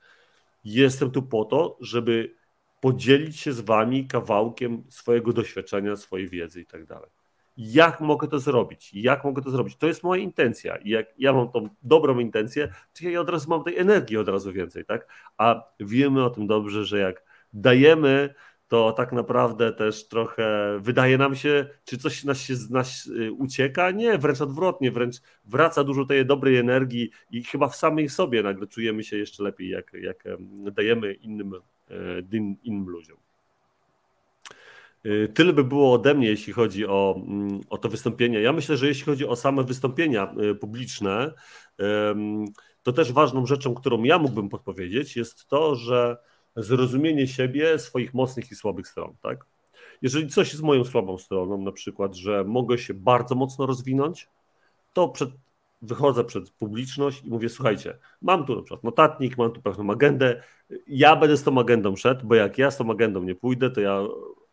Jestem 0.63 1.11
tu 1.11 1.21
po 1.23 1.45
to, 1.45 1.77
żeby 1.81 2.35
podzielić 2.81 3.39
się 3.39 3.53
z 3.53 3.61
wami 3.61 4.07
kawałkiem 4.07 4.83
swojego 4.89 5.33
doświadczenia, 5.33 5.95
swojej 5.95 6.29
wiedzy 6.29 6.61
i 6.61 6.65
tak 6.65 6.85
dalej. 6.85 7.09
Jak 7.57 8.01
mogę 8.01 8.27
to 8.27 8.39
zrobić? 8.39 8.93
Jak 8.93 9.23
mogę 9.23 9.41
to 9.41 9.51
zrobić? 9.51 9.75
To 9.77 9.87
jest 9.87 10.03
moja 10.03 10.21
intencja. 10.21 10.77
Jak 10.85 11.07
ja 11.17 11.33
mam 11.33 11.51
tą 11.51 11.69
dobrą 11.81 12.19
intencję, 12.19 12.73
to 12.93 13.09
ja 13.09 13.21
od 13.21 13.29
razu 13.29 13.49
mam 13.49 13.63
tej 13.63 13.77
energii 13.77 14.17
od 14.17 14.29
razu 14.29 14.53
więcej, 14.53 14.85
tak? 14.85 15.07
A 15.37 15.63
wiemy 15.79 16.23
o 16.23 16.29
tym 16.29 16.47
dobrze, 16.47 16.85
że 16.85 16.99
jak 16.99 17.23
dajemy, 17.53 18.33
to 18.67 18.91
tak 18.91 19.11
naprawdę 19.13 19.73
też 19.73 20.07
trochę 20.07 20.77
wydaje 20.81 21.17
nam 21.17 21.35
się, 21.35 21.67
czy 21.83 21.97
coś 21.97 22.23
nas 22.23 22.41
się 22.41 22.55
z 22.55 22.69
nas 22.69 23.05
y, 23.05 23.31
ucieka. 23.31 23.91
Nie, 23.91 24.17
wręcz 24.17 24.41
odwrotnie, 24.41 24.91
wręcz 24.91 25.15
wraca 25.45 25.83
dużo 25.83 26.05
tej 26.05 26.25
dobrej 26.25 26.57
energii 26.57 27.09
i 27.31 27.43
chyba 27.43 27.67
w 27.67 27.75
samej 27.75 28.09
sobie 28.09 28.43
nagle 28.43 28.67
czujemy 28.67 29.03
się 29.03 29.17
jeszcze 29.17 29.43
lepiej, 29.43 29.69
jak, 29.69 29.93
jak 29.93 30.23
dajemy 30.71 31.13
innym 31.13 31.53
E, 31.89 31.95
innym 32.63 32.89
ludziom. 32.89 33.17
E, 35.03 35.27
tyle 35.27 35.53
by 35.53 35.63
było 35.63 35.93
ode 35.93 36.13
mnie, 36.13 36.27
jeśli 36.27 36.53
chodzi 36.53 36.87
o, 36.87 37.15
mm, 37.27 37.61
o 37.69 37.77
to 37.77 37.89
wystąpienie. 37.89 38.41
Ja 38.41 38.53
myślę, 38.53 38.77
że 38.77 38.87
jeśli 38.87 39.05
chodzi 39.05 39.25
o 39.27 39.35
same 39.35 39.63
wystąpienia 39.63 40.33
e, 40.51 40.55
publiczne, 40.55 41.33
to 42.83 42.93
też 42.93 43.11
ważną 43.11 43.45
rzeczą, 43.45 43.75
którą 43.75 44.03
ja 44.03 44.17
mógłbym 44.17 44.49
podpowiedzieć, 44.49 45.15
jest 45.15 45.47
to, 45.47 45.75
że 45.75 46.17
zrozumienie 46.55 47.27
siebie, 47.27 47.79
swoich 47.79 48.13
mocnych 48.13 48.51
i 48.51 48.55
słabych 48.55 48.87
stron. 48.87 49.15
Tak? 49.21 49.45
Jeżeli 50.01 50.27
coś 50.27 50.51
jest 50.51 50.63
moją 50.63 50.83
słabą 50.83 51.17
stroną, 51.17 51.61
na 51.61 51.71
przykład, 51.71 52.15
że 52.15 52.43
mogę 52.43 52.77
się 52.77 52.93
bardzo 52.93 53.35
mocno 53.35 53.65
rozwinąć, 53.65 54.27
to 54.93 55.09
przed 55.09 55.29
wychodzę 55.81 56.23
przed 56.23 56.51
publiczność 56.51 57.23
i 57.23 57.29
mówię, 57.29 57.49
słuchajcie, 57.49 57.97
mam 58.21 58.45
tu 58.45 58.55
na 58.55 58.61
przykład 58.61 58.83
notatnik, 58.83 59.37
mam 59.37 59.51
tu 59.51 59.61
pewną 59.61 59.91
agendę, 59.91 60.43
ja 60.87 61.15
będę 61.15 61.37
z 61.37 61.43
tą 61.43 61.59
agendą 61.59 61.95
szedł, 61.95 62.27
bo 62.27 62.35
jak 62.35 62.57
ja 62.57 62.71
z 62.71 62.77
tą 62.77 62.91
agendą 62.91 63.23
nie 63.23 63.35
pójdę, 63.35 63.69
to 63.69 63.81
ja 63.81 64.01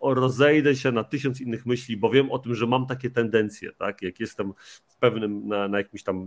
rozejdę 0.00 0.76
się 0.76 0.92
na 0.92 1.04
tysiąc 1.04 1.40
innych 1.40 1.66
myśli, 1.66 1.96
bo 1.96 2.10
wiem 2.10 2.30
o 2.30 2.38
tym, 2.38 2.54
że 2.54 2.66
mam 2.66 2.86
takie 2.86 3.10
tendencje, 3.10 3.72
tak, 3.72 4.02
jak 4.02 4.20
jestem 4.20 4.52
w 4.86 4.96
pewnym, 4.96 5.48
na, 5.48 5.68
na, 5.68 5.78
jakimś, 5.78 6.02
tam, 6.02 6.26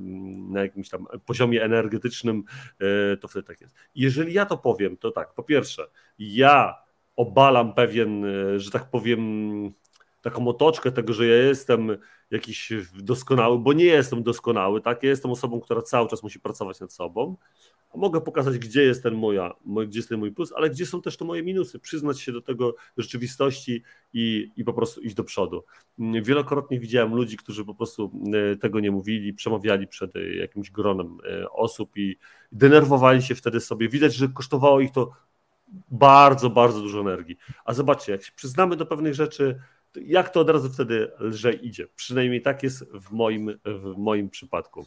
na 0.52 0.62
jakimś 0.62 0.89
tam 0.89 1.08
poziomie 1.26 1.64
energetycznym, 1.64 2.43
e, 2.80 3.18
to 3.18 3.28
wtedy 3.28 3.47
tak 3.47 3.62
jest. 3.62 3.76
Jeżeli 3.95 4.34
ja 4.34 4.45
to 4.45 4.58
powiem, 4.58 4.97
to 4.97 5.12
tak, 5.12 5.34
po 5.34 5.43
pierwsze, 5.43 5.88
ja 6.20 6.76
obalam 7.16 7.74
pewien, 7.74 8.26
e, 8.26 8.60
że 8.60 8.72
tak 8.72 8.89
powiem, 8.89 9.74
taką 10.22 10.47
otoczkę 10.47 10.91
tego, 10.91 11.14
że 11.14 11.28
ja 11.28 11.36
jestem 11.36 11.97
jakiś 12.32 12.74
doskonały, 12.94 13.60
bo 13.60 13.74
nie 13.74 13.86
jestem 13.86 14.24
doskonały, 14.24 14.82
tak? 14.82 15.04
Ja 15.04 15.10
jestem 15.10 15.32
osobą, 15.32 15.60
która 15.60 15.82
cały 15.82 16.10
czas 16.10 16.24
musi 16.24 16.40
pracować 16.40 16.80
nad 16.80 16.94
sobą. 16.94 17.36
Mogę 17.96 18.22
pokazać, 18.22 18.58
gdzie 18.58 18.84
jest 18.84 19.04
ten 19.04 19.16
moja, 19.16 19.54
gdzie 19.88 20.00
jest 20.00 20.10
ten 20.10 20.20
mój 20.20 20.32
plus, 20.32 20.54
ale 20.54 20.70
gdzie 20.70 20.86
są 20.86 21.02
też 21.02 21.18
te 21.18 21.26
moje 21.26 21.44
minusy, 21.44 21.80
przyznać 21.80 22.20
się 22.20 22.32
do 22.32 22.42
tego 22.42 22.76
rzeczywistości 22.98 23.84
i, 24.14 24.52
i 24.58 24.64
po 24.64 24.74
prostu 24.74 25.02
iść 25.02 25.16
do 25.16 25.24
przodu. 25.24 25.64
Wielokrotnie 26.24 26.80
widziałem 26.80 27.16
ludzi, 27.16 27.38
którzy 27.38 27.66
po 27.66 27.76
prostu 27.76 28.12
e, 28.34 28.56
tego 28.56 28.80
nie 28.80 28.92
mówili, 28.92 29.34
przemawiali 29.34 29.88
przed 29.88 30.16
e, 30.16 30.36
jakimś 30.36 30.72
gronem 30.72 31.18
e, 31.42 31.50
osób 31.50 31.98
i 31.98 32.18
denerwowali 32.52 33.22
się 33.22 33.36
wtedy 33.36 33.60
sobie. 33.60 33.90
Widać, 33.90 34.16
że 34.16 34.28
kosztowało 34.28 34.80
ich 34.80 34.92
to 34.92 35.12
bardzo, 35.92 36.50
bardzo 36.50 36.82
dużo 36.82 37.00
energii. 37.00 37.38
A 37.66 37.74
zobaczcie, 37.74 38.12
jak 38.12 38.24
się 38.24 38.32
przyznamy 38.36 38.76
do 38.76 38.86
pewnych 38.86 39.14
rzeczy, 39.14 39.60
jak 39.96 40.30
to 40.30 40.40
od 40.40 40.50
razu 40.50 40.70
wtedy 40.70 41.12
lżej 41.20 41.68
idzie. 41.68 41.88
Przynajmniej 41.96 42.42
tak 42.42 42.64
jest 42.64 42.92
w 42.94 43.12
moim, 43.12 43.60
w 43.66 43.98
moim 43.98 44.30
przypadku. 44.30 44.86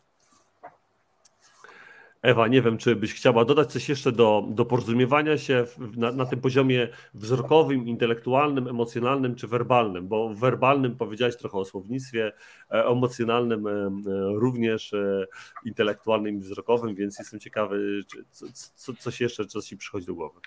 Ewa, 2.22 2.48
nie 2.48 2.62
wiem, 2.62 2.78
czy 2.78 2.96
byś 2.96 3.14
chciała 3.14 3.44
dodać 3.44 3.72
coś 3.72 3.88
jeszcze 3.88 4.12
do, 4.12 4.44
do 4.48 4.64
porozumiewania 4.64 5.38
się 5.38 5.64
na, 5.96 6.12
na 6.12 6.26
tym 6.26 6.40
poziomie 6.40 6.88
wzrokowym, 7.14 7.88
intelektualnym, 7.88 8.68
emocjonalnym 8.68 9.34
czy 9.34 9.48
werbalnym, 9.48 10.08
bo 10.08 10.28
w 10.28 10.38
werbalnym 10.38 10.96
powiedziałeś 10.96 11.36
trochę 11.36 11.58
o 11.58 11.64
słownictwie, 11.64 12.32
e, 12.70 12.84
emocjonalnym 12.84 13.66
e, 13.66 13.90
również, 14.34 14.92
e, 14.92 15.26
intelektualnym 15.64 16.36
i 16.36 16.38
wzrokowym, 16.38 16.94
więc 16.94 17.18
jestem 17.18 17.40
ciekawy, 17.40 18.00
czy, 18.06 18.24
co, 18.30 18.46
co, 18.74 18.92
coś 18.92 19.20
jeszcze, 19.20 19.44
co 19.44 19.62
ci 19.62 19.76
przychodzi 19.76 20.06
do 20.06 20.14
głowy. 20.14 20.40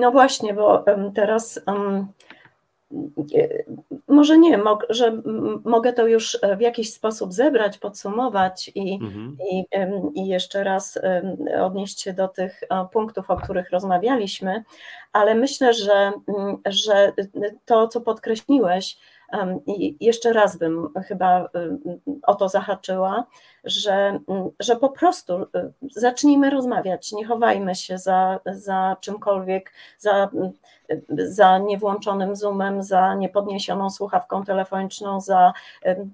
No 0.00 0.12
właśnie, 0.12 0.54
bo 0.54 0.84
teraz 1.14 1.60
um, 1.66 2.06
może 4.08 4.38
nie, 4.38 4.60
że 4.88 5.22
mogę 5.64 5.92
to 5.92 6.06
już 6.06 6.38
w 6.56 6.60
jakiś 6.60 6.92
sposób 6.92 7.32
zebrać, 7.32 7.78
podsumować 7.78 8.70
i, 8.74 8.94
mhm. 8.94 9.36
i, 9.50 9.64
i 10.20 10.26
jeszcze 10.26 10.64
raz 10.64 10.98
odnieść 11.60 12.00
się 12.00 12.12
do 12.12 12.28
tych 12.28 12.60
punktów, 12.92 13.30
o 13.30 13.36
których 13.36 13.70
rozmawialiśmy, 13.70 14.64
ale 15.12 15.34
myślę, 15.34 15.74
że, 15.74 16.12
że 16.66 17.12
to, 17.64 17.88
co 17.88 18.00
podkreśliłeś, 18.00 18.98
i 19.66 19.96
jeszcze 20.00 20.32
raz 20.32 20.56
bym 20.56 20.88
chyba 21.08 21.48
o 22.22 22.34
to 22.34 22.48
zahaczyła, 22.48 23.26
że, 23.64 24.20
że 24.60 24.76
po 24.76 24.88
prostu 24.88 25.46
zacznijmy 25.90 26.50
rozmawiać, 26.50 27.12
nie 27.12 27.26
chowajmy 27.26 27.74
się 27.74 27.98
za, 27.98 28.40
za 28.46 28.96
czymkolwiek, 29.00 29.72
za, 29.98 30.30
za 31.08 31.58
niewłączonym 31.58 32.36
zoomem, 32.36 32.82
za 32.82 33.14
niepodniesioną 33.14 33.90
słuchawką 33.90 34.44
telefoniczną, 34.44 35.20
za 35.20 35.52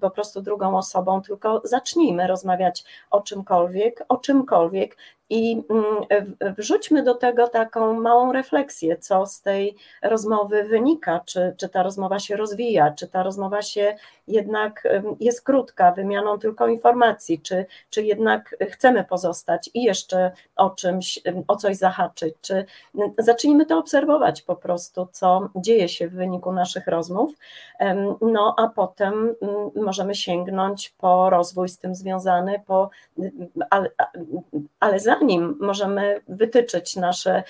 po 0.01 0.09
prostu 0.09 0.41
drugą 0.41 0.77
osobą, 0.77 1.21
tylko 1.21 1.61
zacznijmy 1.63 2.27
rozmawiać 2.27 2.83
o 3.11 3.21
czymkolwiek, 3.21 4.05
o 4.09 4.17
czymkolwiek 4.17 4.97
i 5.29 5.63
mm, 5.69 6.55
wrzućmy 6.57 7.03
do 7.03 7.15
tego 7.15 7.47
taką 7.47 8.01
małą 8.01 8.31
refleksję, 8.31 8.97
co 8.97 9.25
z 9.25 9.41
tej 9.41 9.75
rozmowy 10.01 10.63
wynika, 10.63 11.21
czy, 11.25 11.55
czy 11.57 11.69
ta 11.69 11.83
rozmowa 11.83 12.19
się 12.19 12.35
rozwija, 12.35 12.91
czy 12.91 13.07
ta 13.07 13.23
rozmowa 13.23 13.61
się 13.61 13.95
jednak 14.27 14.87
jest 15.19 15.41
krótka, 15.41 15.91
wymianą 15.91 16.39
tylko 16.39 16.67
informacji, 16.67 17.39
czy, 17.39 17.65
czy 17.89 18.03
jednak 18.03 18.55
chcemy 18.69 19.03
pozostać 19.03 19.69
i 19.73 19.83
jeszcze 19.83 20.31
o 20.55 20.69
czymś, 20.69 21.19
o 21.47 21.55
coś 21.55 21.77
zahaczyć, 21.77 22.35
czy 22.41 22.65
zacznijmy 23.17 23.65
to 23.65 23.77
obserwować 23.77 24.41
po 24.41 24.55
prostu, 24.55 25.07
co 25.11 25.49
dzieje 25.55 25.89
się 25.89 26.07
w 26.07 26.13
wyniku 26.13 26.51
naszych 26.51 26.87
rozmów, 26.87 27.33
no 28.21 28.55
a 28.57 28.67
potem 28.67 29.35
możemy 29.75 30.15
sięgnąć 30.15 30.89
po 30.97 31.29
rozwój 31.29 31.69
z 31.69 31.77
tym 31.77 31.95
związany, 31.95 32.61
po, 32.67 32.89
ale, 33.69 33.89
ale 34.79 34.99
zanim 34.99 35.57
możemy 35.59 36.21
wytyczyć 36.27 36.95
nasze, 36.95 37.43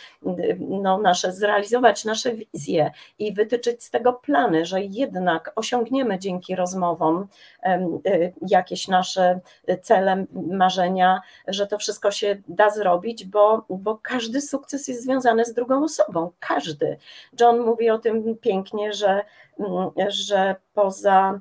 no, 0.59 0.97
nasze, 0.97 1.31
zrealizować 1.31 2.05
nasze 2.05 2.31
wizje 2.33 2.91
i 3.19 3.33
wytyczyć 3.33 3.83
z 3.83 3.91
tego 3.91 4.13
plany, 4.13 4.65
że 4.65 4.81
jednak 4.81 5.51
osiągniemy 5.55 6.19
dzięki 6.19 6.55
rozmowom 6.65 7.27
y, 7.65 8.33
jakieś 8.47 8.87
nasze 8.87 9.39
cele, 9.81 10.25
marzenia, 10.33 11.21
że 11.47 11.67
to 11.67 11.77
wszystko 11.77 12.11
się 12.11 12.41
da 12.47 12.69
zrobić, 12.69 13.25
bo, 13.25 13.65
bo 13.69 13.99
każdy 14.01 14.41
sukces 14.41 14.87
jest 14.87 15.03
związany 15.03 15.45
z 15.45 15.53
drugą 15.53 15.83
osobą, 15.83 16.31
każdy. 16.39 16.97
John 17.39 17.59
mówi 17.59 17.89
o 17.89 17.99
tym 17.99 18.37
pięknie, 18.37 18.93
że, 18.93 19.23
mm, 19.59 19.89
że 20.07 20.55
poza 20.73 21.39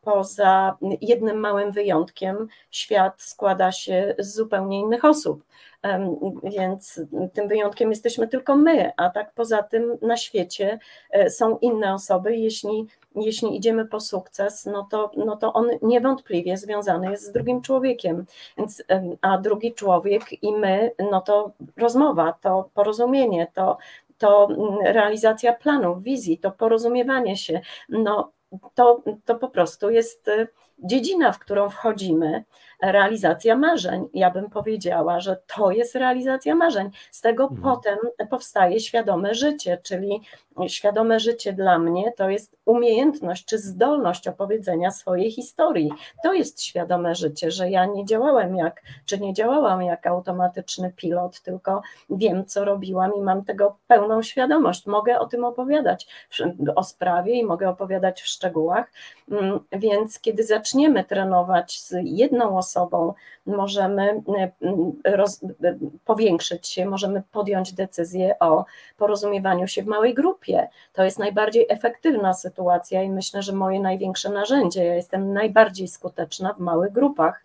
poza 0.00 0.76
jednym 1.00 1.40
małym 1.40 1.72
wyjątkiem 1.72 2.48
świat 2.70 3.22
składa 3.22 3.72
się 3.72 4.14
z 4.18 4.34
zupełnie 4.34 4.80
innych 4.80 5.04
osób. 5.04 5.44
Więc 6.42 7.00
tym 7.32 7.48
wyjątkiem 7.48 7.90
jesteśmy 7.90 8.28
tylko 8.28 8.56
my, 8.56 8.92
a 8.96 9.10
tak 9.10 9.32
poza 9.34 9.62
tym 9.62 9.98
na 10.02 10.16
świecie 10.16 10.78
e, 11.10 11.30
są 11.30 11.58
inne 11.58 11.94
osoby. 11.94 12.36
Jeśli, 12.36 12.86
jeśli 13.14 13.56
idziemy 13.56 13.84
po 13.84 14.00
sukces, 14.00 14.66
no 14.66 14.88
to, 14.90 15.10
no 15.16 15.36
to 15.36 15.52
on 15.52 15.68
niewątpliwie 15.82 16.56
związany 16.56 17.10
jest 17.10 17.24
z 17.24 17.32
drugim 17.32 17.62
człowiekiem. 17.62 18.24
Więc, 18.58 18.82
a 19.20 19.38
drugi 19.38 19.74
człowiek 19.74 20.42
i 20.42 20.52
my, 20.52 20.90
no 21.10 21.20
to 21.20 21.52
rozmowa, 21.76 22.32
to 22.40 22.70
porozumienie, 22.74 23.46
to, 23.54 23.78
to 24.18 24.48
mm, 24.50 24.94
realizacja 24.94 25.52
planów, 25.52 26.02
wizji, 26.02 26.38
to 26.38 26.50
porozumiewanie 26.50 27.36
się. 27.36 27.60
No, 27.88 28.32
to, 28.74 29.02
to 29.24 29.34
po 29.34 29.48
prostu 29.48 29.90
jest 29.90 30.28
y, 30.28 30.48
dziedzina, 30.78 31.32
w 31.32 31.38
którą 31.38 31.70
wchodzimy, 31.70 32.44
realizacja 32.82 33.56
marzeń. 33.56 34.08
Ja 34.14 34.30
bym 34.30 34.50
powiedziała, 34.50 35.20
że 35.20 35.36
to 35.56 35.70
jest 35.70 35.94
realizacja 35.94 36.54
marzeń. 36.54 36.90
Z 37.10 37.20
tego 37.20 37.42
mhm. 37.42 37.62
potem 37.62 37.98
powstaje 38.30 38.80
świadome 38.80 39.34
życie, 39.34 39.78
czyli 39.82 40.20
świadome 40.68 41.20
życie 41.20 41.52
dla 41.52 41.78
mnie 41.78 42.12
to 42.16 42.30
jest 42.30 42.56
umiejętność 42.64 43.44
czy 43.44 43.58
zdolność 43.58 44.28
opowiedzenia 44.28 44.90
swojej 44.90 45.30
historii. 45.30 45.90
To 46.22 46.32
jest 46.32 46.62
świadome 46.62 47.14
życie, 47.14 47.50
że 47.50 47.70
ja 47.70 47.86
nie 47.86 48.04
działałem 48.04 48.56
jak, 48.56 48.82
czy 49.06 49.20
nie 49.20 49.34
działałam 49.34 49.82
jak 49.82 50.06
automatyczny 50.06 50.92
pilot, 50.96 51.42
tylko 51.42 51.82
wiem, 52.10 52.46
co 52.46 52.64
robiłam 52.64 53.14
i 53.16 53.20
mam 53.20 53.44
tego 53.44 53.76
pełną 53.86 54.22
świadomość. 54.22 54.86
Mogę 54.86 55.18
o 55.18 55.26
tym 55.26 55.44
opowiadać 55.44 56.06
o 56.76 56.84
sprawie 56.84 57.34
i 57.34 57.44
mogę 57.44 57.68
opowiadać 57.68 58.22
w 58.22 58.26
szczegółach. 58.26 58.92
Mm, 59.30 59.60
więc 59.72 60.20
kiedy 60.20 60.44
zaczniemy 60.44 61.04
trenować 61.04 61.80
z 61.80 61.94
jedną 62.02 62.58
osobą, 62.58 62.71
możemy 63.46 64.22
mm, 64.62 64.92
roz, 65.04 65.40
powiększyć 66.04 66.68
się, 66.68 66.86
możemy 66.86 67.22
podjąć 67.32 67.72
decyzję 67.72 68.38
o 68.38 68.64
porozumiewaniu 68.96 69.66
się 69.66 69.82
w 69.82 69.86
małej 69.86 70.14
grupie. 70.14 70.68
To 70.92 71.04
jest 71.04 71.18
najbardziej 71.18 71.66
efektywna 71.68 72.34
sytuacja 72.34 73.02
i 73.02 73.10
myślę, 73.10 73.42
że 73.42 73.52
moje 73.52 73.80
największe 73.80 74.30
narzędzie. 74.30 74.84
Ja 74.84 74.94
jestem 74.94 75.32
najbardziej 75.32 75.88
skuteczna 75.88 76.52
w 76.52 76.58
małych 76.58 76.92
grupach, 76.92 77.44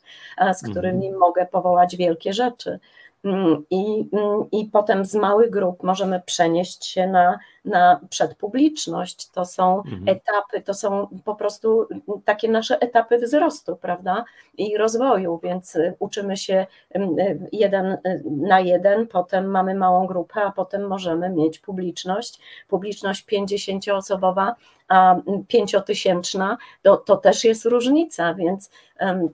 z 0.53 0.71
którymi 0.71 1.05
mhm. 1.05 1.19
mogę 1.19 1.45
powołać 1.45 1.95
wielkie 1.95 2.33
rzeczy. 2.33 2.79
Mm, 3.23 3.65
I, 3.69 4.09
mm, 4.13 4.45
I 4.51 4.65
potem 4.65 5.05
z 5.05 5.15
małych 5.15 5.49
grup 5.49 5.83
możemy 5.83 6.21
przenieść 6.25 6.85
się 6.85 7.07
na, 7.07 7.39
na 7.65 7.99
przedpubliczność. 8.09 9.29
To 9.29 9.45
są 9.45 9.77
mhm. 9.77 10.03
etapy, 10.07 10.61
to 10.61 10.73
są 10.73 11.07
po 11.25 11.35
prostu 11.35 11.87
takie 12.25 12.49
nasze 12.49 12.81
etapy 12.81 13.17
wzrostu, 13.17 13.75
prawda? 13.75 14.25
I 14.57 14.77
rozwoju, 14.77 15.39
więc 15.43 15.77
uczymy 15.99 16.37
się 16.37 16.67
mm, 16.89 17.15
jeden 17.51 17.97
na 18.25 18.59
jeden, 18.59 19.07
potem 19.07 19.45
mamy 19.45 19.75
małą 19.75 20.07
grupę, 20.07 20.41
a 20.41 20.51
potem 20.51 20.87
możemy 20.87 21.29
mieć 21.29 21.59
publiczność. 21.59 22.39
Publiczność 22.67 23.25
50-osobowa, 23.25 24.51
a 24.51 24.55
pięciotysięczna, 25.47 26.57
to, 26.81 26.97
to 26.97 27.17
też 27.17 27.43
jest 27.43 27.65
różnica, 27.65 28.33
więc 28.33 28.69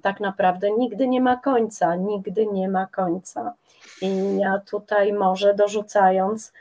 tak 0.02 0.20
naprawdę 0.20 0.72
nigdy 0.72 1.08
nie 1.08 1.22
ma 1.22 1.38
końca, 1.38 1.96
nigdy 1.96 2.46
nie 2.46 2.70
ma 2.70 2.88
końca. 2.88 3.54
I 4.02 4.38
ja 4.38 4.62
tutaj 4.70 5.14
może 5.14 5.54
dorzucając, 5.54 6.54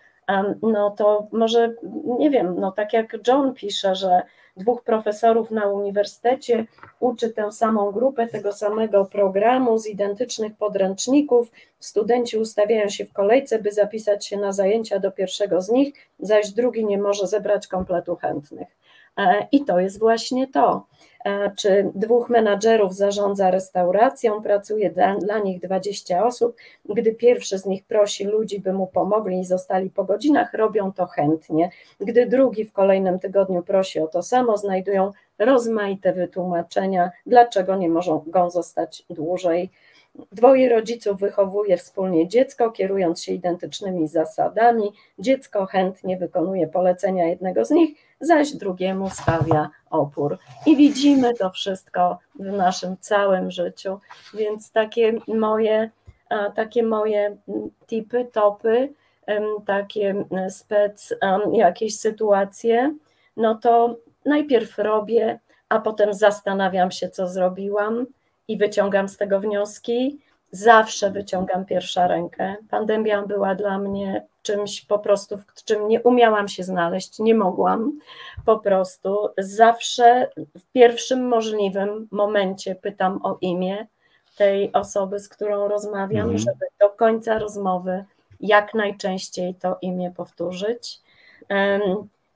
no 0.63 0.91
to 0.91 1.27
może, 1.33 1.75
nie 2.19 2.31
wiem, 2.31 2.61
no 2.61 2.73
tak 2.73 2.93
jak 2.93 3.17
John 3.29 3.55
pisze, 3.55 3.95
że 3.95 4.23
dwóch 4.57 4.83
profesorów 4.83 5.51
na 5.51 5.67
uniwersytecie 5.67 6.67
uczy 7.01 7.31
tę 7.31 7.53
samą 7.53 7.93
grupę 7.93 8.27
tego 8.27 8.53
samego 8.53 9.05
programu 9.05 9.79
z 9.79 9.87
identycznych 9.87 10.57
podręczników. 10.57 11.53
Studenci 11.79 12.39
ustawiają 12.39 12.89
się 12.89 13.05
w 13.05 13.13
kolejce, 13.13 13.59
by 13.59 13.73
zapisać 13.73 14.27
się 14.27 14.37
na 14.37 14.53
zajęcia 14.53 14.99
do 14.99 15.13
pierwszego 15.13 15.63
z 15.63 15.71
nich, 15.71 15.95
zaś 16.19 16.51
drugi 16.51 16.85
nie 16.85 16.99
może 16.99 17.27
zebrać 17.27 17.67
kompletu 17.67 18.17
chętnych. 18.17 18.69
E, 19.19 19.47
I 19.53 19.65
to 19.65 19.81
jest 19.81 19.99
właśnie 19.99 20.49
to. 20.49 20.87
E, 21.25 21.51
czy 21.57 21.91
dwóch 21.95 22.31
menadżerów 22.31 22.95
zarządza 22.95 23.51
restauracją, 23.51 24.43
pracuje 24.43 24.91
dla, 24.91 25.17
dla, 25.17 25.39
nich 25.39 25.61
20 25.61 26.25
osób. 26.25 26.57
Gdy 26.85 27.15
pierwszy 27.15 27.59
z 27.59 27.67
nich 27.67 27.85
prosi 27.85 28.25
ludzi, 28.25 28.61
by 28.61 28.73
mu 28.73 28.87
pomogli 28.87 29.41
i 29.41 29.45
zostali 29.45 29.91
po 29.91 30.05
godzinach, 30.05 30.55
robią 30.55 30.93
to 30.93 31.07
chętnie. 31.07 31.71
Gdy 32.01 32.27
drugi 32.27 32.65
w 32.65 32.73
kolejnym 32.73 33.19
tygodniu 33.19 33.63
prosi 33.63 34.01
o 34.01 34.07
to 34.07 34.23
samo, 34.23 34.57
znajdują 34.57 35.13
rozmaite 35.39 36.13
wytłumaczenia, 36.13 37.11
dlaczego 37.27 37.77
nie 37.77 37.89
mogą 37.89 38.51
zostać 38.51 39.05
dłużej. 39.11 39.71
Dwoje 40.33 40.69
rodziców 40.69 41.21
wychowuje 41.21 41.77
wspólnie 41.77 42.29
dziecko, 42.29 42.71
kierując 42.71 43.23
się 43.23 43.33
identycznymi 43.33 44.09
zasadami. 44.09 44.93
Dziecko 45.19 45.67
chętnie 45.67 46.17
wykonuje 46.17 46.69
polecenia 46.69 47.27
jednego 47.27 47.65
z 47.65 47.71
nich, 47.71 47.99
zaś 48.21 48.53
drugiemu 48.53 49.11
stawia 49.11 49.71
opór. 49.91 50.39
I 50.67 50.77
widzimy 50.77 51.35
to 51.35 51.51
wszystko 51.51 52.19
w 52.35 52.45
naszym 52.45 52.97
całym 53.01 53.51
życiu. 53.51 53.99
Więc 54.35 54.73
takie 54.73 55.13
moje, 55.29 55.91
takie 56.55 56.83
moje 56.83 57.37
tipy, 57.87 58.25
topy, 58.25 58.93
takie 59.67 60.25
spec, 60.49 61.15
jakieś 61.53 61.99
sytuacje, 61.99 62.95
no 63.37 63.55
to 63.55 63.97
najpierw 64.25 64.79
robię, 64.79 65.41
a 65.69 65.81
potem 65.81 66.15
zastanawiam 66.15 66.91
się, 66.91 67.09
co 67.09 67.29
zrobiłam 67.29 68.07
i 68.49 68.57
wyciągam 68.57 69.09
z 69.09 69.17
tego 69.17 69.41
wnioski 69.41 70.19
zawsze 70.53 71.11
wyciągam 71.11 71.65
pierwsza 71.65 72.07
rękę. 72.07 72.57
Pandemia 72.71 73.23
była 73.23 73.55
dla 73.55 73.79
mnie 73.79 74.27
czymś 74.43 74.81
po 74.81 74.99
prostu, 74.99 75.39
w 75.39 75.65
czym 75.65 75.89
nie 75.89 76.03
umiałam 76.03 76.49
się 76.49 76.63
znaleźć, 76.63 77.19
nie 77.19 77.35
mogłam 77.35 77.99
po 78.45 78.59
prostu. 78.59 79.29
Zawsze 79.39 80.31
w 80.37 80.73
pierwszym 80.73 81.29
możliwym 81.29 82.09
momencie 82.11 82.75
pytam 82.75 83.21
o 83.23 83.39
imię 83.41 83.87
tej 84.37 84.73
osoby, 84.73 85.19
z 85.19 85.29
którą 85.29 85.69
rozmawiam, 85.69 86.31
mhm. 86.31 86.39
żeby 86.39 86.67
do 86.81 86.91
końca 86.91 87.39
rozmowy 87.39 88.05
jak 88.41 88.75
najczęściej 88.75 89.55
to 89.55 89.79
imię 89.83 90.13
powtórzyć. 90.17 91.01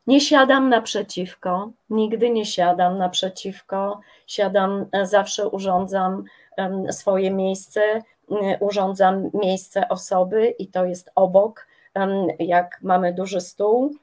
Nie 0.07 0.21
siadam 0.21 0.69
naprzeciwko, 0.69 1.71
nigdy 1.91 2.31
nie 2.31 2.47
siadam 2.47 2.99
naprzeciwko, 2.99 4.01
siadam, 4.27 4.87
e, 4.93 5.07
zawsze 5.07 5.49
urządzam 5.49 6.25
swoje 6.91 7.31
miejsce, 7.31 8.03
urządzam 8.61 9.31
miejsce 9.35 9.89
osoby 9.89 10.55
i 10.59 10.67
to 10.67 10.85
jest 10.85 11.11
obok. 11.15 11.67
Jak 12.39 12.79
mamy 12.83 13.13
duży 13.13 13.41
stół 13.41 13.95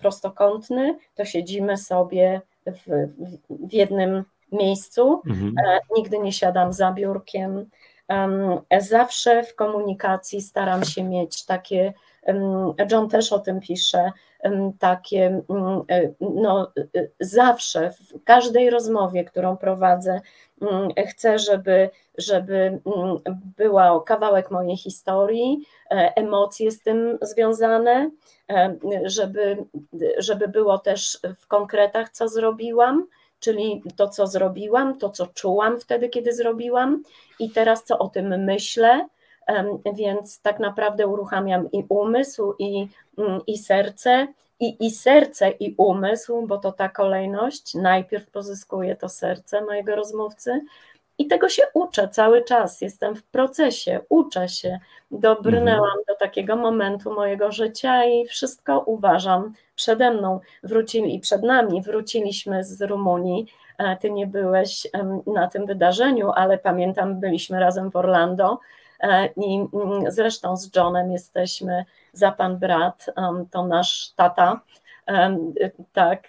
prostokątny, 0.00 0.98
to 1.14 1.24
siedzimy 1.24 1.76
sobie 1.76 2.40
w, 2.66 3.08
w 3.50 3.72
jednym 3.72 4.24
miejscu. 4.52 5.22
Mhm. 5.26 5.54
E, 5.66 5.80
nigdy 5.96 6.18
nie 6.18 6.32
siadam 6.32 6.72
za 6.72 6.92
biurkiem. 6.92 7.70
Zawsze 8.78 9.42
w 9.42 9.54
komunikacji 9.54 10.40
staram 10.40 10.84
się 10.84 11.04
mieć 11.04 11.44
takie, 11.44 11.92
John 12.90 13.08
też 13.08 13.32
o 13.32 13.38
tym 13.38 13.60
pisze, 13.60 14.12
takie, 14.78 15.42
mm, 15.48 15.82
e, 15.90 16.12
no, 16.20 16.72
e, 16.96 17.08
zawsze 17.20 17.90
w 17.90 18.24
każdej 18.24 18.70
rozmowie, 18.70 19.24
którą 19.24 19.56
prowadzę, 19.56 20.20
mm, 20.62 20.88
chcę, 21.08 21.38
żeby, 21.38 21.90
żeby 22.18 22.54
mm, 22.56 23.16
była 23.56 24.02
kawałek 24.06 24.50
mojej 24.50 24.76
historii, 24.76 25.66
emocje 26.16 26.70
z 26.70 26.82
tym 26.82 27.18
związane, 27.22 28.10
żeby, 29.04 29.64
żeby 30.18 30.48
było 30.48 30.78
też 30.78 31.18
w 31.40 31.46
konkretach, 31.46 32.10
co 32.10 32.28
zrobiłam 32.28 33.06
czyli 33.42 33.82
to, 33.96 34.08
co 34.08 34.26
zrobiłam, 34.26 34.98
to, 34.98 35.10
co 35.10 35.26
czułam 35.26 35.80
wtedy, 35.80 36.08
kiedy 36.08 36.32
zrobiłam, 36.32 37.02
i 37.38 37.50
teraz, 37.50 37.84
co 37.84 37.98
o 37.98 38.08
tym 38.08 38.44
myślę. 38.44 39.06
Więc 39.94 40.42
tak 40.42 40.60
naprawdę 40.60 41.06
uruchamiam 41.06 41.70
i 41.72 41.84
umysł, 41.88 42.54
i, 42.58 42.88
mm, 43.18 43.40
i 43.46 43.58
serce, 43.58 44.26
i, 44.60 44.86
i 44.86 44.90
serce, 44.90 45.50
i 45.50 45.74
umysł, 45.78 46.46
bo 46.46 46.58
to 46.58 46.72
ta 46.72 46.88
kolejność. 46.88 47.74
Najpierw 47.74 48.30
pozyskuję 48.30 48.96
to 48.96 49.08
serce 49.08 49.64
mojego 49.64 49.96
rozmówcy, 49.96 50.60
i 51.18 51.26
tego 51.26 51.48
się 51.48 51.62
uczę 51.74 52.08
cały 52.08 52.44
czas. 52.44 52.80
Jestem 52.80 53.16
w 53.16 53.22
procesie, 53.22 54.00
uczę 54.08 54.48
się. 54.48 54.78
Dobrnęłam 55.10 55.84
mhm. 55.84 56.04
do 56.08 56.14
takiego 56.14 56.56
momentu 56.56 57.14
mojego 57.14 57.52
życia 57.52 58.04
i 58.04 58.26
wszystko 58.26 58.78
uważam 58.86 59.52
przede 59.74 60.10
mną. 60.10 60.40
Wrócili 60.62 61.14
i 61.14 61.20
przed 61.20 61.42
nami 61.42 61.82
wróciliśmy 61.82 62.64
z 62.64 62.82
Rumunii. 62.82 63.46
E, 63.78 63.96
ty 63.96 64.10
nie 64.10 64.26
byłeś 64.26 64.86
na 65.26 65.48
tym 65.48 65.66
wydarzeniu, 65.66 66.30
ale 66.30 66.58
pamiętam, 66.58 67.20
byliśmy 67.20 67.60
razem 67.60 67.90
w 67.90 67.96
Orlando. 67.96 68.58
E, 69.02 69.26
I 69.26 69.66
mm, 69.74 70.10
zresztą 70.10 70.56
z 70.56 70.76
Johnem 70.76 71.12
jesteśmy 71.12 71.84
za 72.12 72.32
pan 72.32 72.58
brat, 72.58 73.06
to 73.50 73.66
nasz 73.66 74.12
tata 74.16 74.60
tak. 75.92 76.28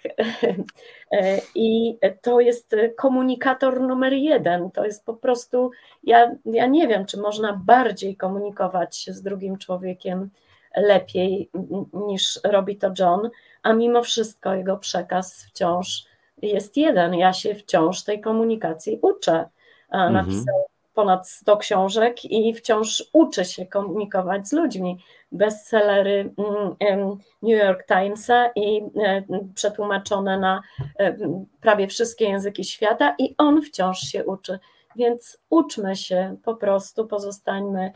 E, 1.12 1.40
I 1.54 1.98
to 2.22 2.40
jest 2.40 2.76
komunikator 2.96 3.80
numer 3.80 4.12
jeden. 4.12 4.70
To 4.70 4.84
jest 4.84 5.04
po 5.04 5.14
prostu, 5.14 5.70
ja, 6.02 6.34
ja 6.44 6.66
nie 6.66 6.88
wiem, 6.88 7.06
czy 7.06 7.20
można 7.20 7.52
bardziej 7.52 8.16
komunikować 8.16 8.96
się 8.96 9.12
z 9.12 9.22
drugim 9.22 9.58
człowiekiem 9.58 10.30
lepiej 10.76 11.50
niż 11.92 12.40
robi 12.44 12.76
to 12.76 12.90
John, 12.98 13.30
a 13.62 13.72
mimo 13.72 14.02
wszystko 14.02 14.54
jego 14.54 14.76
przekaz 14.76 15.44
wciąż 15.44 16.04
jest 16.42 16.76
jeden. 16.76 17.14
Ja 17.14 17.32
się 17.32 17.54
wciąż 17.54 18.02
tej 18.02 18.20
komunikacji 18.20 18.98
uczę. 19.02 19.48
Mhm. 19.90 20.12
Napisał 20.12 20.64
ponad 20.94 21.28
100 21.28 21.56
książek 21.56 22.24
i 22.24 22.54
wciąż 22.54 23.04
uczę 23.12 23.44
się 23.44 23.66
komunikować 23.66 24.48
z 24.48 24.52
ludźmi. 24.52 24.98
Bestsellery 25.32 26.30
mm, 26.78 27.18
New 27.42 27.62
York 27.62 27.86
Timesa 27.86 28.50
i 28.56 28.82
e, 29.04 29.22
przetłumaczone 29.54 30.38
na 30.38 30.62
e, 30.98 31.16
prawie 31.60 31.88
wszystkie 31.88 32.24
języki 32.24 32.64
świata 32.64 33.14
i 33.18 33.34
on 33.38 33.62
wciąż 33.62 33.98
się 34.00 34.24
uczy. 34.24 34.58
Więc 34.96 35.38
uczmy 35.50 35.96
się 35.96 36.36
po 36.44 36.54
prostu, 36.54 37.06
pozostańmy, 37.06 37.92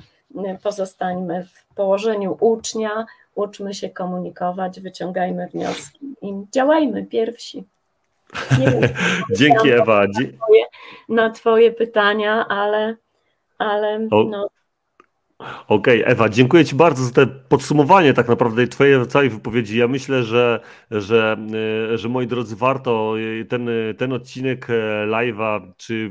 pozostańmy 0.63 1.45
w 1.45 1.75
położeniu 1.75 2.37
ucznia, 2.41 3.07
uczmy 3.35 3.75
się 3.75 3.91
komunikować, 3.91 4.81
wyciągajmy 4.81 5.49
wnioski 5.49 6.15
i 6.23 6.35
działajmy 6.53 7.07
pierwsi. 7.07 7.65
Dzięki 9.39 9.71
Ewa. 9.71 10.07
Twoje, 10.09 10.65
na 11.09 11.31
twoje, 11.31 11.71
pytania, 11.73 12.47
ale, 12.49 12.97
ale 13.59 13.99
no, 13.99 14.49
Okej, 15.69 16.03
okay, 16.03 16.13
Ewa, 16.13 16.29
dziękuję 16.29 16.65
Ci 16.65 16.77
bardzo 16.77 17.05
za 17.05 17.11
te 17.11 17.27
podsumowanie 17.27 18.15
tak 18.15 18.29
naprawdę 18.29 18.69
Twojej 18.69 19.07
całej 19.07 19.31
wypowiedzi. 19.31 19.79
Ja 19.79 19.89
myślę, 19.89 20.23
że, 20.23 20.61
że, 20.91 21.37
e, 21.93 21.99
że 21.99 22.09
moi 22.09 22.27
drodzy, 22.27 22.57
warto 22.57 23.15
e, 23.41 23.45
ten, 23.45 23.69
ten 23.99 24.13
odcinek 24.13 24.71
e, 24.71 24.73
live'a, 25.07 25.73
czy 25.77 26.11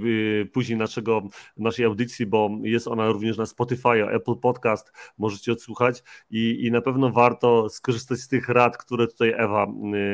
później 0.53 0.77
naszego, 0.77 1.21
naszej 1.57 1.85
audycji, 1.85 2.25
bo 2.25 2.49
jest 2.63 2.87
ona 2.87 3.07
również 3.07 3.37
na 3.37 3.45
Spotify, 3.45 4.09
Apple 4.11 4.35
Podcast, 4.35 4.91
możecie 5.17 5.51
odsłuchać 5.51 6.03
i, 6.29 6.65
i 6.65 6.71
na 6.71 6.81
pewno 6.81 7.11
warto 7.11 7.69
skorzystać 7.69 8.19
z 8.19 8.27
tych 8.27 8.49
rad, 8.49 8.77
które 8.77 9.07
tutaj 9.07 9.33
Ewa, 9.37 9.67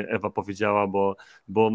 Ewa 0.07 0.29
powiedziała, 0.29 0.87
bo, 0.87 1.15
bo 1.47 1.71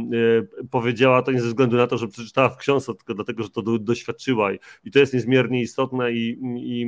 powiedziała 0.70 1.22
to 1.22 1.32
nie 1.32 1.40
ze 1.40 1.48
względu 1.48 1.76
na 1.76 1.86
to, 1.86 1.98
że 1.98 2.08
przeczytała 2.08 2.48
w 2.48 2.56
książce, 2.56 2.94
tylko 2.94 3.14
dlatego, 3.14 3.42
że 3.42 3.50
to 3.50 3.62
doświadczyła 3.62 4.52
i, 4.52 4.58
i 4.84 4.90
to 4.90 4.98
jest 4.98 5.14
niezmiernie 5.14 5.60
istotne 5.60 6.12
i, 6.12 6.38
i 6.56 6.86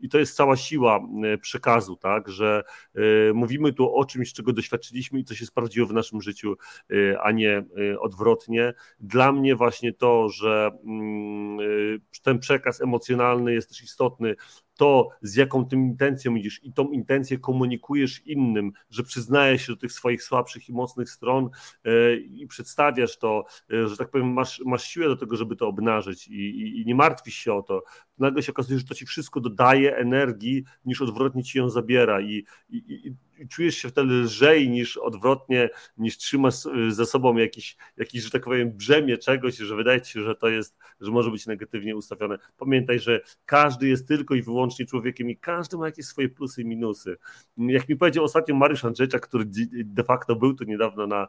i 0.00 0.08
to 0.08 0.18
jest 0.18 0.36
cała 0.36 0.56
siła 0.56 1.00
e, 1.24 1.38
przekazu, 1.38 1.96
tak, 1.96 2.28
że 2.28 2.62
e, 2.94 3.00
mówimy 3.32 3.72
tu 3.72 3.96
o 3.96 4.04
czymś, 4.04 4.32
czego 4.32 4.52
doświadczyliśmy 4.52 5.20
i 5.20 5.24
co 5.24 5.34
się 5.34 5.46
sprawdziło 5.46 5.86
w 5.86 5.92
naszym 5.92 6.22
życiu, 6.22 6.56
e, 6.90 7.20
a 7.20 7.32
nie 7.32 7.64
odwrotnie. 8.00 8.74
Dla 9.00 9.32
mnie 9.32 9.56
właśnie 9.56 9.92
to, 9.92 10.28
że 10.28 10.70
mm, 10.84 12.00
ten 12.22 12.38
przekaz 12.38 12.80
emocjonalny 12.80 13.54
jest 13.54 13.68
też 13.68 13.82
istotny, 13.82 14.34
to, 14.76 15.08
z 15.22 15.34
jaką 15.34 15.64
tym 15.64 15.80
intencją 15.80 16.34
idziesz 16.34 16.60
i 16.64 16.72
tą 16.72 16.90
intencję 16.90 17.38
komunikujesz 17.38 18.26
innym, 18.26 18.72
że 18.90 19.02
przyznajesz 19.02 19.66
się 19.66 19.72
do 19.72 19.78
tych 19.78 19.92
swoich 19.92 20.22
słabszych 20.22 20.68
i 20.68 20.72
mocnych 20.72 21.10
stron 21.10 21.50
e, 21.84 22.16
i 22.16 22.46
przedstawiasz 22.46 23.18
to, 23.18 23.44
e, 23.72 23.88
że 23.88 23.96
tak 23.96 24.10
powiem, 24.10 24.32
masz, 24.32 24.62
masz 24.64 24.84
siłę 24.84 25.06
do 25.06 25.16
tego, 25.16 25.36
żeby 25.36 25.56
to 25.56 25.68
obnażyć 25.68 26.28
i, 26.28 26.32
i, 26.32 26.80
i 26.80 26.86
nie 26.86 26.94
martwisz 26.94 27.34
się 27.34 27.54
o 27.54 27.62
to. 27.62 27.82
Nagle 28.18 28.42
się 28.42 28.52
okazuje, 28.52 28.78
że 28.78 28.84
to 28.84 28.94
ci 28.94 29.06
wszystko 29.06 29.40
dodaje 29.40 29.96
energii, 29.96 30.64
niż 30.84 31.02
odwrotnie 31.02 31.44
ci 31.44 31.58
ją 31.58 31.70
zabiera 31.70 32.20
i, 32.20 32.44
i 32.70 33.14
czujesz 33.50 33.76
się 33.76 33.88
wtedy 33.88 34.12
lżej 34.12 34.70
niż 34.70 34.96
odwrotnie, 34.96 35.70
niż 35.96 36.16
trzymasz 36.16 36.54
za 36.88 37.06
sobą 37.06 37.36
jakiś, 37.36 37.76
jakiś, 37.96 38.22
że 38.22 38.30
tak 38.30 38.44
powiem, 38.44 38.70
brzemię 38.70 39.18
czegoś, 39.18 39.56
że 39.56 39.76
wydaje 39.76 40.00
ci 40.00 40.12
się, 40.12 40.22
że 40.22 40.34
to 40.34 40.48
jest, 40.48 40.78
że 41.00 41.10
może 41.10 41.30
być 41.30 41.46
negatywnie 41.46 41.96
ustawione. 41.96 42.38
Pamiętaj, 42.56 42.98
że 42.98 43.20
każdy 43.46 43.88
jest 43.88 44.08
tylko 44.08 44.34
i 44.34 44.42
wyłącznie 44.42 44.86
człowiekiem 44.86 45.30
i 45.30 45.36
każdy 45.36 45.76
ma 45.76 45.86
jakieś 45.86 46.06
swoje 46.06 46.28
plusy 46.28 46.62
i 46.62 46.64
minusy. 46.64 47.16
Jak 47.56 47.88
mi 47.88 47.96
powiedział 47.96 48.24
ostatnio 48.24 48.54
Mariusz 48.54 48.84
Andrzejczak, 48.84 49.22
który 49.22 49.44
de 49.84 50.04
facto 50.04 50.36
był 50.36 50.54
tu 50.54 50.64
niedawno 50.64 51.06
na, 51.06 51.28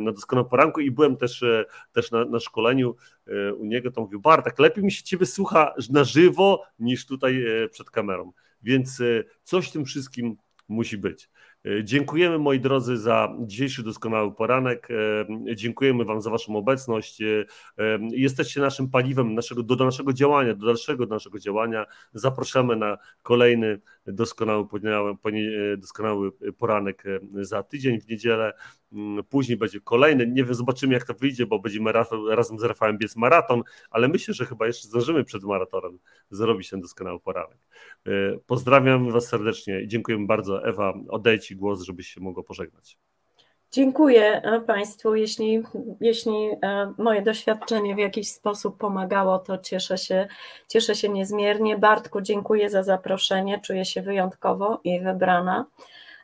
na 0.00 0.12
doskonałym 0.12 0.50
poranku 0.50 0.80
i 0.80 0.90
byłem 0.90 1.16
też, 1.16 1.42
e, 1.42 1.64
też 1.92 2.10
na, 2.10 2.24
na 2.24 2.40
szkoleniu 2.40 2.96
e, 3.26 3.54
u 3.54 3.64
niego, 3.64 3.90
to 3.90 4.00
mówił, 4.00 4.20
Bartek, 4.20 4.58
lepiej 4.58 4.84
mi 4.84 4.92
się 4.92 5.02
ciebie 5.02 5.26
słucha 5.26 5.74
na 5.90 6.04
żywo 6.04 6.64
niż 6.78 7.06
tutaj 7.06 7.62
e, 7.64 7.68
przed 7.68 7.90
kamerą. 7.90 8.32
Więc 8.62 9.02
coś 9.42 9.70
tym 9.70 9.84
wszystkim 9.84 10.36
musi 10.68 10.98
być. 10.98 11.30
E, 11.66 11.84
dziękujemy 11.84 12.38
moi 12.38 12.60
drodzy 12.60 12.96
za 12.96 13.34
dzisiejszy 13.40 13.82
doskonały 13.82 14.34
poranek. 14.34 14.88
E, 14.90 15.54
dziękujemy 15.54 16.04
Wam 16.04 16.20
za 16.20 16.30
Waszą 16.30 16.56
obecność. 16.56 17.22
E, 17.22 17.44
jesteście 18.10 18.60
naszym 18.60 18.90
paliwem 18.90 19.34
naszego, 19.34 19.62
do, 19.62 19.84
naszego 19.84 20.12
działania, 20.12 20.54
do 20.54 20.66
dalszego 20.66 21.06
naszego 21.06 21.38
działania. 21.38 21.86
Zapraszamy 22.12 22.76
na 22.76 22.98
kolejny 23.22 23.80
doskonały, 24.06 24.66
doskonały 25.78 26.32
poranek 26.58 27.04
za 27.32 27.62
tydzień 27.62 28.00
w 28.00 28.08
niedzielę. 28.08 28.52
Mm, 28.92 29.24
później 29.24 29.58
będzie 29.58 29.80
kolejny. 29.80 30.26
Nie 30.26 30.44
wiem, 30.44 30.54
zobaczymy 30.54 30.94
jak 30.94 31.04
to 31.04 31.14
wyjdzie, 31.14 31.46
bo 31.46 31.58
będziemy 31.58 31.92
razem 32.30 32.58
z 32.58 32.62
Rafałem 32.62 32.98
biec 32.98 33.16
maraton, 33.16 33.62
ale 33.90 34.08
myślę, 34.08 34.34
że 34.34 34.46
chyba 34.46 34.66
jeszcze 34.66 34.88
zdążymy 34.88 35.24
przed 35.24 35.42
maratonem 35.42 35.98
zrobić 36.30 36.70
ten 36.70 36.80
doskonały 36.80 37.20
poranek. 37.20 37.58
Pozdrawiam 38.46 39.10
Was 39.10 39.28
serdecznie 39.28 39.80
i 39.80 39.88
dziękuję 39.88 40.18
bardzo. 40.26 40.64
Ewa, 40.64 40.94
oddajcie 41.08 41.54
głos, 41.54 41.82
żebyś 41.82 42.08
się 42.08 42.20
mogła 42.20 42.42
pożegnać. 42.42 42.98
Dziękuję 43.72 44.42
e, 44.42 44.60
Państwu. 44.60 45.14
Jeśli, 45.14 45.62
jeśli 46.00 46.32
e, 46.32 46.92
moje 46.98 47.22
doświadczenie 47.22 47.94
w 47.94 47.98
jakiś 47.98 48.30
sposób 48.30 48.78
pomagało, 48.78 49.38
to 49.38 49.58
cieszę 49.58 49.98
się, 49.98 50.28
cieszę 50.68 50.94
się 50.94 51.08
niezmiernie. 51.08 51.78
Bartku, 51.78 52.20
dziękuję 52.20 52.70
za 52.70 52.82
zaproszenie. 52.82 53.60
Czuję 53.64 53.84
się 53.84 54.02
wyjątkowo 54.02 54.80
i 54.84 55.00
wybrana. 55.00 55.66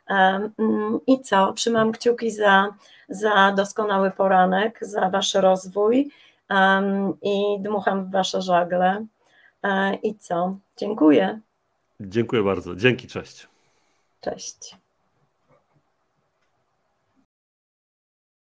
Mm, 0.07 0.99
I 1.07 1.21
co? 1.21 1.53
Trzymam 1.53 1.91
kciuki 1.91 2.31
za, 2.31 2.73
za 3.09 3.51
doskonały 3.51 4.11
poranek, 4.11 4.79
za 4.81 5.09
Wasz 5.09 5.33
rozwój 5.33 6.11
i 7.21 7.59
dmucham 7.59 8.05
w 8.05 8.11
Wasze 8.11 8.41
żagle. 8.41 9.05
E, 9.63 9.95
I 9.95 10.15
co? 10.15 10.57
Dziękuję. 10.77 11.39
Dziękuję 11.99 12.43
bardzo. 12.43 12.75
Dzięki, 12.75 13.07
cześć. 13.07 13.47
Cześć. 14.21 14.82